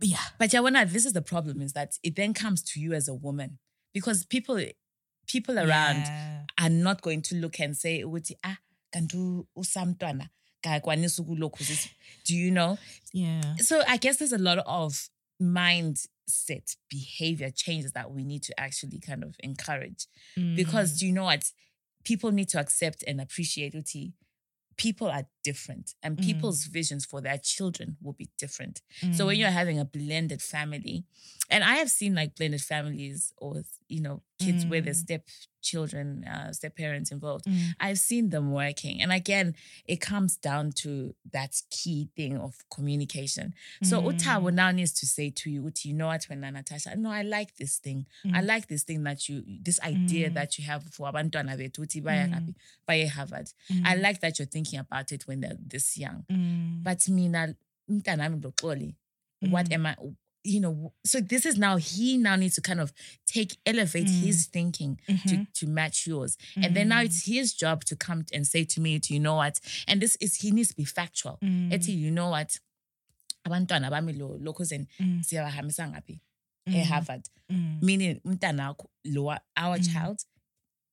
yeah, 0.00 0.18
But 0.38 0.50
Yawana, 0.50 0.88
this 0.90 1.04
is 1.06 1.12
the 1.12 1.22
problem: 1.22 1.60
is 1.60 1.72
that 1.72 1.98
it 2.04 2.14
then 2.14 2.34
comes 2.34 2.62
to 2.62 2.80
you 2.80 2.92
as 2.92 3.08
a 3.08 3.14
woman 3.14 3.58
because 3.92 4.24
people, 4.24 4.56
people 5.26 5.58
around 5.58 6.06
Yeah. 6.06 6.44
are 6.60 6.70
not 6.70 7.02
going 7.02 7.22
to 7.22 7.34
look 7.36 7.58
and 7.58 7.76
say, 7.76 8.02
"Uthi 8.04 8.34
ah, 8.44 8.58
kanti 8.92 9.44
usamntwana 9.56 10.28
kakwanisa 10.62 11.22
ukulokhu 11.22 11.64
sis-" 11.64 11.88
Do 12.24 12.36
you 12.36 12.50
know? 12.52 12.78
yeah, 13.12 13.56
So 13.56 13.82
I 13.88 13.96
guess 13.96 14.18
there's 14.18 14.32
a 14.32 14.38
lot 14.38 14.58
of 14.66 15.10
mindset 16.28 16.76
behavior 16.90 17.50
changes 17.50 17.92
that 17.92 18.10
we 18.10 18.24
need 18.24 18.42
to 18.44 18.58
actually 18.60 18.98
kind 18.98 19.22
of 19.24 19.36
encourage 19.40 20.06
because 20.56 20.94
Mm. 20.96 20.98
do 20.98 21.06
you 21.06 21.12
know 21.12 21.24
what? 21.24 21.44
People 22.04 22.32
need 22.32 22.48
to 22.50 22.58
accept 22.60 23.02
and 23.06 23.20
appreciate 23.20 23.74
Uti. 23.74 24.14
People 24.76 25.08
are 25.08 25.26
different 25.48 25.86
and 26.04 26.12
Mm. 26.16 26.24
people's 26.28 26.60
visions 26.78 27.02
for 27.10 27.18
their 27.26 27.38
children 27.54 27.88
will 28.02 28.16
be 28.22 28.28
different. 28.42 28.76
So 29.16 29.20
when 29.26 29.36
Mm. 29.36 29.40
you're 29.40 29.58
having 29.62 29.78
a 29.84 29.88
blended 29.98 30.42
family, 30.54 30.96
and 31.54 31.60
I 31.72 31.74
have 31.80 31.90
seen 31.98 32.12
like 32.20 32.30
blended 32.38 32.62
families 32.74 33.20
or 33.44 33.52
you 33.94 34.00
know 34.06 34.16
kids 34.44 34.62
where 34.70 34.82
there's 34.84 35.00
Mm. 35.02 35.08
step 35.08 35.22
children, 35.70 36.06
uh, 36.32 36.52
step 36.58 36.74
parents 36.82 37.10
involved. 37.16 37.44
Mm. 37.46 37.74
I've 37.86 37.98
seen 38.10 38.24
them 38.34 38.46
working, 38.64 38.96
and 39.02 39.10
again, 39.20 39.48
it 39.92 39.98
comes 40.10 40.32
down 40.48 40.64
to 40.82 40.90
that 41.36 41.52
key 41.76 42.00
thing 42.18 42.34
of 42.46 42.52
communication. 42.76 43.46
So 43.90 43.94
Mm. 44.00 44.42
will 44.44 44.52
now 44.64 44.70
needs 44.70 44.92
to 45.00 45.06
say 45.16 45.30
to 45.40 45.46
you, 45.50 45.60
Uti, 45.64 45.84
you 45.90 45.94
know 46.00 46.06
what, 46.12 46.24
when 46.28 46.40
Natasha, 46.40 46.90
no, 47.04 47.10
I 47.20 47.22
like 47.38 47.50
this 47.56 47.74
thing. 47.86 48.00
I 48.24 48.40
Mm. 48.40 48.46
like 48.52 48.64
this 48.72 48.82
thing 48.88 49.00
that 49.08 49.28
you, 49.28 49.36
this 49.68 49.78
idea 49.94 50.26
Mm. 50.30 50.34
that 50.38 50.50
you 50.58 50.64
have 50.70 50.82
for 50.94 51.04
abantwana 51.10 51.52
bethu 51.60 51.78
uthi 51.84 52.00
baya 52.08 52.26
Mm. 52.28 52.32
kaphi? 52.34 52.52
Baya 52.86 53.08
Harvard. 53.16 53.48
I 53.90 53.92
Mm. 53.96 54.02
like 54.06 54.18
that 54.20 54.38
you're 54.38 54.52
thinking 54.56 54.78
about 54.86 55.08
it 55.12 55.22
when 55.28 55.37
they're 55.40 55.56
this 55.66 55.96
young. 55.96 56.24
Mm. 56.30 56.82
But 56.82 57.08
mina, 57.08 57.54
what 57.86 58.04
Mm. 59.68 59.72
am 59.72 59.86
I, 59.86 59.96
you 60.44 60.60
know, 60.60 60.92
so 61.04 61.20
this 61.20 61.44
is 61.46 61.56
now, 61.58 61.76
he 61.76 62.16
now 62.16 62.36
needs 62.36 62.54
to 62.54 62.60
kind 62.60 62.80
of 62.80 62.92
take, 63.26 63.56
elevate 63.66 64.06
Mm. 64.06 64.20
his 64.22 64.46
thinking 64.46 64.98
to, 65.06 65.12
Mhm. 65.12 65.52
to 65.54 65.66
match 65.66 66.06
yours. 66.06 66.36
And 66.56 66.74
then 66.76 66.88
now 66.88 67.00
Mm. 67.02 67.06
it's 67.06 67.24
his 67.24 67.54
job 67.54 67.84
to 67.86 67.96
come 67.96 68.24
and 68.32 68.46
say 68.46 68.64
to 68.64 68.80
me, 68.80 68.98
"Do 68.98 69.14
you 69.14 69.20
know 69.20 69.36
what? 69.36 69.60
And 69.86 70.00
this 70.00 70.16
is, 70.20 70.36
he 70.36 70.50
needs 70.50 70.68
to 70.70 70.76
be 70.76 70.84
factual. 70.84 71.38
Mm. 71.42 71.70
Ethi, 71.72 71.96
you 71.96 72.10
know 72.10 72.30
what? 72.30 72.58
Abantwana 73.46 73.90
bami 73.90 74.18
lo, 74.18 74.38
lokho 74.38 74.64
zen, 74.64 74.86
Mm. 74.98 75.22
siyabahambisa 75.24 75.88
ngaphi? 75.88 76.20
Mm. 76.66 76.74
E-Harvard. 76.74 77.28
Mm. 77.50 77.82
Meaning, 77.82 78.20
umntana 78.24 78.68
wakho, 78.74 78.88
lo, 79.04 79.28
our 79.56 79.78
Mm. 79.78 79.92
child 79.92 80.24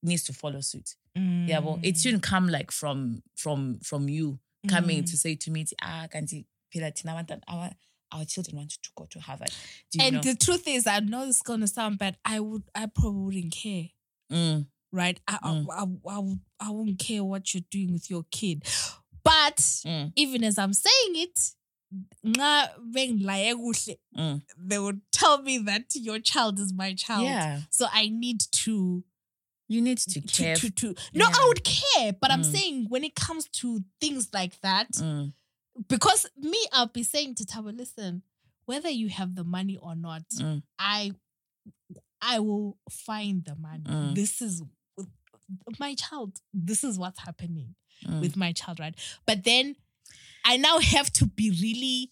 needs 0.03 0.23
to 0.23 0.33
follow 0.33 0.61
suit. 0.61 0.95
Mm. 1.17 1.47
Yeah, 1.47 1.59
well, 1.59 1.79
it 1.83 1.97
shouldn't 1.97 2.23
come 2.23 2.47
like 2.49 2.71
from 2.71 3.21
from 3.35 3.79
from 3.79 4.09
you 4.09 4.39
coming 4.67 5.03
Mm. 5.03 5.11
to 5.11 5.17
say 5.17 5.35
to 5.35 5.51
me, 5.51 5.65
ah, 5.81 6.07
kanti 6.13 6.45
phela 6.73 6.91
thina 6.91 7.13
abantwana, 7.15 7.41
our 7.47 7.71
our 8.11 8.25
children 8.25 8.57
want 8.57 8.71
to 8.71 8.89
go 8.95 9.05
to 9.09 9.19
Harvard. 9.19 9.51
Do 9.91 9.99
you 9.99 10.05
And 10.05 10.15
know? 10.15 10.21
the 10.21 10.35
truth 10.35 10.67
is, 10.67 10.87
I 10.87 10.99
know 10.99 11.23
it's 11.27 11.41
gonna 11.41 11.67
sound 11.67 11.97
bad. 11.97 12.17
I 12.25 12.39
would, 12.39 12.63
I 12.73 12.85
probably 12.87 13.21
wouldn't 13.43 13.53
care, 13.53 13.89
Mm, 14.31 14.67
right? 14.91 15.19
I, 15.27 15.37
Mm. 15.43 15.67
I, 15.71 15.81
I, 15.81 16.15
I, 16.15 16.19
would, 16.19 16.39
I 16.59 16.69
wouldn't 16.71 16.99
care 16.99 17.23
what 17.23 17.53
you're 17.53 17.63
doing 17.71 17.93
with 17.93 18.09
your 18.09 18.25
kid. 18.31 18.63
But 19.23 19.57
mm, 19.57 20.11
even 20.15 20.43
as 20.43 20.57
I'm 20.57 20.73
saying 20.73 21.15
it, 21.15 21.39
nxa 22.25 22.69
bengilaye 22.93 23.53
kuhle, 23.55 23.97
mm. 24.17 24.41
they 24.57 24.79
would 24.79 25.01
tell 25.11 25.41
me 25.41 25.57
that 25.59 25.85
your 25.95 26.19
child 26.19 26.59
is 26.59 26.73
my 26.73 26.93
child. 26.93 27.23
Yeah, 27.25 27.61
So 27.69 27.87
I 27.91 28.09
need 28.09 28.39
to 28.63 29.03
you 29.67 29.81
need 29.81 29.97
to 29.99 30.21
to, 30.21 30.27
care. 30.27 30.55
to, 30.55 30.69
to 30.69 30.87
no, 31.13 31.25
Yeah. 31.27 31.31
I 31.35 31.45
would 31.47 31.63
care, 31.63 32.13
but 32.13 32.31
I'm 32.31 32.41
Mm. 32.43 32.51
saying 32.51 32.85
when 32.89 33.03
it 33.03 33.15
comes 33.15 33.47
to 33.61 33.83
things 33.99 34.29
like 34.33 34.59
that, 34.61 34.91
Mm, 34.91 35.33
because 35.89 36.25
me, 36.37 36.57
I'll 36.71 36.87
be 36.87 37.03
saying 37.03 37.35
to 37.35 37.45
Tabo, 37.45 37.75
listen, 37.75 38.23
whether 38.65 38.89
you 38.89 39.09
have 39.09 39.35
the 39.35 39.43
money 39.43 39.77
or 39.77 39.95
not, 39.95 40.23
Mm. 40.39 40.63
I 40.79 41.13
I 42.21 42.39
will 42.39 42.77
find 42.89 43.43
the 43.45 43.55
money. 43.55 43.83
Mm. 43.85 44.15
This 44.15 44.41
is 44.41 44.61
my 45.79 45.93
child. 45.95 46.39
This 46.53 46.83
is 46.83 46.97
what's 46.97 47.19
happening 47.19 47.75
mm. 48.05 48.19
with 48.21 48.35
my 48.35 48.51
child, 48.51 48.79
right? 48.79 48.95
But 49.27 49.43
then 49.43 49.75
I 50.43 50.57
now 50.57 50.79
have 50.79 51.11
to 51.13 51.25
be 51.27 51.51
really 51.51 52.11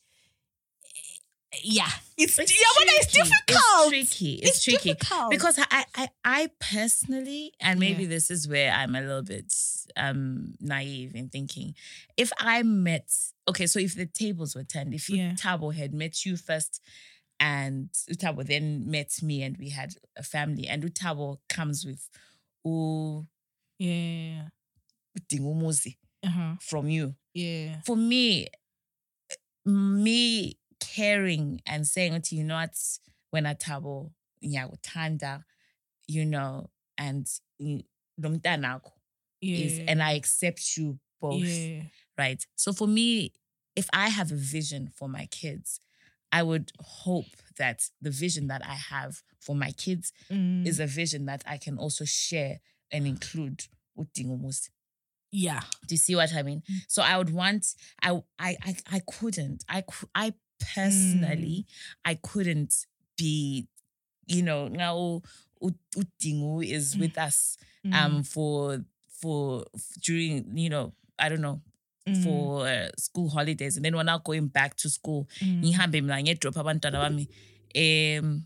yeah. 1.62 1.90
It's, 2.18 2.38
It's 2.40 2.52
yeah, 2.52 2.68
but 2.78 2.86
it's 2.88 3.14
tricky. 3.14 3.30
difficult. 3.30 3.94
It's 3.94 4.10
tricky. 4.18 4.34
It's, 4.36 4.64
tricky. 4.64 4.94
difficult. 4.94 5.32
Because 5.32 5.60
I, 5.60 5.86
I, 5.96 6.10
I 6.24 6.50
personally, 6.60 7.54
and 7.60 7.80
maybe 7.80 8.04
Yeah. 8.04 8.10
this 8.10 8.32
is 8.32 8.48
where 8.48 8.72
I'm 8.72 8.96
a 8.96 9.02
little 9.02 9.24
bit 9.24 9.54
um 9.98 10.54
naive 10.60 11.16
in 11.16 11.30
thinking, 11.30 11.76
if 12.18 12.32
I 12.40 12.64
met, 12.64 13.12
okay, 13.48 13.68
so 13.68 13.80
if 13.80 13.96
the 13.96 14.06
tables 14.06 14.56
were 14.56 14.64
turned, 14.64 14.94
if 14.94 15.10
Yeah. 15.10 15.34
Tabo 15.34 15.74
had 15.74 15.94
met 15.94 16.26
you 16.26 16.38
first, 16.38 16.82
and 17.40 17.90
Utabo 18.10 18.46
then 18.46 18.90
met 18.90 19.12
me, 19.22 19.44
and 19.44 19.58
we 19.58 19.70
had 19.70 19.94
a 20.18 20.24
family, 20.24 20.68
and 20.68 20.84
Utabo 20.84 21.40
comes 21.50 21.86
with 21.86 22.08
U 22.66 23.28
yeah. 23.80 24.44
Uh-huh. 26.26 26.56
from 26.62 26.88
you. 26.90 27.16
Yeah. 27.34 27.82
For 27.86 27.98
me, 27.98 28.48
me 29.66 30.58
caring 30.84 31.62
and 31.66 31.88
saying 31.88 32.22
to 32.22 32.36
you 32.36 32.44
know 32.44 32.56
what 32.56 32.76
when 33.32 33.46
atabo 33.46 34.12
ngiyakuthanda 34.44 35.44
you 36.08 36.26
know 36.26 36.70
and 36.98 37.28
lo 38.18 38.40
is 39.42 39.80
and 39.88 40.02
I 40.04 40.12
accept 40.14 40.78
you 40.78 41.00
both 41.22 41.44
yeah. 41.44 41.84
right 42.18 42.46
so 42.56 42.74
for 42.74 42.88
me 42.88 43.32
if 43.76 43.88
I 43.94 44.10
have 44.10 44.32
a 44.32 44.36
vision 44.36 44.90
for 44.98 45.08
my 45.10 45.26
kids 45.28 45.80
I 46.32 46.42
would 46.44 46.72
hope 46.80 47.34
that 47.58 47.90
the 48.02 48.10
vision 48.12 48.48
that 48.48 48.62
I 48.66 48.76
have 48.76 49.22
for 49.40 49.56
my 49.56 49.72
kids 49.72 50.12
Mm. 50.32 50.66
is 50.66 50.80
a 50.80 50.88
vision 50.88 51.26
that 51.26 51.44
I 51.46 51.58
can 51.58 51.78
also 51.78 52.06
share 52.06 52.60
and 52.92 53.06
include 53.08 53.60
udingumuzi 53.98 54.70
yeah. 55.32 55.62
do 55.88 55.96
you 55.96 55.98
see 55.98 56.16
what 56.16 56.32
I 56.34 56.44
mean? 56.44 56.62
Mm. 56.70 56.76
So 56.88 57.02
I 57.02 57.18
would 57.18 57.34
want 57.34 57.66
I 58.02 58.10
I 58.38 58.56
I, 58.70 58.76
I 58.92 59.00
couldn't. 59.00 59.64
I 59.68 59.84
I 60.14 60.34
personally 60.60 61.66
I 62.06 62.16
couldn't 62.16 62.74
be 63.18 63.68
you 64.28 64.42
know 64.42 64.68
now 64.68 65.22
Udingu 65.62 66.66
is 66.66 66.96
Mm. 66.96 67.00
with 67.00 67.18
us 67.18 67.58
Mm. 67.86 67.94
um 67.94 68.24
for 68.24 68.80
for 69.22 69.66
during 70.02 70.58
you 70.58 70.70
know 70.70 70.94
I 71.20 71.30
don't 71.30 71.42
know 71.42 71.62
Mm. 72.08 72.22
for 72.24 72.68
uh, 72.68 72.90
school 72.98 73.30
holidays 73.30 73.78
and 73.78 73.86
then 73.86 73.96
we're 73.96 74.04
now 74.04 74.18
going 74.18 74.48
back 74.48 74.76
to 74.78 74.90
school 74.90 75.28
Mm. 75.42 75.62
ngihambe 75.64 76.02
mina 76.02 76.22
ngedrop 76.24 76.58
abantwana 76.58 77.00
bami 77.00 77.28
um 77.76 78.46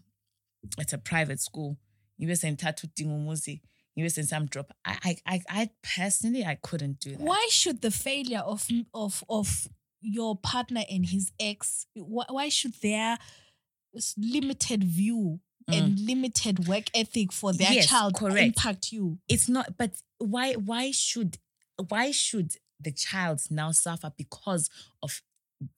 it's 0.79 0.93
a 0.93 0.97
private 0.97 1.39
school 1.39 1.75
ngibe 2.19 2.35
sengithatha 2.35 2.87
udingumuzi 2.87 3.61
ngibe 3.97 4.09
sengisamdrop 4.09 4.71
I, 4.85 4.97
I 5.03 5.17
I 5.25 5.41
I 5.49 5.69
personally 5.95 6.43
I 6.45 6.55
couldn't 6.55 6.99
do 6.99 7.11
that 7.11 7.21
why 7.21 7.47
should 7.51 7.81
the 7.81 7.91
failure 7.91 8.43
of 8.45 8.67
of 8.93 9.23
of 9.29 9.67
your 10.07 10.37
partner 10.37 10.81
and 10.89 11.05
his 11.05 11.31
ex 11.39 11.85
why, 11.95 12.23
why 12.29 12.49
should 12.49 12.73
their 12.81 13.17
limited 14.17 14.83
view 14.83 15.39
and 15.69 15.99
limited 15.99 16.65
work 16.65 16.85
ethic 16.95 17.33
for 17.33 17.51
their 17.51 17.67
Mm. 17.71 17.75
Yes, 17.75 17.87
child 17.89 18.13
correct. 18.15 18.39
impact 18.39 18.91
you 18.93 19.17
it's 19.27 19.49
not 19.49 19.77
but 19.77 19.91
why 20.17 20.53
why 20.53 20.91
should 20.91 21.37
why 21.89 22.11
should 22.11 22.55
the 22.79 22.91
child 22.91 23.41
now 23.49 23.71
suffer 23.71 24.13
because 24.17 24.69
of 25.03 25.21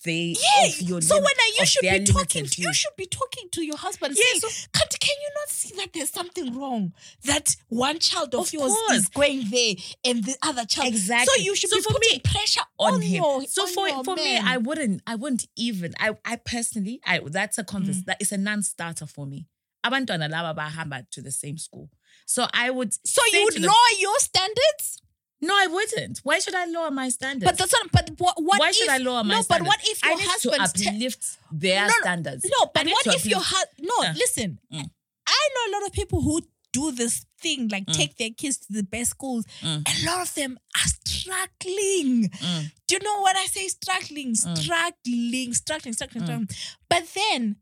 they 0.03 0.35
yeah. 0.57 0.67
your 0.79 1.01
so 1.01 1.15
when 1.15 1.23
you 1.57 1.65
should 1.65 1.81
be 1.81 2.03
talking 2.03 2.41
limited 2.43 2.57
you 2.57 2.73
should 2.73 2.95
be 2.97 3.05
talking 3.05 3.47
to 3.51 3.63
your 3.63 3.77
husband 3.77 4.13
Yes, 4.17 4.41
saying 4.41 4.53
"Can't- 4.73 4.99
can 4.99 5.15
you 5.21 5.29
not 5.39 5.49
see 5.49 5.75
that 5.77 5.93
there's 5.93 6.09
something 6.11 6.53
wrong 6.59 6.91
that 7.23 7.55
one 7.69 7.97
child 7.99 8.35
of, 8.35 8.41
Of 8.41 8.53
yours 8.53 8.73
course. 8.73 8.91
is 8.97 9.07
going 9.09 9.49
there 9.49 9.75
and 10.03 10.23
the 10.25 10.35
other 10.43 10.65
child 10.65 10.87
Exactly. 10.89 11.27
so 11.33 11.41
you 11.41 11.55
should 11.55 11.69
So 11.69 11.77
be 11.77 11.81
for 11.83 11.93
putting 11.93 12.15
me, 12.17 12.19
pressure 12.19 12.61
on, 12.77 12.95
on 12.95 13.01
him. 13.01 13.15
your 13.23 13.45
so 13.45 13.63
on 13.63 13.69
for 13.69 14.03
for 14.03 14.15
me. 14.15 14.37
I 14.37 14.57
wouldn't 14.57 15.01
I 15.07 15.15
wouldn't 15.15 15.47
even 15.55 15.93
I 15.99 16.15
I 16.25 16.35
personally 16.35 16.99
I 17.05 17.21
that's 17.25 17.57
a 17.57 17.63
convers 17.63 18.01
Mm. 18.01 18.05
that 18.05 18.21
is 18.21 18.31
a 18.33 18.37
non-starter 18.37 19.05
for 19.05 19.25
me. 19.25 19.47
I 19.83 19.89
Abantwana 19.89 20.29
laba 20.29 20.53
bahamba 20.55 21.09
to 21.11 21.21
the 21.21 21.31
same 21.31 21.57
school. 21.57 21.89
So 22.25 22.47
I 22.53 22.69
would 22.69 22.93
so 23.07 23.21
you 23.31 23.45
would 23.45 23.53
them- 23.53 23.63
lower 23.63 23.93
your 23.97 24.19
standards 24.19 25.01
No, 25.41 25.53
I 25.55 25.67
wouldn't. 25.67 26.19
Why 26.23 26.39
should 26.39 26.55
I 26.55 26.65
lower 26.65 26.91
my 26.91 27.09
standards? 27.09 27.49
But 27.49 27.57
that's 27.57 27.71
not. 27.73 27.91
But 27.91 28.11
what? 28.17 28.35
What 28.41 28.59
Why 28.59 28.69
if, 28.69 28.75
should 28.75 28.89
I 28.89 28.97
lower 28.97 29.23
my 29.23 29.35
no, 29.35 29.41
standards? 29.41 29.47
but 29.47 29.67
what 29.67 29.79
if 29.83 29.99
I 30.03 30.09
your 30.09 30.17
need 30.19 30.27
husband's 30.27 30.73
to 30.73 30.79
te- 30.83 30.89
uplift 30.89 31.37
their 31.51 31.81
No, 31.81 31.87
no, 31.87 31.93
standards. 32.01 32.45
no? 32.45 32.71
But 32.73 32.85
what 32.87 33.07
if 33.07 33.25
your 33.25 33.39
husband? 33.41 33.87
No, 33.87 34.07
Uh, 34.07 34.13
listen. 34.15 34.59
mm. 34.73 34.89
I 35.27 35.49
know 35.55 35.63
a 35.69 35.71
lot 35.79 35.87
of 35.87 35.93
people 35.93 36.21
who 36.21 36.41
do 36.73 36.91
this 36.91 37.25
thing, 37.39 37.67
like 37.69 37.85
Mm. 37.85 37.93
take 37.93 38.17
their 38.17 38.29
kids 38.31 38.57
to 38.57 38.73
the 38.73 38.83
best 38.83 39.11
schools. 39.11 39.45
Mm. 39.61 39.81
A 39.87 40.05
lot 40.05 40.21
of 40.27 40.33
them 40.35 40.59
are 40.75 40.89
struggling. 41.05 42.29
Mm. 42.29 42.71
Do 42.87 42.95
you 42.95 42.99
know 43.03 43.21
what 43.21 43.35
I 43.37 43.45
say? 43.45 43.67
Struggling, 43.67 44.33
Mm. 44.33 44.57
struggling, 44.57 45.53
struggling, 45.53 45.93
struggling, 45.93 46.23
Mm. 46.23 46.25
struggling. 46.25 46.49
But 46.89 47.03
then 47.13 47.55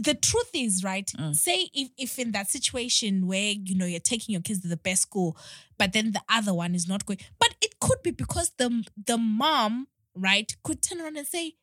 the 0.00 0.14
truth 0.14 0.50
is, 0.54 0.82
right? 0.82 1.06
Mm. 1.18 1.34
Say 1.36 1.68
if, 1.74 1.90
if 1.98 2.18
in 2.18 2.32
that 2.32 2.50
situation 2.50 3.26
where 3.26 3.52
you 3.52 3.74
know 3.76 3.86
you're 3.86 4.00
taking 4.00 4.32
your 4.32 4.42
kids 4.42 4.60
to 4.62 4.68
the 4.68 4.76
best 4.76 5.02
school, 5.02 5.36
but 5.78 5.92
then 5.92 6.12
the 6.12 6.22
other 6.28 6.54
one 6.54 6.74
is 6.74 6.88
not 6.88 7.04
going, 7.06 7.18
but 7.38 7.54
it 7.60 7.78
could 7.80 8.02
be 8.02 8.10
because 8.10 8.50
the 8.58 8.84
the 9.06 9.18
mom, 9.18 9.88
right, 10.14 10.50
could 10.64 10.82
turn 10.82 11.00
around 11.00 11.16
and 11.18 11.26
say, 11.26 11.54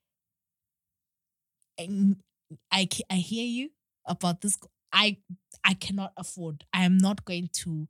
"Mm, 1.80 2.18
"I 2.72 2.88
I 3.10 3.16
hear 3.16 3.46
you 3.46 3.72
about 4.06 4.42
this. 4.42 4.58
I 4.94 5.18
I 5.64 5.74
cannot 5.74 6.14
afford. 6.18 6.66
I 6.74 6.86
am 6.86 6.98
not 6.98 7.26
going 7.26 7.50
to." 7.64 7.88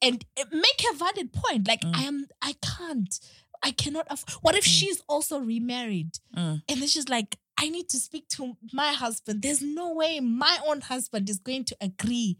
And 0.00 0.24
make 0.52 0.82
a 0.90 0.96
valid 0.96 1.32
point. 1.34 1.68
Like 1.68 1.82
Mm. 1.82 1.94
I 1.96 2.02
am, 2.04 2.26
I 2.40 2.54
can't, 2.62 3.20
I 3.62 3.72
cannot 3.72 4.06
afford. 4.08 4.30
What 4.42 4.54
if 4.56 4.64
Mm. 4.64 4.78
she's 4.78 5.02
also 5.06 5.38
remarried? 5.38 6.18
Mm. 6.34 6.62
And 6.66 6.80
then 6.80 6.88
she's 6.88 7.10
like, 7.10 7.36
I 7.58 7.68
need 7.70 7.88
to 7.90 7.96
speak 7.98 8.28
to 8.30 8.56
my 8.72 8.92
husband. 8.92 9.42
There's 9.42 9.62
no 9.62 9.92
way 9.94 10.20
my 10.20 10.58
own 10.68 10.82
husband 10.82 11.30
is 11.30 11.38
going 11.38 11.64
to 11.64 11.76
agree 11.80 12.38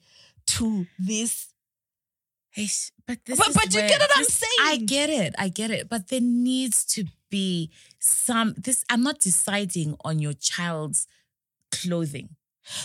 to 0.49 0.87
this. 0.99 1.49
But 3.07 3.25
this 3.25 3.39
But- 3.39 3.49
is 3.49 3.55
but 3.55 3.65
you 3.75 3.81
get 3.81 4.01
what 4.01 4.11
I'm 4.17 4.25
saying. 4.25 4.53
I 4.63 4.77
get 4.79 5.11
it. 5.11 5.35
I 5.39 5.49
get 5.49 5.71
it. 5.71 5.89
But 5.89 6.09
there 6.09 6.21
needs 6.23 6.85
to 6.87 7.05
be 7.31 7.71
some. 7.99 8.55
This 8.57 8.85
I'm 8.89 9.03
not 9.03 9.21
deciding 9.21 9.97
on 10.05 10.19
your 10.21 10.33
child's 10.33 11.07
clothing. 11.71 12.31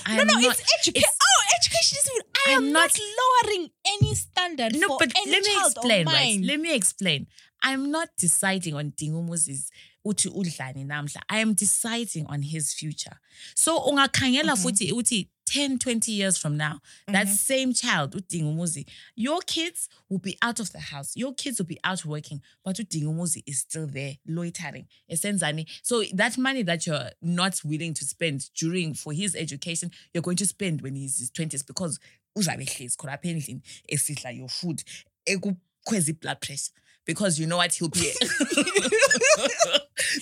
no, 0.07 0.13
I'm 0.13 0.27
no, 0.27 0.33
not- 0.33 0.43
it's 0.59 0.61
education. 0.79 1.09
Oh, 1.21 1.41
education 1.59 1.97
is 2.01 2.09
good. 2.09 2.23
I 2.47 2.55
I'm 2.55 2.63
am 2.65 2.71
not, 2.73 2.91
lowering 3.21 3.69
any 3.85 4.15
standard 4.15 4.75
No, 4.75 4.97
but 4.97 5.13
let 5.15 5.43
me 5.43 5.55
explain, 5.65 6.05
right? 6.07 6.39
Let 6.41 6.59
me 6.59 6.75
explain. 6.75 7.27
I'm 7.63 7.91
not 7.91 8.09
deciding 8.17 8.73
on 8.73 8.91
Dingumuzi's 8.91 9.71
uthi 10.05 10.29
udlani 10.29 10.85
namhla. 10.85 11.21
I 11.29 11.39
am 11.41 11.53
deciding 11.53 12.25
on 12.27 12.41
his 12.41 12.73
future. 12.73 13.15
So 13.55 13.77
ungakhangela 13.79 14.55
Mhm. 14.55 14.61
futhi 14.63 14.91
uthi 14.91 15.27
10, 15.45 15.77
20 15.79 16.13
years 16.13 16.37
from 16.37 16.55
now, 16.57 16.79
that 17.07 17.27
Mhm. 17.27 17.35
same 17.35 17.73
child, 17.73 18.15
uDingumuzi, 18.15 18.85
your 19.15 19.41
kids 19.41 19.89
will 20.09 20.19
be 20.19 20.37
out 20.41 20.59
of 20.61 20.71
the 20.71 20.79
house. 20.79 21.11
Your 21.19 21.33
kids 21.35 21.59
will 21.59 21.67
be 21.67 21.77
out 21.83 22.05
working, 22.05 22.41
but 22.63 22.77
uDingumuzi 22.79 23.43
is 23.45 23.59
still 23.59 23.85
there, 23.87 24.17
loitering. 24.25 24.85
Esenzani. 25.09 25.65
So 25.83 26.03
that 26.15 26.37
money 26.37 26.63
that 26.63 26.87
you're 26.87 27.11
not 27.21 27.65
willing 27.65 27.93
to 27.93 28.05
spend 28.05 28.49
during 28.53 28.93
for 28.93 29.13
his 29.13 29.35
education, 29.35 29.91
you're 30.13 30.23
going 30.23 30.37
to 30.37 30.45
spend 30.45 30.81
when 30.81 30.95
he's 30.95 31.19
his 31.19 31.29
20s 31.31 31.63
because 31.63 31.99
uzabe 32.35 32.63
hlezi 32.65 32.95
khona 32.97 33.13
apha 33.13 33.27
endlini 33.29 33.61
esidla 33.89 34.31
your 34.31 34.49
food 34.49 34.83
ekukhweza 35.25 36.13
blood 36.13 36.39
pressure 36.39 36.71
because 37.05 37.39
you 37.39 37.47
know 37.47 37.57
what 37.57 37.73
he'll 37.73 37.89
be 37.89 37.99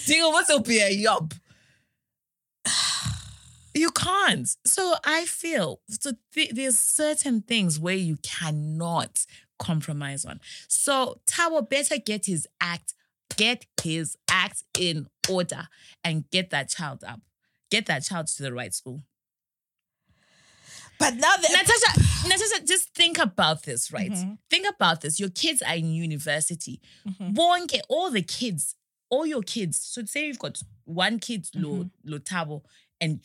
Dingo, 0.06 0.30
what's 0.30 0.50
he'll 0.50 0.60
be 0.60 0.80
a 0.80 0.90
yob 0.90 1.34
you 3.74 3.92
can't. 3.92 4.50
So 4.66 4.96
I 5.06 5.26
feel 5.26 5.82
so 5.90 6.12
th- 6.34 6.52
there's 6.52 6.78
certain 6.78 7.42
things 7.42 7.80
where 7.80 7.96
you 7.96 8.18
cannot 8.24 9.26
compromise 9.58 10.26
on. 10.26 10.40
So 10.68 11.22
Tawo 11.26 11.68
better 11.68 11.98
get 11.98 12.26
his 12.26 12.48
act, 12.62 12.94
get 13.36 13.66
his 13.82 14.18
act 14.30 14.64
in 14.78 15.08
order, 15.30 15.68
and 16.04 16.30
get 16.30 16.50
that 16.50 16.70
child 16.70 17.04
up. 17.06 17.22
Get 17.72 17.86
that 17.86 18.04
child 18.04 18.28
to 18.28 18.44
the 18.44 18.54
right 18.54 18.74
school. 18.74 19.04
But 21.00 21.16
now 21.16 21.36
that 21.38 21.50
Natasha, 21.50 22.28
Natasha, 22.28 22.66
just 22.66 22.94
think 22.94 23.18
about 23.18 23.64
this, 23.64 23.92
right? 23.92 24.12
Mhm. 24.12 24.38
Think 24.50 24.68
about 24.68 25.02
this. 25.02 25.20
Your 25.20 25.30
kids 25.30 25.62
are 25.62 25.76
in 25.76 25.94
university. 25.94 26.82
Mhm. 27.08 27.34
Bonke, 27.34 27.80
all 27.90 28.12
the 28.12 28.22
kids, 28.22 28.76
all 29.10 29.26
your 29.26 29.42
kids. 29.42 29.78
So 29.82 30.04
say 30.06 30.28
you've 30.28 30.40
got 30.40 30.62
one 30.86 31.20
kid, 31.20 31.48
Lo, 31.56 31.90
Lo 32.04 32.62
and 33.02 33.22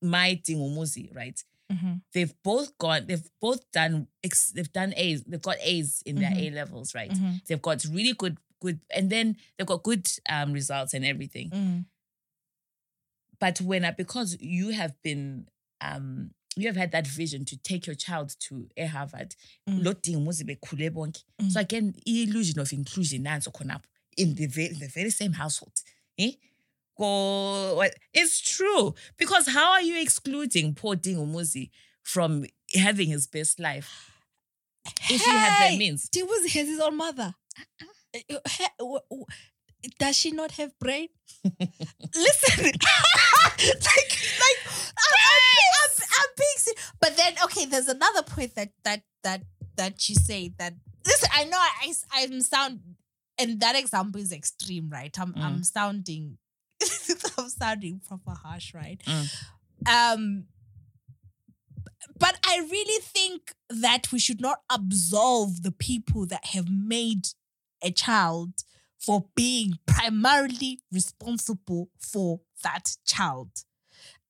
my 0.00 0.40
Dingumuzi, 0.44 1.14
right? 1.14 1.42
Mhm. 1.72 2.00
they've 2.12 2.32
both 2.44 2.78
got 2.78 3.08
they've 3.08 3.28
both 3.40 3.68
done 3.72 4.06
they've 4.54 4.72
done 4.72 4.94
A's 4.96 5.24
they've 5.24 5.42
got 5.42 5.56
A's 5.60 6.00
in 6.06 6.14
their 6.14 6.30
Mhm. 6.30 6.38
A 6.46 6.50
levels 6.50 6.94
right 6.94 7.10
Mhm. 7.10 7.44
they've 7.46 7.60
got 7.60 7.84
really 7.86 8.12
good 8.12 8.38
good 8.60 8.78
and 8.94 9.10
then 9.10 9.36
they've 9.58 9.66
got 9.66 9.82
good 9.82 10.08
um 10.28 10.52
results 10.52 10.94
and 10.94 11.04
everything 11.04 11.50
Mm. 11.50 11.86
but 13.40 13.60
when 13.60 13.84
I, 13.84 13.90
because 13.90 14.36
you 14.40 14.70
have 14.70 14.94
been 15.02 15.48
um 15.80 16.30
you 16.56 16.66
have 16.68 16.76
had 16.76 16.90
that 16.92 17.06
vision 17.06 17.44
to 17.44 17.56
take 17.58 17.86
your 17.86 17.94
child 17.96 18.34
to 18.40 18.68
a 18.76 18.86
Harvard 18.86 19.34
Mm. 19.68 19.84
lo 19.84 19.92
Dingumuzi 19.94 20.44
bekhule 20.44 20.90
bonke 20.90 21.22
Mm. 21.40 21.50
so 21.50 21.60
again 21.60 21.94
illusion 22.06 22.58
of 22.60 22.72
inclusion 22.72 23.22
nanso 23.24 23.50
khonapho 23.52 23.82
in 24.16 24.34
the 24.34 24.46
very, 24.46 24.68
in 24.68 24.78
the 24.78 24.88
very 24.88 25.10
same 25.10 25.32
household 25.34 25.82
eh 26.18 26.32
Go, 26.98 27.82
it's 28.14 28.40
true 28.40 28.94
because 29.18 29.46
how 29.48 29.72
are 29.72 29.82
you 29.82 30.00
excluding 30.00 30.72
poor 30.74 30.96
Dingumuzi 30.96 31.68
from 32.02 32.46
having 32.74 33.08
his 33.08 33.26
best 33.26 33.60
life 33.60 34.10
if 35.10 35.26
you 35.26 35.32
have 35.32 35.58
the 35.58 35.66
Hey, 35.68 35.76
means? 35.78 36.08
Tibuzi 36.08 36.48
has 36.54 36.66
his 36.68 36.80
own 36.80 36.96
mother. 36.96 37.34
Uh, 38.14 38.18
he- 38.48 38.66
w- 38.78 39.00
w- 39.10 39.26
Does 39.98 40.16
she 40.16 40.30
not 40.30 40.52
have 40.52 40.78
brain? 40.78 41.08
Listen, 41.44 42.64
like, 42.64 42.74
like, 43.58 44.60
I'm, 44.66 45.14
I'm, 45.82 45.90
I'm, 46.00 46.30
being 46.36 46.76
But 47.00 47.16
then, 47.16 47.34
okay, 47.44 47.66
there's 47.66 47.88
another 47.88 48.22
point 48.22 48.54
that 48.54 48.70
that 48.84 49.02
that 49.22 49.42
that 49.76 50.08
you 50.08 50.14
say 50.14 50.52
that. 50.58 50.74
Listen, 51.06 51.28
I 51.32 51.44
know 51.44 51.58
I 51.58 51.94
I'm 52.12 52.40
sound, 52.40 52.80
and 53.38 53.60
that 53.60 53.76
example 53.76 54.20
is 54.20 54.32
extreme, 54.32 54.88
right? 54.90 55.16
I'm 55.18 55.34
I'm 55.36 55.62
sounding, 55.62 56.38
I'm 57.38 57.48
sounding 57.48 58.00
proper 58.06 58.32
harsh, 58.32 58.74
right? 58.74 59.00
Mm. 59.06 59.28
Um, 59.88 60.44
but 62.18 62.38
I 62.44 62.66
really 62.70 63.00
think 63.02 63.54
that 63.68 64.10
we 64.12 64.18
should 64.18 64.40
not 64.40 64.60
absolve 64.70 65.62
the 65.62 65.72
people 65.72 66.26
that 66.26 66.46
have 66.46 66.68
made 66.70 67.28
a 67.82 67.90
child 67.90 68.52
for 69.06 69.24
being 69.36 69.78
primarily 69.86 70.80
responsible 70.92 71.88
for 71.98 72.40
that 72.64 72.96
child. 73.06 73.50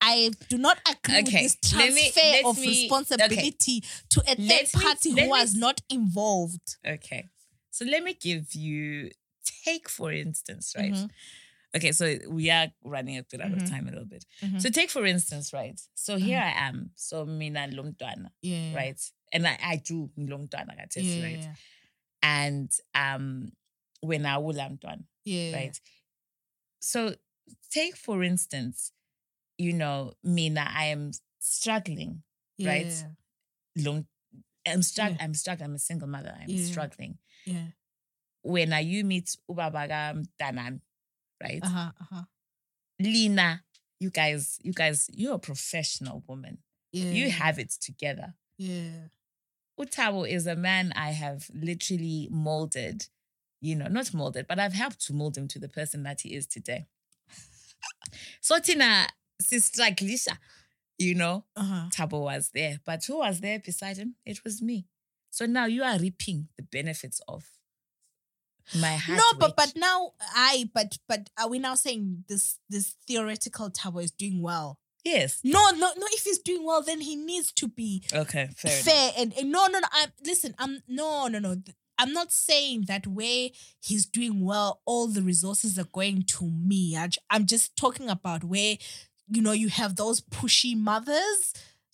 I 0.03 0.31
do 0.51 0.59
not 0.59 0.79
agree 0.87 1.21
Okay, 1.21 1.45
with 1.45 1.61
this 1.63 1.73
let 1.75 1.95
me- 1.95 2.11
transfer 2.13 2.49
of 2.49 2.59
me- 2.61 2.69
responsibility 2.69 3.83
to 4.11 4.21
a 4.21 4.35
third 4.35 4.39
Let 4.39 4.73
party 4.73 5.13
let 5.13 5.19
who 5.19 5.25
me- 5.25 5.29
was 5.29 5.55
not 5.55 5.81
involved. 5.89 6.77
Okay. 6.87 7.31
So 7.71 7.85
let 7.87 8.03
me 8.05 8.13
give 8.15 8.55
you 8.55 9.11
take 9.65 9.89
for 9.89 10.13
instance, 10.13 10.75
right? 10.77 10.93
Mhm. 10.93 11.11
Okay, 11.75 11.93
so 11.93 12.19
we 12.29 12.51
are 12.51 12.69
running 12.85 13.17
a 13.19 13.23
bit 13.23 13.41
out 13.41 13.51
Mhm. 13.51 13.63
of 13.63 13.69
time 13.71 13.87
a 13.89 13.91
little 13.91 14.07
bit. 14.07 14.25
Mhm. 14.43 14.61
So 14.63 14.69
take 14.71 14.91
for 14.91 15.05
instance, 15.07 15.53
right? 15.53 15.81
So 15.95 16.17
here 16.19 16.39
I 16.41 16.53
am. 16.69 16.91
So 16.95 17.25
mina 17.25 17.69
lomtwana, 17.69 18.29
Yeah. 18.43 18.75
right? 18.75 19.01
And 19.33 19.47
I, 19.47 19.59
I 19.63 19.77
do 19.77 20.11
lomtwana 20.19 20.75
Yeah. 20.97 21.23
right? 21.23 21.49
And 22.23 22.71
um 22.95 23.53
when 24.07 24.25
I 24.27 24.39
will 24.39 24.55
mtwana, 24.55 25.05
Yeah. 25.25 25.55
right? 25.57 25.81
So 26.81 27.17
take 27.71 27.97
for 27.97 28.23
instance, 28.23 28.93
you 29.59 29.73
know, 29.73 30.13
mina, 30.23 30.67
I 30.75 30.87
am 30.87 31.11
struggling, 31.41 32.23
Yeah. 32.59 32.71
right? 32.71 33.05
long 33.77 34.07
I'm 34.67 34.83
struggling, 34.83 35.19
Yeah. 35.19 35.25
I'm 35.25 35.35
struggling, 35.35 35.71
I'm 35.71 35.75
a 35.77 35.79
single 35.79 36.09
mother, 36.09 36.35
I'm 36.41 36.49
Yeah. 36.49 36.65
struggling. 36.67 37.19
Yeah. 37.45 37.69
When 38.43 38.73
I 38.73 38.81
you 38.81 39.05
meet 39.05 39.37
ubabaga 39.51 40.15
mtanam, 40.23 40.81
right? 41.43 41.63
Uh 41.63 41.69
huh. 41.69 41.93
Uh 42.01 42.05
huh. 42.11 42.23
Lina, 43.01 43.63
you 44.01 44.11
guys, 44.11 44.59
you 44.63 44.73
guys, 44.73 45.09
you're 45.13 45.35
a 45.35 45.39
professional 45.39 46.23
woman. 46.27 46.59
Yeah. 46.93 47.11
You 47.11 47.31
have 47.31 47.59
it 47.59 47.71
together. 47.71 48.35
Yeah. 48.59 49.09
Utabo 49.79 50.29
is 50.29 50.47
a 50.47 50.57
man 50.57 50.93
I 50.97 51.11
have 51.11 51.51
literally 51.53 52.29
molded, 52.31 53.09
you 53.61 53.75
know, 53.75 53.89
not 53.89 54.13
molded, 54.15 54.47
but 54.47 54.59
I've 54.59 54.73
helped 54.75 55.01
to 55.07 55.13
mold 55.15 55.37
him 55.37 55.49
to 55.49 55.59
the 55.59 55.69
person 55.69 56.03
that 56.05 56.21
he 56.23 56.35
is 56.35 56.47
today. 56.47 56.87
so 58.41 58.59
Tina, 58.59 59.07
sister 59.41 59.83
Glisha, 59.83 60.39
you 60.99 61.15
know, 61.15 61.45
Uh 61.57 61.63
huh. 61.63 61.89
Tabo 61.93 62.23
was 62.23 62.51
there, 62.55 62.81
but 62.85 63.05
who 63.05 63.19
was 63.19 63.41
there 63.41 63.59
beside 63.59 63.97
him? 63.97 64.15
It 64.25 64.45
was 64.45 64.63
me. 64.63 64.87
So 65.31 65.47
now 65.47 65.67
you 65.67 65.83
are 65.83 65.99
reaping 65.99 66.49
the 66.57 66.63
benefits 66.63 67.21
of 67.29 67.45
my 68.75 68.99
No, 69.09 69.23
but 69.39 69.55
but 69.57 69.75
now 69.77 70.13
I 70.35 70.71
but 70.75 70.99
but 71.09 71.31
are 71.39 71.49
we 71.49 71.59
now 71.59 71.75
saying 71.75 72.25
this 72.29 72.59
this 72.69 72.95
theoretical 73.07 73.71
Tabo 73.71 74.03
is 74.03 74.11
doing 74.11 74.43
well? 74.43 74.79
yes, 75.05 75.41
No, 75.45 75.71
no, 75.71 75.93
no. 75.97 76.07
If 76.11 76.25
he's 76.25 76.41
doing 76.41 76.65
well, 76.65 76.83
then 76.83 77.01
he 77.01 77.15
needs 77.15 77.53
to 77.53 77.69
be 77.69 78.03
okay, 78.13 78.49
fair, 78.57 78.73
fair 78.73 79.13
and, 79.17 79.33
and 79.39 79.53
no, 79.53 79.67
no, 79.69 79.79
no. 79.79 79.89
I'm 79.93 80.11
listen. 80.25 80.55
I'm 80.59 80.83
no, 80.89 81.29
no, 81.29 81.39
no. 81.39 81.57
I'm 81.99 82.13
not 82.13 82.33
saying 82.33 82.85
that 82.89 83.07
where 83.07 83.49
he's 83.81 84.07
doing 84.07 84.45
well, 84.45 84.81
all 84.85 85.07
the 85.09 85.23
resources 85.23 85.79
are 85.79 85.85
going 85.93 86.25
to 86.25 86.45
me. 86.51 86.99
I'm 87.31 87.47
just 87.47 87.77
talking 87.77 88.09
about 88.09 88.45
where 88.45 88.77
you 89.29 89.43
know 89.43 89.53
you 89.53 89.69
have 89.69 89.97
those 89.97 90.21
pushy 90.21 90.77
mothers. 90.77 91.53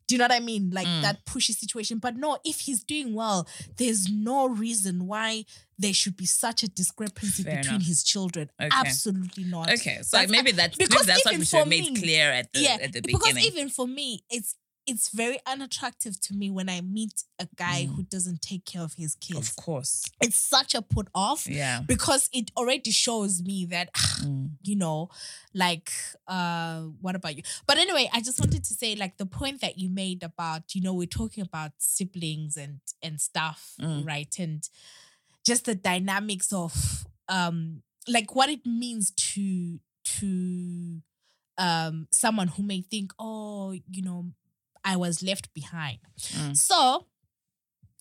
Do 0.08 0.16
you 0.16 0.18
know 0.18 0.24
what 0.24 0.32
I 0.32 0.40
mean? 0.40 0.70
Like 0.70 0.86
Mm. 0.86 1.02
that 1.02 1.24
pushy 1.24 1.54
situation. 1.54 1.98
But 1.98 2.16
no, 2.16 2.36
if 2.44 2.60
he's 2.60 2.82
doing 2.84 3.14
well, 3.14 3.48
there's 3.78 4.10
no 4.10 4.48
reason 4.48 5.06
why 5.06 5.44
there 5.78 5.94
should 5.94 6.16
be 6.16 6.26
such 6.26 6.62
a 6.62 6.68
discrepancy 6.68 7.44
Fair 7.44 7.56
between 7.58 7.76
enough. 7.76 7.86
his 7.86 8.02
children. 8.02 8.50
Okay. 8.60 8.68
Absolutely 8.74 9.44
not. 9.44 9.72
Okay, 9.72 10.00
so 10.02 10.16
That's- 10.18 10.30
maybe 10.30 10.52
that's 10.52 10.76
maybe 10.78 10.94
that's 11.06 11.24
what 11.24 11.38
we 11.38 11.44
should 11.44 11.58
have 11.60 11.68
made 11.68 11.96
clear 11.96 12.30
at 12.32 12.52
the 12.52 12.60
yeah, 12.60 12.78
at 12.82 12.92
the 12.92 13.00
beginning. 13.00 13.20
because 13.34 13.38
even 13.46 13.68
for 13.70 13.86
me, 13.86 14.22
it's 14.28 14.56
it's 14.86 15.10
very 15.10 15.38
unattractive 15.46 16.20
to 16.20 16.34
me 16.34 16.50
when 16.50 16.68
I 16.68 16.80
meet 16.80 17.22
a 17.38 17.46
guy 17.54 17.86
Mm. 17.86 17.94
who 17.94 18.02
doesn't 18.02 18.42
take 18.42 18.64
care 18.64 18.82
of 18.82 18.94
his 18.94 19.14
kids. 19.14 19.38
of 19.38 19.56
course, 19.56 20.04
It's 20.20 20.36
such 20.36 20.74
a 20.74 20.82
put 20.82 21.08
off 21.14 21.46
yeah. 21.46 21.80
because 21.86 22.28
it 22.32 22.50
already 22.56 22.90
shows 22.90 23.42
me 23.42 23.64
that 23.66 23.92
Mm. 24.22 24.50
you 24.62 24.76
know 24.76 25.08
like 25.54 25.90
uh 26.28 26.82
what 27.00 27.16
about 27.16 27.36
you 27.36 27.42
but 27.66 27.76
anyway 27.76 28.08
i 28.12 28.20
just 28.20 28.38
wanted 28.38 28.62
to 28.62 28.72
say 28.74 28.94
like 28.94 29.16
the 29.18 29.26
point 29.26 29.60
that 29.60 29.78
you 29.78 29.88
made 29.90 30.22
about 30.22 30.74
you 30.76 30.80
know 30.80 30.94
we're 30.94 31.06
talking 31.22 31.42
about 31.42 31.72
siblings 31.78 32.56
and 32.56 32.78
and 33.02 33.20
stuff 33.20 33.74
Mm. 33.80 34.06
right 34.06 34.32
and 34.38 34.68
just 35.44 35.64
the 35.64 35.74
dynamics 35.74 36.52
of 36.52 37.04
um 37.28 37.82
like 38.06 38.34
what 38.36 38.48
it 38.48 38.64
means 38.64 39.10
to 39.12 39.80
to 40.04 41.00
um 41.58 42.06
someone 42.10 42.48
who 42.48 42.62
may 42.62 42.80
think 42.80 43.12
oh 43.18 43.72
you 43.72 44.02
know 44.02 44.26
i 44.84 44.96
was 44.96 45.22
left 45.22 45.52
behind 45.54 45.98
Mm. 46.36 46.56
so 46.56 47.06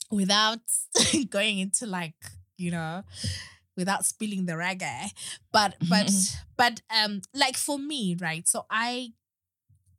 without 0.09 0.59
going 1.29 1.59
into 1.59 1.85
like 1.85 2.15
you 2.57 2.71
know 2.71 3.03
without 3.77 4.05
spilling 4.05 4.45
the 4.45 4.53
reggae 4.53 5.09
but 5.51 5.75
but 5.89 6.11
but 6.57 6.81
um 6.95 7.21
like 7.33 7.55
for 7.57 7.79
me 7.79 8.15
right 8.19 8.47
so 8.47 8.65
i 8.69 9.13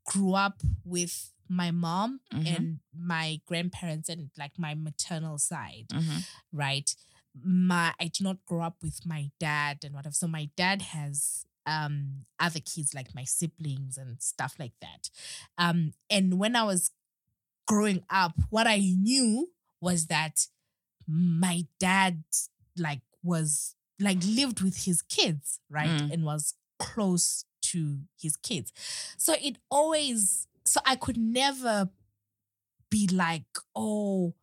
grew 0.06 0.34
up 0.34 0.60
with 0.84 1.30
my 1.48 1.70
mom 1.70 2.20
Mhm. 2.32 2.56
and 2.56 2.80
my 2.96 3.40
grandparents 3.46 4.08
and 4.08 4.30
like 4.38 4.58
my 4.58 4.74
maternal 4.74 5.38
side 5.38 5.86
Mhm. 5.92 6.24
right 6.52 6.94
my 7.34 7.94
i 7.98 8.04
did 8.08 8.22
not 8.22 8.44
grow 8.46 8.60
up 8.62 8.76
with 8.82 9.04
my 9.06 9.30
dad 9.40 9.78
and 9.84 9.94
whatever 9.94 10.12
so 10.14 10.26
my 10.28 10.50
dad 10.56 10.82
has 10.82 11.44
um 11.66 12.24
other 12.40 12.60
kids 12.60 12.94
like 12.94 13.14
my 13.14 13.24
siblings 13.24 13.96
and 13.96 14.20
stuff 14.20 14.54
like 14.58 14.72
that 14.80 15.08
um 15.58 15.92
and 16.10 16.38
when 16.38 16.56
i 16.56 16.62
was 16.64 16.90
growing 17.66 18.02
up 18.10 18.32
what 18.50 18.66
i 18.66 18.78
knew 18.78 19.50
was 19.80 20.06
that 20.06 20.46
my 21.06 21.64
dad 21.78 22.22
like 22.76 23.00
was 23.22 23.74
like 24.00 24.18
lived 24.26 24.60
with 24.62 24.84
his 24.84 25.02
kids 25.02 25.60
right 25.70 25.88
Mm. 25.88 26.12
and 26.12 26.24
was 26.24 26.54
close 26.78 27.44
to 27.60 27.98
his 28.20 28.36
kids 28.36 28.72
so 29.16 29.34
it 29.40 29.56
always 29.70 30.48
so 30.64 30.80
i 30.84 30.96
could 30.96 31.16
never 31.16 31.88
be 32.90 33.06
like 33.08 33.44
oh 33.76 34.34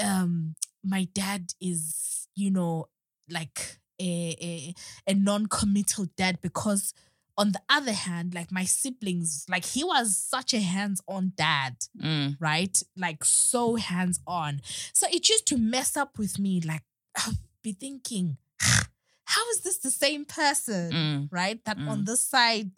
um 0.00 0.54
my 0.84 1.04
dad 1.12 1.52
is 1.60 2.28
you 2.34 2.50
know 2.50 2.88
like 3.28 3.78
a 4.00 4.36
a, 4.40 4.74
a 5.10 5.14
non-committal 5.14 6.06
dad 6.16 6.38
because 6.40 6.94
on 7.36 7.52
the 7.52 7.60
other 7.68 7.92
hand 7.92 8.34
like 8.34 8.50
my 8.50 8.64
siblings 8.64 9.46
like 9.48 9.64
he 9.64 9.84
was 9.84 10.16
such 10.16 10.52
a 10.54 10.60
hands-on 10.60 11.32
dad 11.36 11.76
Mm. 11.96 12.36
right 12.40 12.82
like 12.96 13.24
so 13.24 13.76
hands-on 13.76 14.60
so 14.92 15.06
it 15.12 15.28
used 15.28 15.46
to 15.46 15.56
mess 15.58 15.96
up 15.96 16.18
with 16.18 16.38
me 16.38 16.60
like 16.60 16.82
i'll 17.16 17.34
be 17.62 17.72
thinking 17.72 18.36
how 19.24 19.48
is 19.50 19.60
this 19.60 19.78
the 19.78 19.90
same 19.90 20.24
person 20.24 20.92
Mm. 20.92 21.28
right 21.30 21.64
that 21.64 21.76
on 21.78 21.98
Mm. 22.02 22.06
this 22.06 22.22
side 22.22 22.72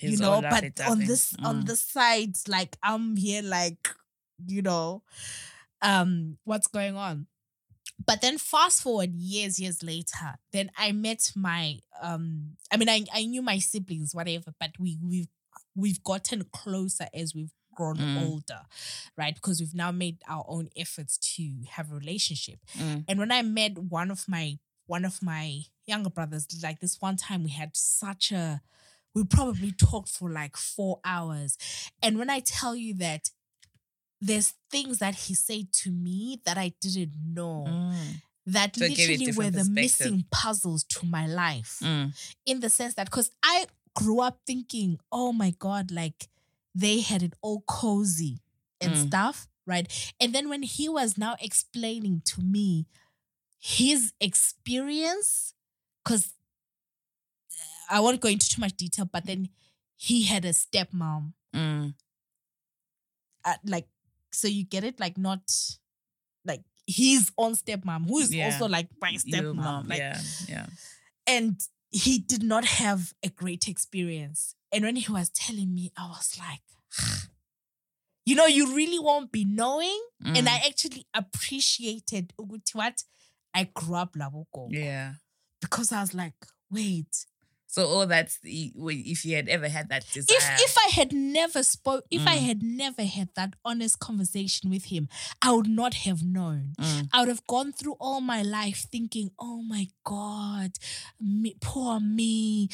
you 0.00 0.16
know 0.18 0.40
but 0.50 0.62
on 0.90 0.98
this 1.08 1.34
on 1.42 1.62
Mm. 1.62 1.66
this 1.66 1.82
side 1.82 2.36
like 2.46 2.76
i'm 2.82 3.16
here 3.16 3.42
like 3.42 3.88
you 4.46 4.62
know 4.62 5.02
um 5.82 6.38
what's 6.44 6.66
going 6.68 6.96
on 6.96 7.26
but 8.06 8.20
then 8.20 8.38
fast 8.38 8.82
forward 8.82 9.12
years 9.14 9.58
years 9.58 9.82
later 9.82 10.38
then 10.52 10.70
i 10.76 10.92
met 10.92 11.32
my 11.36 11.78
um 12.00 12.56
i 12.72 12.76
mean 12.76 12.88
i, 12.88 13.04
I 13.12 13.24
knew 13.24 13.42
my 13.42 13.58
siblings 13.58 14.14
whatever 14.14 14.52
but 14.58 14.70
we 14.78 14.98
we've 15.02 15.28
we've 15.74 16.02
gotten 16.02 16.44
closer 16.52 17.06
as 17.14 17.34
we've 17.34 17.52
grown 17.74 17.96
Mm. 17.96 18.26
older 18.26 18.62
right 19.16 19.34
because 19.34 19.60
we've 19.60 19.74
now 19.74 19.92
made 19.92 20.16
our 20.28 20.44
own 20.48 20.68
efforts 20.76 21.16
to 21.36 21.62
have 21.70 21.92
a 21.92 21.94
relationship 21.94 22.58
Mm. 22.76 23.04
and 23.06 23.18
when 23.20 23.30
I 23.30 23.42
met 23.42 23.78
one 23.78 24.10
of 24.10 24.24
my 24.28 24.58
one 24.86 25.04
of 25.04 25.22
my 25.22 25.60
younger 25.86 26.08
brothers, 26.10 26.46
like 26.62 26.80
this 26.80 27.00
one 27.00 27.16
time 27.16 27.44
we 27.44 27.50
had 27.50 27.76
such 27.76 28.32
a 28.32 28.62
we 29.14 29.22
probably 29.22 29.70
talked 29.70 30.08
for 30.08 30.30
like 30.30 30.56
four 30.56 30.98
hours. 31.04 31.56
And 32.02 32.18
when 32.18 32.30
I 32.30 32.40
tell 32.40 32.74
you 32.74 32.94
that 32.94 33.30
there's 34.20 34.54
things 34.70 34.98
that 34.98 35.14
he 35.14 35.34
said 35.34 35.72
to 35.72 35.90
me 35.90 36.40
that 36.44 36.58
I 36.58 36.72
didn't 36.80 37.14
know 37.24 37.64
Mm. 37.68 38.22
that 38.46 38.76
So 38.76 38.84
it 38.84 38.94
gave 38.96 39.10
you 39.10 39.18
literally 39.28 39.38
were 39.38 39.50
the 39.50 39.64
missing 39.64 40.24
puzzles 40.30 40.84
to 40.84 41.06
my 41.06 41.26
life 41.26 41.78
Mm. 41.82 42.12
in 42.46 42.60
the 42.60 42.70
sense 42.70 42.94
that 42.94 43.06
because 43.10 43.30
I 43.42 43.66
grew 43.94 44.20
up 44.20 44.40
thinking, 44.46 44.98
oh 45.12 45.32
my 45.32 45.50
God, 45.58 45.90
like 45.90 46.28
they 46.74 47.00
had 47.00 47.22
it 47.22 47.34
all 47.42 47.62
cozy 47.66 48.40
and 48.80 48.92
Mm. 48.94 49.06
stuff, 49.08 49.48
right? 49.66 50.12
And 50.20 50.32
then 50.34 50.48
when 50.48 50.62
he 50.62 50.88
was 50.88 51.18
now 51.18 51.36
explaining 51.40 52.22
to 52.26 52.40
me 52.40 52.86
his 53.60 54.12
experience, 54.20 55.52
because 56.04 56.32
I 57.90 58.00
won't 58.00 58.20
go 58.20 58.28
into 58.28 58.48
too 58.48 58.60
much 58.60 58.76
detail, 58.76 59.06
but 59.10 59.26
then 59.26 59.48
he 59.96 60.24
had 60.24 60.44
a 60.44 60.50
stepmom, 60.50 61.32
Mm. 61.54 61.94
uh, 63.44 63.54
like, 63.64 63.88
so 64.32 64.48
you 64.48 64.64
get 64.64 64.84
it, 64.84 64.98
like 65.00 65.16
not 65.18 65.40
like 66.44 66.62
his 66.86 67.30
own 67.36 67.54
stepmom, 67.54 68.06
who 68.08 68.18
is 68.18 68.34
Yeah. 68.34 68.46
also 68.46 68.66
like 68.68 68.88
my 69.00 69.12
stepmom, 69.14 69.56
mom, 69.56 69.88
like 69.88 69.98
yeah, 69.98 70.20
yeah. 70.48 70.66
and 71.26 71.60
he 71.90 72.18
did 72.18 72.42
not 72.42 72.64
have 72.64 73.12
a 73.22 73.28
great 73.30 73.68
experience. 73.68 74.54
And 74.72 74.84
when 74.84 74.96
he 74.96 75.10
was 75.10 75.30
telling 75.30 75.74
me, 75.74 75.90
I 75.96 76.06
was 76.08 76.36
like, 76.38 76.60
you 78.26 78.34
know, 78.34 78.46
you 78.46 78.74
really 78.74 78.98
won't 78.98 79.32
be 79.32 79.44
knowing. 79.44 79.98
And 80.24 80.46
Mm. 80.46 80.48
I 80.48 80.66
actually 80.66 81.06
appreciated 81.14 82.32
what 82.36 83.02
I 83.54 83.64
grew 83.64 83.94
up 83.94 84.12
Laboko 84.14 84.68
yeah. 84.70 85.14
because 85.60 85.92
I 85.92 86.00
was 86.02 86.12
like, 86.12 86.34
wait, 86.70 87.24
so 87.70 87.86
all 87.86 88.06
that's 88.06 88.38
the, 88.40 88.72
if 88.74 89.26
you 89.26 89.36
had 89.36 89.46
ever 89.46 89.68
had 89.68 89.90
that 89.90 90.06
desire. 90.10 90.38
If 90.38 90.70
if 90.70 90.78
I 90.78 90.88
had 90.88 91.12
never 91.12 91.62
spoke, 91.62 92.04
if 92.10 92.22
mm. 92.22 92.26
I 92.26 92.36
had 92.36 92.62
never 92.62 93.02
had 93.02 93.28
that 93.36 93.56
honest 93.62 94.00
conversation 94.00 94.70
with 94.70 94.86
him, 94.86 95.10
I 95.42 95.52
would 95.52 95.68
not 95.68 95.92
have 95.92 96.22
known. 96.24 96.72
Mm. 96.80 97.10
I 97.12 97.20
would 97.20 97.28
have 97.28 97.46
gone 97.46 97.72
through 97.72 97.96
all 98.00 98.22
my 98.22 98.40
life 98.40 98.86
thinking, 98.90 99.32
"Oh 99.38 99.60
my 99.60 99.88
God, 100.02 100.78
me, 101.20 101.56
poor 101.60 102.00
me," 102.00 102.70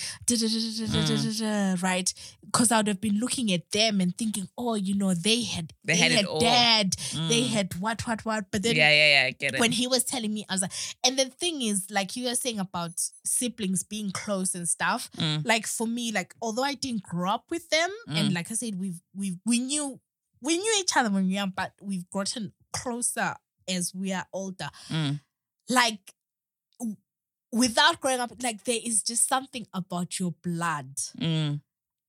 right? 1.83 2.15
Because 2.45 2.71
I 2.71 2.77
would 2.77 2.87
have 2.87 3.01
been 3.01 3.19
looking 3.19 3.53
at 3.53 3.73
them 3.73 4.01
and 4.01 4.17
thinking, 4.17 4.49
"Oh, 4.57 4.77
you 4.77 4.95
know, 4.95 5.13
they 5.13 5.43
had 5.43 5.73
they, 5.85 5.95
they 5.95 5.99
had, 5.99 6.13
had 6.13 6.27
dad, 6.39 6.91
mm. 6.93 7.29
they 7.29 7.43
had 7.43 7.75
what 7.81 8.07
what 8.07 8.25
what." 8.25 8.45
But 8.53 8.63
then, 8.63 8.77
yeah, 8.77 8.91
yeah, 8.91 9.25
yeah, 9.25 9.31
get 9.31 9.55
it. 9.55 9.61
When 9.61 9.73
he 9.73 9.89
was 9.89 10.05
telling 10.05 10.33
me, 10.33 10.47
I 10.49 10.55
was 10.55 10.63
like, 10.63 10.73
and 11.05 11.19
the 11.19 11.25
thing 11.25 11.63
is, 11.63 11.91
like 11.91 12.15
you 12.15 12.29
were 12.29 12.37
saying 12.37 12.61
about 12.61 12.93
siblings 13.25 13.83
being 13.83 14.13
close 14.13 14.55
and 14.55 14.69
stuff 14.69 14.84
Mm. 15.17 15.45
Like 15.45 15.67
for 15.67 15.87
me, 15.87 16.13
like 16.13 16.35
although 16.41 16.65
I 16.65 16.75
didn't 16.75 17.03
grow 17.03 17.31
up 17.31 17.45
with 17.51 17.69
them, 17.71 17.91
and 18.09 18.31
Mm. 18.31 18.35
like 18.35 18.51
I 18.51 18.55
said, 18.55 18.79
we've 18.79 19.01
we 19.15 19.39
we 19.47 19.59
knew 19.59 20.01
we 20.41 20.59
knew 20.59 20.75
each 20.81 20.97
other 20.97 21.11
when 21.11 21.25
we 21.25 21.31
were 21.31 21.35
young, 21.41 21.53
but 21.57 21.73
we've 21.81 22.09
gotten 22.11 22.53
closer 22.73 23.35
as 23.69 23.95
we 23.95 24.13
are 24.13 24.27
older. 24.33 24.69
Mm. 24.89 25.21
Like 25.69 26.15
w- 26.79 26.97
without 27.53 28.01
growing 28.01 28.21
up, 28.21 28.33
like 28.43 28.65
there 28.65 28.81
is 28.85 29.03
just 29.03 29.27
something 29.29 29.67
about 29.73 30.19
your 30.19 30.33
blood 30.43 30.97
Mm. 31.19 31.61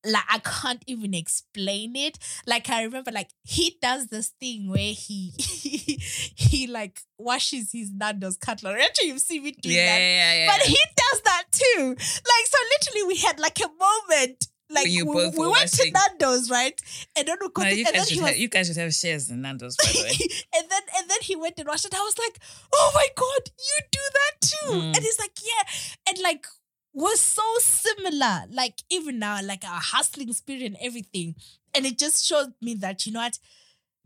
Like 0.05 0.23
I 0.29 0.39
can't 0.39 0.83
even 0.87 1.13
explain 1.13 1.95
it. 1.95 2.17
Like 2.45 2.69
I 2.69 2.83
remember, 2.83 3.11
like 3.11 3.29
he 3.43 3.77
does 3.81 4.07
this 4.07 4.33
thing 4.39 4.69
where 4.69 4.93
he 4.93 5.33
he, 5.37 6.67
like 6.67 7.01
washes 7.17 7.71
his 7.71 7.91
Nando's 7.91 8.37
cutlery. 8.37 8.81
Actually, 8.81 9.09
you've 9.09 9.21
seen 9.21 9.43
me 9.43 9.51
do 9.51 9.69
Yeah, 9.69 9.85
that, 9.85 9.99
yeah, 9.99 10.33
yeah. 10.35 10.47
but 10.51 10.65
he 10.65 10.77
does 10.95 11.21
that 11.21 11.43
too. 11.51 11.89
Like 11.89 12.45
so, 12.47 12.57
literally, 12.79 13.07
we 13.07 13.17
had 13.17 13.39
like 13.39 13.59
a 13.59 13.67
moment. 13.67 14.47
Like 14.67 14.85
we, 14.85 15.03
we 15.03 15.29
were 15.29 15.51
went 15.51 15.71
to. 15.73 15.91
Nando's, 15.91 16.49
right? 16.49 16.79
And 17.15 17.27
then 17.27 17.37
we 17.39 17.49
got 17.49 17.65
no, 17.65 17.69
you 17.69 17.85
guys, 17.85 18.09
he 18.09 18.15
should 18.15 18.23
have, 18.23 18.37
you 18.37 18.47
guys 18.49 18.67
should 18.67 18.77
have 18.77 18.93
shares 18.95 19.29
in 19.29 19.41
Nando's, 19.41 19.75
by 19.77 19.91
the 19.91 19.99
way. 20.01 20.09
and 20.59 20.69
then 20.69 20.81
and 20.97 21.09
then 21.09 21.19
he 21.21 21.35
went 21.35 21.59
and 21.59 21.67
washed 21.67 21.85
it. 21.85 21.93
I 21.93 21.99
was 21.99 22.17
like, 22.17 22.39
oh 22.73 22.91
my 22.95 23.07
god, 23.15 23.51
you 23.59 23.81
do 23.91 23.99
that 24.13 24.41
too. 24.41 24.71
Mm. 24.71 24.95
And 24.95 24.97
he's 24.97 25.19
like, 25.19 25.37
yeah, 25.43 26.09
and 26.09 26.19
like 26.23 26.47
was 26.95 27.19
so 27.19 27.43
similar. 27.59 28.45
Like 28.49 28.81
even 28.89 29.19
now, 29.19 29.39
like 29.43 29.63
our 29.63 29.79
hustling 29.81 30.33
spirit 30.33 30.63
and 30.63 30.77
everything. 30.81 31.35
And 31.75 31.85
it 31.85 31.99
just 31.99 32.25
showed 32.25 32.53
me 32.61 32.73
that 32.75 33.05
you 33.05 33.11
know 33.11 33.19
what, 33.19 33.37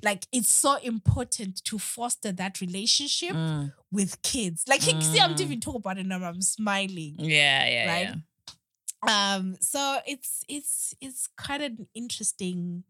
like 0.04 0.26
it's 0.32 0.52
so 0.52 0.76
important 0.78 1.64
to 1.66 1.78
foster 1.78 2.32
that 2.32 2.60
relationship 2.62 3.36
Mm. 3.36 3.74
with 3.92 4.22
kids. 4.24 4.64
Like 4.68 4.86
you 4.86 5.00
see, 5.02 5.20
I'm 5.20 5.36
Mm. 5.36 5.42
even 5.42 5.60
talking 5.60 5.80
about 5.80 5.98
it 6.00 6.06
now. 6.08 6.24
I'm 6.24 6.42
smiling. 6.42 7.16
Yeah, 7.20 7.68
yeah, 7.70 7.88
Right? 7.88 8.10
yeah. 8.10 8.16
Um, 9.38 9.56
so 9.62 10.00
it's 10.06 10.44
it's 10.50 10.94
it's 11.00 11.28
kind 11.38 11.64
of 11.64 11.72
interesting. 11.94 12.84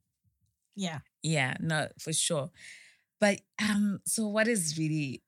Yeah. 0.76 1.00
Yeah, 1.22 1.56
no, 1.60 1.90
for 2.00 2.14
sure. 2.14 2.52
But 3.20 3.42
um, 3.62 4.00
so 4.06 4.28
what 4.28 4.48
is 4.48 4.78
really 4.78 5.22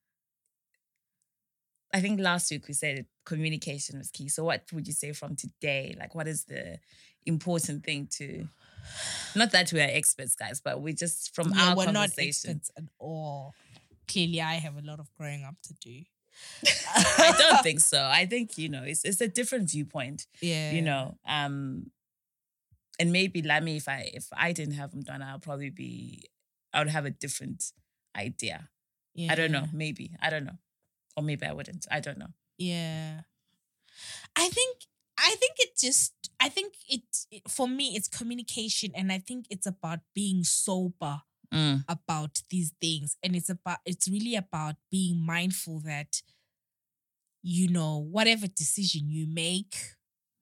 I 1.94 2.00
think 2.02 2.20
last 2.20 2.50
week 2.52 2.68
we 2.68 2.74
said 2.74 3.06
communication 3.26 3.98
was 3.98 4.10
key. 4.12 4.30
So 4.30 4.44
what 4.46 4.64
would 4.72 4.88
you 4.88 4.94
say 4.94 5.12
from 5.12 5.36
today? 5.36 5.96
Like 6.00 6.16
what 6.16 6.28
is 6.28 6.46
the 6.46 6.80
important 7.26 7.84
thing 7.84 8.08
to 8.12 8.48
not 9.36 9.52
that 9.52 9.72
we 9.74 9.80
are 9.80 9.88
experts, 9.92 10.36
guys, 10.36 10.62
but 10.62 10.82
we 10.82 10.94
just 10.94 11.36
from 11.36 11.52
Yeah, 11.54 11.70
our 11.70 11.76
we're 11.76 11.92
not 11.92 12.10
experts 12.18 12.72
at 12.78 12.86
all. 13.00 13.54
Clearly, 14.08 14.42
I 14.42 14.56
have 14.56 14.76
a 14.78 14.82
lot 14.82 15.00
of 15.00 15.08
growing 15.18 15.44
up 15.44 15.56
to 15.64 15.74
do. 15.76 16.02
I 17.18 17.36
don't 17.38 17.62
think 17.62 17.80
so. 17.94 18.02
I 18.02 18.26
think, 18.26 18.58
you 18.58 18.70
know, 18.70 18.84
it's 18.84 19.04
it's 19.06 19.22
a 19.22 19.28
different 19.28 19.70
viewpoint. 19.70 20.28
Yeah. 20.42 20.72
you 20.72 20.82
know 20.82 21.18
um 21.28 21.92
and 23.00 23.12
maybe 23.12 23.42
me 23.42 23.78
if 23.78 23.88
i 23.88 24.10
if 24.14 24.28
i 24.34 24.52
didn't 24.52 24.76
have 24.76 24.92
them 24.92 25.02
done 25.02 25.22
i'll 25.22 25.40
probably 25.40 25.70
be 25.70 26.24
i 26.74 26.80
would 26.80 26.90
have 26.90 27.06
a 27.06 27.10
different 27.10 27.72
idea 28.16 28.70
Yeah. 29.16 29.32
i 29.32 29.36
don't 29.36 29.52
know 29.52 29.66
maybe 29.74 30.12
i 30.22 30.30
don't 30.30 30.46
know 30.46 30.58
or 31.16 31.24
maybe 31.24 31.46
i 31.46 31.54
wouldn't 31.54 31.86
i 31.92 32.00
don't 32.00 32.18
know 32.18 32.32
Yeah. 32.58 33.22
I 34.36 34.50
think 34.50 34.78
I 35.18 35.36
think 35.40 35.56
it 35.60 35.78
just 35.78 36.14
I 36.40 36.50
think 36.50 36.74
it, 36.90 37.04
it 37.32 37.44
for 37.50 37.68
me 37.68 37.96
it's 37.96 38.08
communication 38.08 38.92
and 38.96 39.12
I 39.12 39.20
think 39.20 39.46
it's 39.50 39.68
about 39.68 40.00
being 40.16 40.44
sober 40.44 41.22
Mm, 41.54 41.84
about 41.90 42.44
these 42.50 42.72
things 42.80 43.18
and 43.22 43.36
it's 43.36 43.50
about 43.50 43.80
it's 43.86 44.08
really 44.08 44.36
about 44.38 44.76
being 44.90 45.20
mindful 45.26 45.82
that 45.82 46.22
you 47.44 47.68
know 47.70 47.98
whatever 47.98 48.48
decision 48.48 49.10
you 49.10 49.28
make 49.28 49.76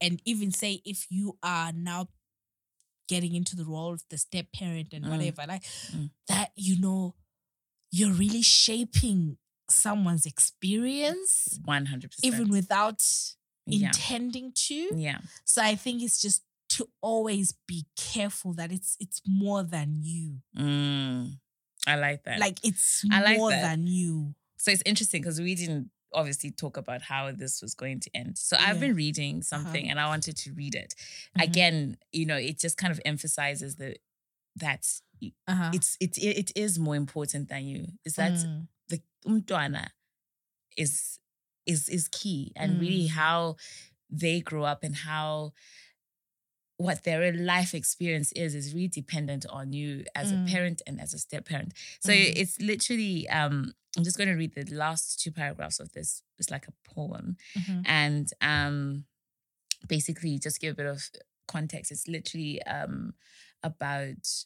and 0.01 0.21
even 0.25 0.51
say 0.51 0.81
if 0.85 1.07
you 1.09 1.37
are 1.41 1.71
now 1.71 2.07
getting 3.07 3.33
into 3.33 3.55
the 3.55 3.65
role 3.65 3.93
of 3.93 4.03
the 4.09 4.17
step 4.17 4.47
parent 4.53 4.93
and 4.93 5.05
Mm. 5.05 5.09
whatever 5.09 5.45
like 5.47 5.63
Mm. 5.91 6.11
that 6.27 6.51
you 6.55 6.79
know 6.79 7.15
you're 7.91 8.13
really 8.13 8.43
shaping 8.43 9.37
someone's 9.71 10.25
experience 10.25 11.59
100% 11.65 12.19
even 12.23 12.49
without 12.49 13.03
yeah 13.65 13.87
intending 13.87 14.51
to 14.53 14.89
yeah 14.95 15.19
so 15.45 15.61
i 15.61 15.75
think 15.75 16.01
it's 16.01 16.21
just 16.21 16.43
to 16.69 16.87
always 17.01 17.53
be 17.67 17.85
careful 17.95 18.53
that 18.53 18.71
it's 18.71 18.95
it's 18.99 19.21
more 19.27 19.63
than 19.63 19.97
you 20.01 20.37
mm, 20.57 21.31
i 21.87 21.95
like 21.95 22.23
that 22.23 22.39
like 22.39 22.59
it's 22.63 23.03
I 23.11 23.21
like 23.21 23.37
more 23.37 23.49
that. 23.51 23.61
than 23.61 23.87
you 23.87 24.33
so 24.57 24.71
it's 24.71 24.83
interesting 24.85 25.21
because 25.21 25.39
we 25.39 25.55
didn't 25.55 25.89
obviously 26.13 26.49
talk 26.51 26.77
about 26.77 27.01
how 27.03 27.31
this 27.31 27.61
was 27.61 27.75
going 27.75 27.99
to 27.99 28.09
end 28.15 28.37
so 28.37 28.55
i've 28.57 28.61
Yeah. 28.61 28.71
Uh-huh. 28.71 28.79
been 28.79 28.95
reading 28.95 29.41
something 29.43 29.89
and 29.89 29.99
i 29.99 30.07
wanted 30.07 30.35
to 30.37 30.51
read 30.53 30.73
it 30.75 30.95
Mhm. 31.37 31.43
again 31.43 31.97
you 32.11 32.25
know 32.25 32.37
it 32.37 32.57
just 32.59 32.77
kind 32.77 32.91
of 32.91 32.99
emphasizes 33.05 33.75
the 33.75 33.95
that 34.55 34.85
uh-huh. 35.47 35.71
it's 35.73 35.95
it 35.99 36.17
it 36.17 36.51
is 36.55 36.79
more 36.79 36.95
important 36.95 37.49
than 37.49 37.65
you 37.65 37.87
is 38.05 38.15
that 38.15 38.33
Mm. 38.33 38.67
The 39.23 39.29
umtwana 39.29 39.87
is 40.77 41.19
is 41.65 41.89
is 41.89 42.07
key 42.09 42.51
and 42.55 42.79
really 42.79 43.07
Mm. 43.07 43.11
how 43.11 43.55
they 44.09 44.41
grow 44.41 44.63
up 44.63 44.83
and 44.83 44.95
how 44.95 45.53
what 46.77 47.03
their 47.03 47.33
life 47.33 47.73
experience 47.73 48.31
is 48.33 48.55
is 48.55 48.73
really 48.73 48.87
dependent 48.87 49.45
on 49.49 49.73
you 49.73 50.05
as 50.15 50.31
Mm. 50.31 50.45
a 50.47 50.49
parent 50.51 50.81
and 50.87 50.99
as 51.01 51.13
a 51.13 51.19
step 51.19 51.45
parent. 51.45 51.73
So 51.99 52.11
Mm. 52.11 52.33
it's 52.35 52.59
literally 52.61 53.27
um 53.29 53.73
I'm 53.97 54.03
just 54.03 54.17
going 54.17 54.29
to 54.29 54.35
read 54.35 54.53
the 54.53 54.65
last 54.75 55.19
two 55.19 55.31
paragraphs 55.31 55.79
of 55.79 55.91
this. 55.93 56.21
It's 56.37 56.51
like 56.51 56.67
a 56.67 56.73
poem 56.85 57.37
Mhm. 57.57 57.81
and 57.85 58.31
um 58.41 59.05
basically 59.87 60.39
just 60.39 60.59
give 60.61 60.73
a 60.73 60.75
bit 60.75 60.85
of 60.85 61.09
context. 61.47 61.91
It's 61.91 62.07
literally 62.07 62.61
um 62.63 63.13
about 63.63 64.45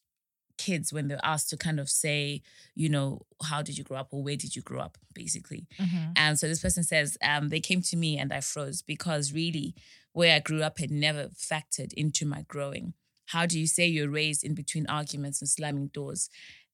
kids 0.58 0.94
when 0.94 1.08
they're 1.08 1.20
asked 1.24 1.50
to 1.50 1.58
kind 1.58 1.80
of 1.80 1.90
say, 1.90 2.42
you 2.76 2.90
know, 2.90 3.22
how 3.44 3.62
did 3.62 3.78
you 3.78 3.84
grow 3.84 3.98
up 3.98 4.10
or 4.12 4.24
where 4.24 4.36
did 4.36 4.56
you 4.56 4.62
grow 4.62 4.80
up, 4.80 4.98
basically. 5.14 5.68
Mhm. 5.80 6.14
And 6.16 6.40
so 6.40 6.48
this 6.48 6.62
person 6.62 6.84
says, 6.84 7.18
um, 7.24 7.50
they 7.50 7.60
came 7.60 7.82
to 7.84 7.98
me 7.98 8.18
and 8.18 8.32
I 8.32 8.42
froze 8.42 8.82
because 8.82 9.34
really 9.34 9.76
where 10.12 10.36
I 10.36 10.40
grew 10.40 10.62
up 10.62 10.78
had 10.80 10.92
never 10.92 11.30
factored 11.30 11.94
into 11.94 12.26
my 12.26 12.44
growing. 12.44 12.94
How 13.28 13.46
do 13.46 13.60
you 13.60 13.68
say 13.68 13.88
you're 13.88 14.10
raised 14.10 14.44
in 14.44 14.54
between 14.54 14.86
arguments 14.88 15.42
and 15.42 15.50
slamming 15.50 15.88
doors 15.88 16.30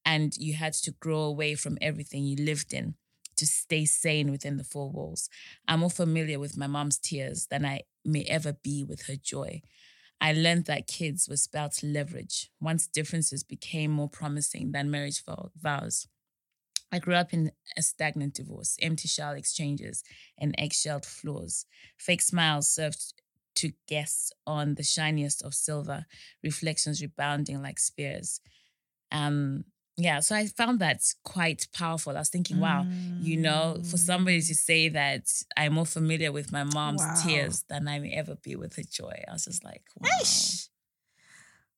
and 0.05 0.35
you 0.37 0.53
had 0.53 0.73
to 0.73 0.91
grow 0.91 1.21
away 1.21 1.55
from 1.55 1.77
everything 1.81 2.23
you 2.25 2.35
lived 2.35 2.73
in 2.73 2.95
to 3.37 3.45
stay 3.47 3.85
sane 3.85 4.31
within 4.31 4.57
the 4.57 4.63
four 4.63 4.89
walls? 4.89 5.29
I'm 5.67 5.79
more 5.79 5.89
familiar 5.89 6.39
with 6.39 6.57
my 6.57 6.67
mom's 6.67 6.97
tears 6.97 7.47
than 7.47 7.65
I 7.65 7.83
may 8.03 8.23
ever 8.23 8.53
be 8.53 8.83
with 8.83 9.03
her 9.07 9.15
joy. 9.15 9.61
I 10.21 10.33
learned 10.33 10.65
that 10.65 10.87
kids 10.87 11.27
were 11.29 11.37
spelt 11.37 11.81
leverage 11.81 12.49
once 12.59 12.87
differences 12.87 13.43
became 13.43 13.91
more 13.91 14.09
promising 14.09 14.71
than 14.71 14.91
marriage 14.91 15.23
vows. 15.55 16.07
I 16.91 16.99
grew 16.99 17.15
up 17.15 17.33
in 17.33 17.51
a 17.77 17.81
stagnant 17.81 18.33
divorce, 18.33 18.75
empty 18.81 19.07
shell 19.07 19.33
exchanges, 19.33 20.03
and 20.37 20.55
eggshelled 20.57 21.05
floors. 21.05 21.65
Fake 21.97 22.21
smiles 22.21 22.69
served 22.69 23.13
to 23.55 23.73
guests 23.87 24.31
on 24.47 24.75
the 24.75 24.83
shiniest 24.83 25.43
of 25.43 25.53
silver, 25.53 26.05
reflections 26.43 27.01
rebounding 27.01 27.61
like 27.61 27.79
spears. 27.79 28.41
Um, 29.11 29.65
yeah, 29.99 30.21
so 30.21 30.35
I 30.35 30.47
found 30.47 30.79
that 30.79 31.01
quite 31.23 31.67
powerful. 31.73 32.15
I 32.15 32.19
was 32.19 32.29
thinking, 32.29 32.59
wow, 32.59 32.85
you 33.19 33.37
know, 33.37 33.75
for 33.75 33.97
mm. 33.97 33.99
somebody 33.99 34.41
to 34.41 34.55
say 34.55 34.89
that 34.89 35.25
I'm 35.57 35.73
more 35.73 35.85
familiar 35.85 36.31
with 36.31 36.51
my 36.51 36.63
mom's 36.63 37.01
Wow. 37.01 37.21
tears 37.25 37.63
than 37.67 37.87
I 37.87 37.99
may 37.99 38.11
ever 38.13 38.35
be 38.35 38.55
with 38.55 38.75
her 38.77 38.83
joy. 38.83 39.23
I 39.27 39.33
was 39.33 39.45
just 39.45 39.63
like, 39.63 39.83
wow. 39.99 40.09
Eish. 40.21 40.69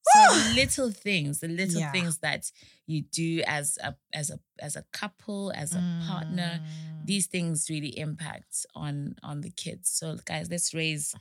So 0.03 0.53
little 0.55 0.91
things, 0.91 1.39
the 1.39 1.47
little 1.47 1.79
Yeah. 1.79 1.91
things 1.91 2.17
that 2.19 2.51
you 2.87 3.03
do 3.03 3.43
as 3.45 3.77
a 3.83 3.95
as 4.13 4.29
a 4.31 4.39
as 4.59 4.75
a 4.75 4.83
couple, 4.91 5.51
as 5.55 5.73
a 5.73 5.83
partner, 6.07 6.59
Mm. 6.63 7.05
these 7.05 7.27
things 7.27 7.69
really 7.69 7.97
impact 7.97 8.65
on 8.75 9.15
on 9.23 9.41
the 9.41 9.51
kids. 9.51 9.89
So 9.89 10.17
guys, 10.25 10.49
let's 10.49 10.73
raise 10.73 11.13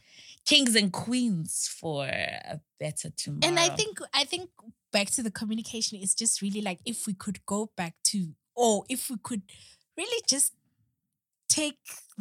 kings 0.47 0.75
and 0.75 0.93
queens 0.93 1.69
for 1.69 2.07
a 2.07 2.61
better 2.79 3.11
tomorrow. 3.11 3.47
and 3.49 3.59
i 3.61 3.69
think 3.77 3.99
i 4.15 4.25
think 4.25 4.49
back 4.93 5.11
to 5.11 5.23
the 5.23 5.31
communication 5.31 5.99
is 6.01 6.15
just 6.15 6.41
really 6.41 6.63
like 6.63 6.81
if 6.87 7.07
we 7.07 7.13
could 7.15 7.45
go 7.47 7.71
back 7.77 7.95
to 8.03 8.35
or 8.57 8.85
if 8.89 9.11
we 9.11 9.17
could 9.23 9.43
really 9.97 10.23
just 10.27 10.55
take 11.49 11.79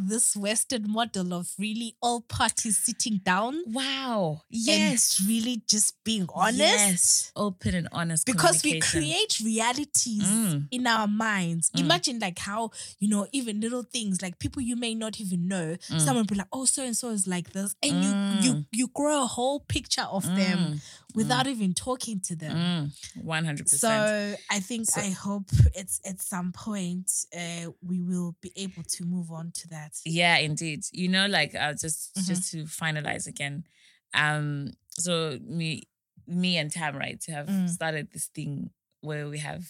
this 0.07 0.35
western 0.35 0.89
model 0.89 1.33
of 1.33 1.51
really 1.59 1.95
all 2.01 2.21
parties 2.21 2.77
sitting 2.77 3.17
down 3.23 3.61
wow, 3.67 4.41
yes, 4.49 5.19
and 5.19 5.27
really 5.29 5.61
just 5.67 6.01
being 6.03 6.27
honest 6.33 6.59
Yes. 6.59 7.31
open 7.35 7.75
and 7.75 7.87
honest 7.91 8.25
because 8.25 8.63
we 8.63 8.79
create 8.79 9.39
realities 9.43 10.23
Mm. 10.23 10.67
in 10.71 10.87
our 10.87 11.07
minds. 11.07 11.69
Mm. 11.71 11.79
Imagine 11.81 12.19
like 12.19 12.39
how, 12.39 12.71
you 12.99 13.07
know, 13.09 13.27
even 13.31 13.59
little 13.59 13.83
things 13.83 14.21
like 14.21 14.39
people 14.39 14.61
you 14.61 14.75
may 14.75 14.95
not 14.95 15.19
even 15.19 15.47
know, 15.47 15.75
Mm. 15.89 15.99
someone 16.05 16.25
be 16.25 16.35
like, 16.35 16.47
oh, 16.53 16.65
so 16.65 16.83
and 16.83 16.95
so 16.95 17.09
is 17.09 17.27
like 17.27 17.51
this. 17.53 17.75
And 17.83 18.03
you 18.03 18.09
you 18.45 18.53
Mm. 18.55 18.65
you 18.71 18.87
grow 18.87 19.23
a 19.23 19.27
whole 19.27 19.59
picture 19.59 20.07
of 20.17 20.25
them 20.35 20.59
Mm, 20.59 20.81
without 21.15 21.47
even 21.47 21.73
talking 21.73 22.19
to 22.21 22.35
them. 22.35 22.55
mm, 22.57 23.23
One 23.23 23.45
hundred 23.45 23.65
percent. 23.67 24.07
So 24.07 24.37
I 24.49 24.59
think 24.59 24.89
So- 24.89 25.01
I 25.01 25.09
hope 25.11 25.49
it's 25.75 25.99
at 26.05 26.21
some 26.21 26.51
point 26.51 27.11
uh, 27.35 27.71
we 27.81 28.01
will 28.01 28.35
be 28.41 28.51
able 28.55 28.83
to 28.83 29.05
move 29.05 29.31
on 29.31 29.51
to 29.59 29.67
that. 29.69 29.88
Yeah, 30.05 30.37
indeed. 30.37 30.81
You 30.91 31.07
know, 31.09 31.27
like 31.27 31.55
uh, 31.55 31.73
just 31.73 32.15
Mhm. 32.15 32.27
just 32.27 32.51
to 32.51 32.63
finalize 32.65 33.27
again. 33.27 33.65
Um, 34.13 34.73
so 34.91 35.39
me 35.41 35.83
me 36.27 36.57
and 36.57 36.71
Tam, 36.71 36.95
right, 36.95 37.23
have 37.27 37.47
Mm. 37.47 37.69
started 37.69 38.11
this 38.11 38.27
thing 38.27 38.69
where 39.01 39.27
we 39.29 39.39
have 39.39 39.63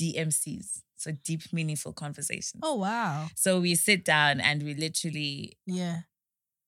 DMCs, 0.00 0.82
so 0.96 1.12
deep, 1.12 1.52
meaningful 1.52 1.92
conversations. 1.92 2.60
Oh 2.62 2.74
wow. 2.76 3.28
So 3.34 3.60
we 3.60 3.74
sit 3.74 4.04
down 4.04 4.40
and 4.40 4.62
we 4.62 4.74
literally 4.74 5.58
Yeah. 5.66 6.02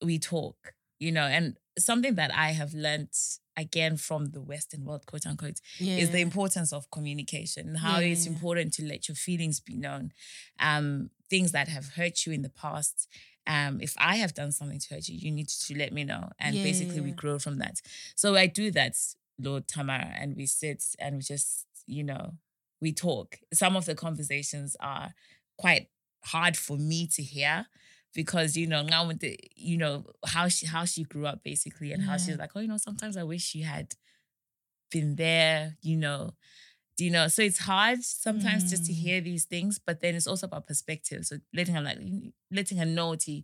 we 0.03 0.19
talk, 0.19 0.75
you 0.99 1.11
know, 1.13 1.27
and 1.27 1.57
something 1.79 2.15
that 2.17 2.33
I 2.35 2.53
have 2.53 2.73
learned 2.75 3.11
again 3.57 3.97
from 3.97 4.27
the 4.27 4.41
Western 4.41 4.85
world, 4.85 5.07
quote 5.07 5.27
unquote, 5.27 5.61
Yeah. 5.79 5.97
is 5.97 6.11
the 6.11 6.21
importance 6.21 6.73
of 6.73 6.91
communication 6.91 7.69
and 7.69 7.79
how 7.79 7.99
Yeah, 7.99 8.07
it's 8.13 8.27
important 8.27 8.73
to 8.75 8.85
let 8.85 9.09
your 9.09 9.17
feelings 9.17 9.59
be 9.61 9.77
known. 9.77 10.13
Um, 10.61 11.11
things 11.31 11.53
that 11.53 11.69
have 11.69 11.95
hurt 11.95 12.27
you 12.27 12.33
in 12.33 12.43
the 12.43 12.49
past. 12.51 13.09
Um, 13.47 13.81
if 13.81 13.95
I 13.99 14.17
have 14.17 14.35
done 14.35 14.53
something 14.53 14.79
to 14.79 14.95
hurt 14.95 15.09
you, 15.09 15.17
you 15.17 15.31
need 15.31 15.49
to 15.49 15.79
let 15.79 15.93
me 15.93 16.05
know. 16.05 16.31
And 16.39 16.57
Yeah, 16.57 16.63
basically 16.63 17.01
we 17.01 17.13
grow 17.13 17.39
from 17.39 17.59
that. 17.59 17.81
So 18.15 18.35
I 18.37 18.47
do 18.47 18.71
that, 18.73 18.95
Lord 19.39 19.67
Tamara, 19.69 20.13
and 20.19 20.37
we 20.37 20.47
sit 20.47 20.85
and 20.99 21.17
we 21.17 21.23
just, 21.23 21.67
you 21.87 22.05
know, 22.05 22.35
we 22.81 22.93
talk. 22.93 23.39
Some 23.53 23.75
of 23.77 23.87
the 23.87 23.95
conversations 23.95 24.77
are 24.81 25.15
quite 25.57 25.89
hard 26.25 26.57
for 26.57 26.77
me 26.77 27.07
to 27.07 27.23
hear 27.23 27.67
because 28.15 28.57
you 28.57 28.67
know 28.67 28.83
now 28.83 29.07
with 29.07 29.21
the 29.21 29.39
you 29.55 29.77
know 29.77 30.05
how 30.27 30.49
she 30.49 30.67
how 30.67 30.85
she 30.85 31.05
grew 31.05 31.27
up 31.27 31.43
basically 31.45 31.93
and 31.93 32.03
how 32.03 32.13
Yeah. 32.13 32.19
she's 32.19 32.39
like 32.39 32.51
oh 32.57 32.61
you 32.61 32.69
know 32.69 32.77
sometimes 32.79 33.17
I 33.17 33.23
wish 33.23 33.55
you 33.55 33.65
had 33.65 33.95
been 34.91 35.17
there 35.17 35.77
you 35.83 35.97
know 35.97 36.35
do 36.99 37.05
you 37.05 37.11
know 37.11 37.29
so 37.29 37.41
it's 37.43 37.61
hard 37.61 38.03
sometimes 38.03 38.69
just 38.71 38.85
to 38.85 38.93
Mm. 38.93 38.97
hear 38.97 39.21
these 39.23 39.45
things 39.47 39.79
but 39.79 40.01
then 40.03 40.15
it's 40.15 40.27
also 40.27 40.47
about 40.47 40.67
perspective 40.67 41.25
so 41.25 41.37
letting 41.55 41.75
her 41.75 41.81
like 41.81 41.99
letting 42.51 42.77
her 42.79 42.85
know 42.85 43.15
to 43.15 43.43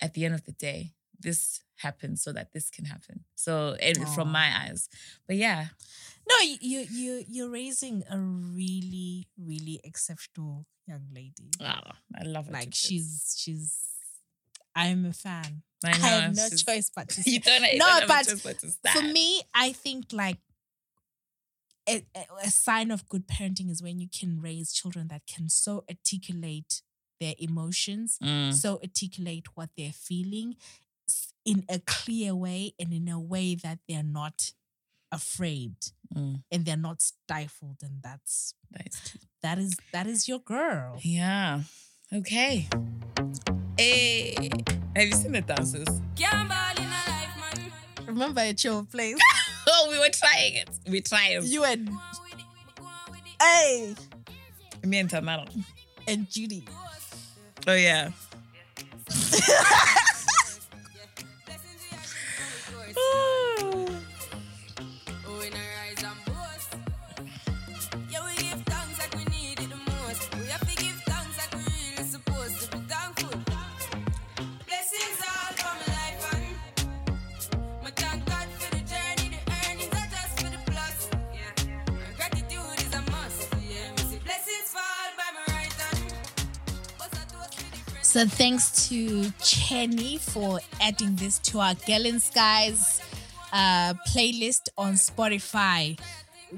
at 0.00 0.14
the 0.14 0.24
end 0.24 0.34
of 0.34 0.44
the 0.44 0.52
day 0.52 0.92
this 1.18 1.60
happens 1.76 2.22
so 2.22 2.32
that 2.32 2.52
this 2.52 2.70
can 2.70 2.84
happen. 2.84 3.24
So 3.34 3.76
and 3.80 4.08
from 4.08 4.30
my 4.32 4.50
eyes. 4.64 4.88
But 5.26 5.36
yeah. 5.36 5.66
No, 6.28 6.36
you 6.44 6.56
you 6.60 6.86
you 6.90 7.24
you're 7.28 7.50
raising 7.50 8.02
a 8.10 8.18
really 8.18 9.28
really 9.38 9.80
exceptional 9.84 10.66
young 10.86 11.06
lady. 11.12 11.50
ah, 11.60 11.92
I 12.18 12.24
love 12.24 12.48
it. 12.48 12.52
Like 12.52 12.70
she's 12.72 13.34
she's. 13.38 13.76
I'm 14.74 15.04
a 15.04 15.12
fan. 15.12 15.62
I, 15.84 15.90
I, 15.90 15.92
know, 15.92 15.98
have 15.98 16.36
no 16.36 16.48
choice 16.48 16.90
but 16.94 17.08
to 17.10 17.22
you 17.30 17.40
don't, 17.40 17.62
you 17.72 17.78
No, 17.78 17.86
don't 17.86 18.00
have 18.00 18.04
a 18.04 18.06
but 18.08 18.26
choice 18.26 18.42
but 18.42 18.58
to 18.60 18.70
stand. 18.70 18.98
For 18.98 19.12
me, 19.12 19.42
I 19.54 19.72
think 19.72 20.12
like 20.12 20.38
a, 21.88 22.04
a- 22.14 22.46
a 22.46 22.50
sign 22.50 22.90
of 22.90 23.08
good 23.08 23.26
parenting 23.26 23.70
is 23.70 23.82
when 23.82 23.98
you 24.00 24.08
can 24.08 24.40
raise 24.40 24.72
children 24.72 25.08
that 25.08 25.22
can 25.26 25.48
so 25.48 25.84
articulate 25.88 26.82
their 27.20 27.34
emotions, 27.38 28.18
Mm. 28.22 28.52
so 28.54 28.78
articulate 28.82 29.46
what 29.54 29.70
they're 29.76 29.92
feeling 29.92 30.56
in 31.44 31.64
a 31.68 31.78
clear 31.80 32.34
way 32.34 32.74
and 32.78 32.92
in 32.92 33.08
a 33.08 33.18
way 33.20 33.54
that 33.56 33.78
they're 33.88 34.02
not 34.04 34.52
afraid 35.10 35.74
Mm. 36.14 36.42
and 36.50 36.64
they're 36.64 36.76
not 36.76 37.00
stifled 37.02 37.78
and 37.82 38.02
that's 38.02 38.54
that's 38.70 39.16
that 39.42 39.58
is 39.58 39.74
that 39.92 40.06
is 40.06 40.28
your 40.28 40.38
girl 40.40 40.98
Yeah. 41.02 41.62
Okay. 42.12 42.68
Hey. 43.78 44.50
Have 44.94 45.06
you 45.06 45.12
seen 45.14 45.32
the 45.32 45.40
dances? 45.40 45.88
remember 48.06 48.40
at 48.40 48.62
your 48.64 48.84
place 48.84 49.16
Oh, 49.68 49.88
we 49.90 49.98
were 49.98 50.10
trying 50.10 50.54
it. 50.54 50.68
We 50.88 51.00
tried. 51.00 51.44
you 51.44 51.64
and 51.64 51.88
hey 53.40 53.94
Me 54.84 54.98
and 54.98 55.10
Tamara. 55.10 55.46
and 56.08 56.28
judy 56.30 56.64
Oh 57.66 57.74
yeah. 57.74 58.10
So 88.12 88.26
thanks 88.26 88.90
to 88.90 89.22
Chenny 89.40 90.20
for 90.20 90.60
adding 90.82 91.16
this 91.16 91.38
to 91.38 91.60
our 91.60 91.74
Girl 91.86 92.04
in 92.04 92.20
Skies 92.20 93.00
uh, 93.54 93.94
playlist 94.06 94.68
on 94.76 94.96
Spotify. 94.96 95.98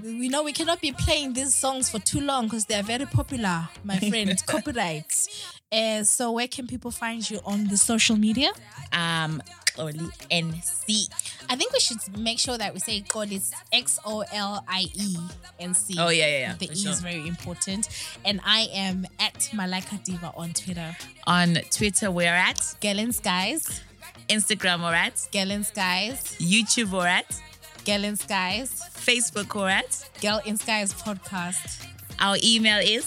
We 0.02 0.28
know 0.28 0.42
we 0.42 0.52
cannot 0.52 0.80
be 0.80 0.90
playing 0.90 1.34
these 1.34 1.54
songs 1.54 1.88
for 1.88 2.00
too 2.00 2.20
long 2.20 2.46
because 2.46 2.64
they're 2.64 2.82
very 2.82 3.06
popular, 3.06 3.68
my 3.84 3.96
friend. 4.10 4.36
Copyrights. 4.46 5.54
Uh, 5.70 6.02
so 6.02 6.32
where 6.32 6.48
can 6.48 6.66
people 6.66 6.90
find 6.90 7.30
you 7.30 7.38
on 7.44 7.68
the 7.68 7.76
social 7.76 8.16
media? 8.16 8.50
Um, 8.92 9.40
Xolie 9.76 10.10
NC. 10.30 11.08
I 11.48 11.56
think 11.56 11.72
we 11.72 11.80
should 11.80 11.98
make 12.18 12.38
sure 12.38 12.56
that 12.58 12.72
we 12.74 12.80
say 12.80 13.00
God 13.08 13.30
is 13.32 13.52
X 13.72 13.98
O 14.04 14.24
L 14.32 14.64
I 14.68 14.86
E 14.94 15.16
N 15.60 15.74
C. 15.74 15.96
Oh 15.98 16.08
yeah, 16.08 16.26
yeah, 16.26 16.38
yeah. 16.38 16.54
The 16.58 16.70
E 16.72 16.76
sure. 16.76 16.92
is 16.92 17.00
very 17.00 17.26
important. 17.26 17.88
And 18.24 18.40
I 18.44 18.68
am 18.72 19.06
at 19.18 19.34
Malaika 19.52 20.02
Diva 20.04 20.32
on 20.36 20.52
Twitter. 20.52 20.96
On 21.26 21.54
Twitter, 21.70 22.10
we're 22.10 22.26
at 22.34 22.60
Girl 22.80 22.98
in 22.98 23.12
Skies. 23.12 23.82
Instagram, 24.28 24.80
we're 24.82 24.94
at 24.94 25.26
Girl 25.32 25.50
in 25.50 25.64
Skies. 25.64 26.36
YouTube, 26.38 26.92
we're 26.92 27.06
at 27.06 27.40
Girl 27.84 28.04
in 28.04 28.16
Skies. 28.16 28.70
Facebook, 28.94 29.54
we're 29.54 29.68
at. 29.68 30.08
Girl 30.22 30.40
in 30.46 30.56
Skies 30.56 30.94
podcast. 30.94 31.84
Our 32.20 32.36
email 32.42 32.78
is 32.82 33.06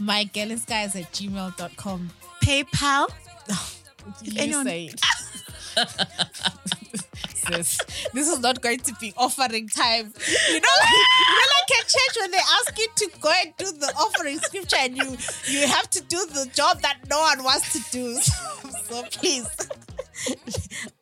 My 0.00 0.24
Girl 0.24 0.50
in 0.50 0.58
Skies 0.58 0.96
at 0.96 1.12
gmail.com. 1.12 2.10
PayPal. 2.42 3.08
You 4.22 4.32
anyone- 4.36 4.66
say 4.66 4.86
it. 4.86 5.00
Sis, 7.34 7.78
this 8.12 8.28
is 8.28 8.38
not 8.40 8.60
going 8.60 8.78
to 8.80 8.94
be 9.00 9.12
offering 9.16 9.68
time. 9.68 10.12
You 10.48 10.60
know, 10.60 10.68
like, 10.80 10.90
you 10.90 11.34
know, 11.34 11.48
like 11.58 11.80
at 11.80 11.88
church 11.88 12.16
when 12.20 12.30
they 12.30 12.38
ask 12.38 12.78
you 12.78 12.88
to 12.94 13.10
go 13.20 13.32
and 13.44 13.52
do 13.56 13.64
the 13.72 13.92
offering 13.96 14.38
scripture 14.38 14.76
and 14.78 14.96
you 14.96 15.16
you 15.48 15.66
have 15.66 15.90
to 15.90 16.00
do 16.02 16.24
the 16.32 16.48
job 16.54 16.80
that 16.82 16.98
no 17.10 17.20
one 17.20 17.42
wants 17.42 17.72
to 17.72 17.80
do. 17.90 18.18
So 18.88 19.02
please, 19.04 19.48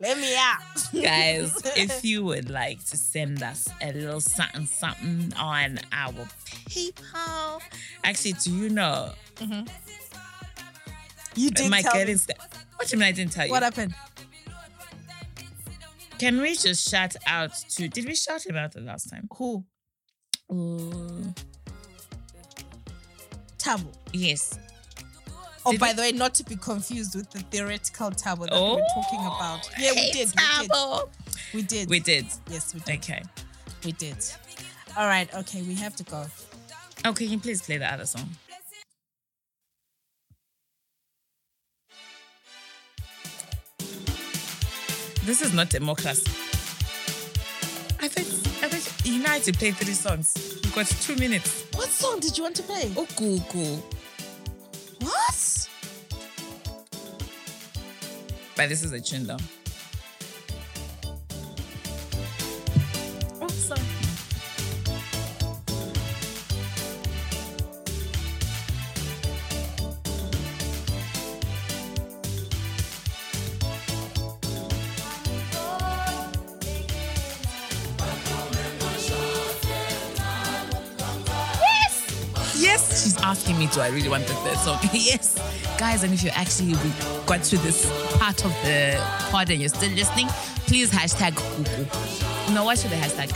let 0.00 0.16
me 0.18 0.36
out. 0.36 0.60
Guys, 0.92 1.60
if 1.76 2.04
you 2.04 2.22
would 2.24 2.48
like 2.48 2.78
to 2.86 2.96
send 2.96 3.42
us 3.42 3.68
a 3.80 3.92
little 3.92 4.20
something, 4.20 4.66
something 4.66 5.32
on 5.36 5.80
our 5.92 6.28
PayPal. 6.68 7.60
Actually, 8.04 8.34
do 8.34 8.54
you 8.54 8.68
know 8.68 9.10
mm-hmm. 9.36 9.66
You 11.34 11.50
did 11.50 11.70
my 11.70 11.82
tell 11.82 11.92
girl 11.94 12.06
me. 12.06 12.12
is 12.12 12.26
what 12.76 12.88
do 12.88 12.96
you 12.96 13.00
mean 13.00 13.08
I 13.08 13.12
didn't 13.12 13.32
tell 13.32 13.46
you? 13.46 13.52
What 13.52 13.62
happened? 13.62 13.94
Can 16.20 16.42
we 16.42 16.54
just 16.54 16.86
shout 16.86 17.16
out 17.26 17.50
to 17.70 17.88
did 17.88 18.04
we 18.04 18.14
shout 18.14 18.44
him 18.44 18.54
out 18.54 18.72
the 18.72 18.82
last 18.82 19.08
time? 19.08 19.26
Who? 19.38 19.64
Oh 20.50 21.32
Tabo. 23.56 23.86
yes. 24.12 24.58
Oh, 25.64 25.70
Did 25.72 25.80
by 25.80 25.88
we- 25.88 25.92
the 25.94 26.02
way, 26.02 26.12
not 26.12 26.34
to 26.34 26.44
be 26.44 26.56
confused 26.56 27.14
with 27.14 27.30
the 27.30 27.38
theoretical 27.40 28.10
Tabo 28.10 28.40
that 28.40 28.50
Oh, 28.52 28.74
we 28.76 28.82
were 28.82 28.86
oh, 28.96 29.02
talking 29.02 29.20
about. 29.20 29.70
Yeah, 29.78 29.92
we 29.92 30.10
did. 30.10 30.28
We 30.28 30.34
did. 30.60 30.70
Tabo. 30.70 31.08
We 31.54 31.62
did. 31.62 31.88
We 31.88 32.00
did. 32.00 32.26
Yes, 32.50 32.74
we 32.74 32.80
did. 32.80 32.96
Okay. 32.98 33.22
We 33.84 33.92
did. 33.92 34.16
All 34.98 35.06
right. 35.06 35.32
Okay, 35.34 35.62
we 35.62 35.74
have 35.76 35.96
to 35.96 36.04
go. 36.04 36.26
Oh, 37.06 37.14
can 37.14 37.28
you 37.30 37.38
please 37.38 37.62
play 37.62 37.78
the 37.78 37.90
other 37.90 38.04
song? 38.04 38.28
This 45.30 45.42
is 45.42 45.54
not 45.54 45.68
democracy. 45.68 46.28
I 48.00 48.08
think 48.08 48.26
I 48.64 48.68
think 48.68 49.06
you 49.06 49.22
know 49.22 49.38
to 49.38 49.52
play 49.52 49.70
three 49.70 49.92
songs. 49.92 50.34
You've 50.60 50.74
got 50.74 50.86
two 50.88 51.14
minutes. 51.14 51.66
What 51.72 51.88
song 51.88 52.18
did 52.18 52.36
you 52.36 52.42
want 52.42 52.56
to 52.56 52.64
play? 52.64 52.90
Oh, 52.96 53.06
cool, 53.14 53.38
cool. 53.48 53.76
What? 54.98 55.68
But 58.56 58.70
this 58.70 58.82
is 58.82 58.92
a 58.92 59.00
tune 59.00 59.28
though. 59.28 59.36
Asking 83.30 83.58
me, 83.60 83.68
do 83.72 83.80
I 83.80 83.88
really 83.90 84.08
want 84.08 84.26
the 84.26 84.34
third 84.34 84.58
song? 84.58 84.78
yes. 84.92 85.36
Guys, 85.78 86.02
and 86.02 86.12
if 86.12 86.24
you 86.24 86.30
actually 86.30 86.72
got 87.26 87.44
to 87.44 87.58
this 87.58 87.86
part 88.18 88.44
of 88.44 88.50
the 88.64 88.98
pod 89.30 89.50
and 89.50 89.60
you're 89.60 89.68
still 89.68 89.92
listening, 89.92 90.26
please 90.66 90.90
hashtag 90.90 91.32
Kuku. 91.34 92.52
No, 92.52 92.64
what 92.64 92.76
should 92.78 92.90
the 92.90 92.96
hashtag? 92.96 93.32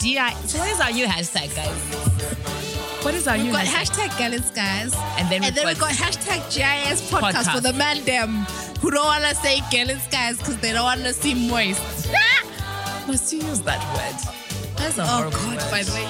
DI. 0.00 0.30
So 0.48 0.58
what 0.58 0.68
is 0.68 0.80
our 0.80 0.90
new 0.90 1.06
hashtag, 1.06 1.54
guys? 1.54 3.04
What 3.04 3.14
is 3.14 3.28
our 3.28 3.36
We've 3.36 3.46
new 3.46 3.52
got 3.52 3.66
hashtag? 3.66 4.08
hashtag. 4.08 4.96
And 5.18 5.28
then 5.30 5.44
and 5.44 5.44
we've 5.44 5.54
then 5.54 5.66
we've 5.66 5.78
got- 5.78 5.90
got 5.96 6.12
hashtag 6.12 6.42
GIS 6.52 7.08
podcast, 7.08 7.32
Podcast. 7.44 7.54
for 7.54 7.60
the 7.60 7.72
man 7.74 8.04
them 8.04 8.44
who 8.80 8.90
don't 8.90 9.04
want 9.06 9.22
to 9.24 9.34
say 9.36 9.60
Girl 9.70 9.88
in 9.90 10.00
Skies 10.00 10.38
because 10.38 10.56
they 10.58 10.72
don't 10.72 10.82
want 10.82 11.02
to 11.02 11.12
seem 11.12 11.48
moist. 11.48 11.80
Must 13.06 13.32
you 13.32 13.38
use 13.42 13.60
that 13.60 13.78
word? 13.94 14.34
That's 14.76 14.98
a 14.98 15.02
Oh 15.02 15.06
horrible 15.06 15.38
God! 15.38 15.56
word. 15.62 15.70
By 15.70 15.82
the 15.84 15.92
way, 15.92 16.08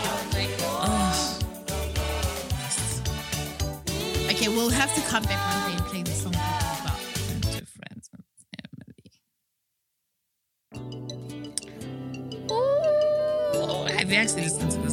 We'll 4.66 4.74
have 4.74 4.92
to 4.96 5.00
come 5.02 5.22
back 5.22 5.38
one 5.54 5.70
day 5.70 5.76
and 5.76 5.86
play 5.86 6.02
the 6.02 6.10
song 6.10 6.34
about. 6.34 6.98
Two 7.40 7.64
friends 7.78 8.10
with 8.10 8.26
Emily. 10.74 10.90
Ooh, 12.50 12.56
oh, 13.62 13.86
have 13.96 14.10
you 14.10 14.16
actually 14.16 14.42
listened 14.42 14.72
to? 14.72 14.85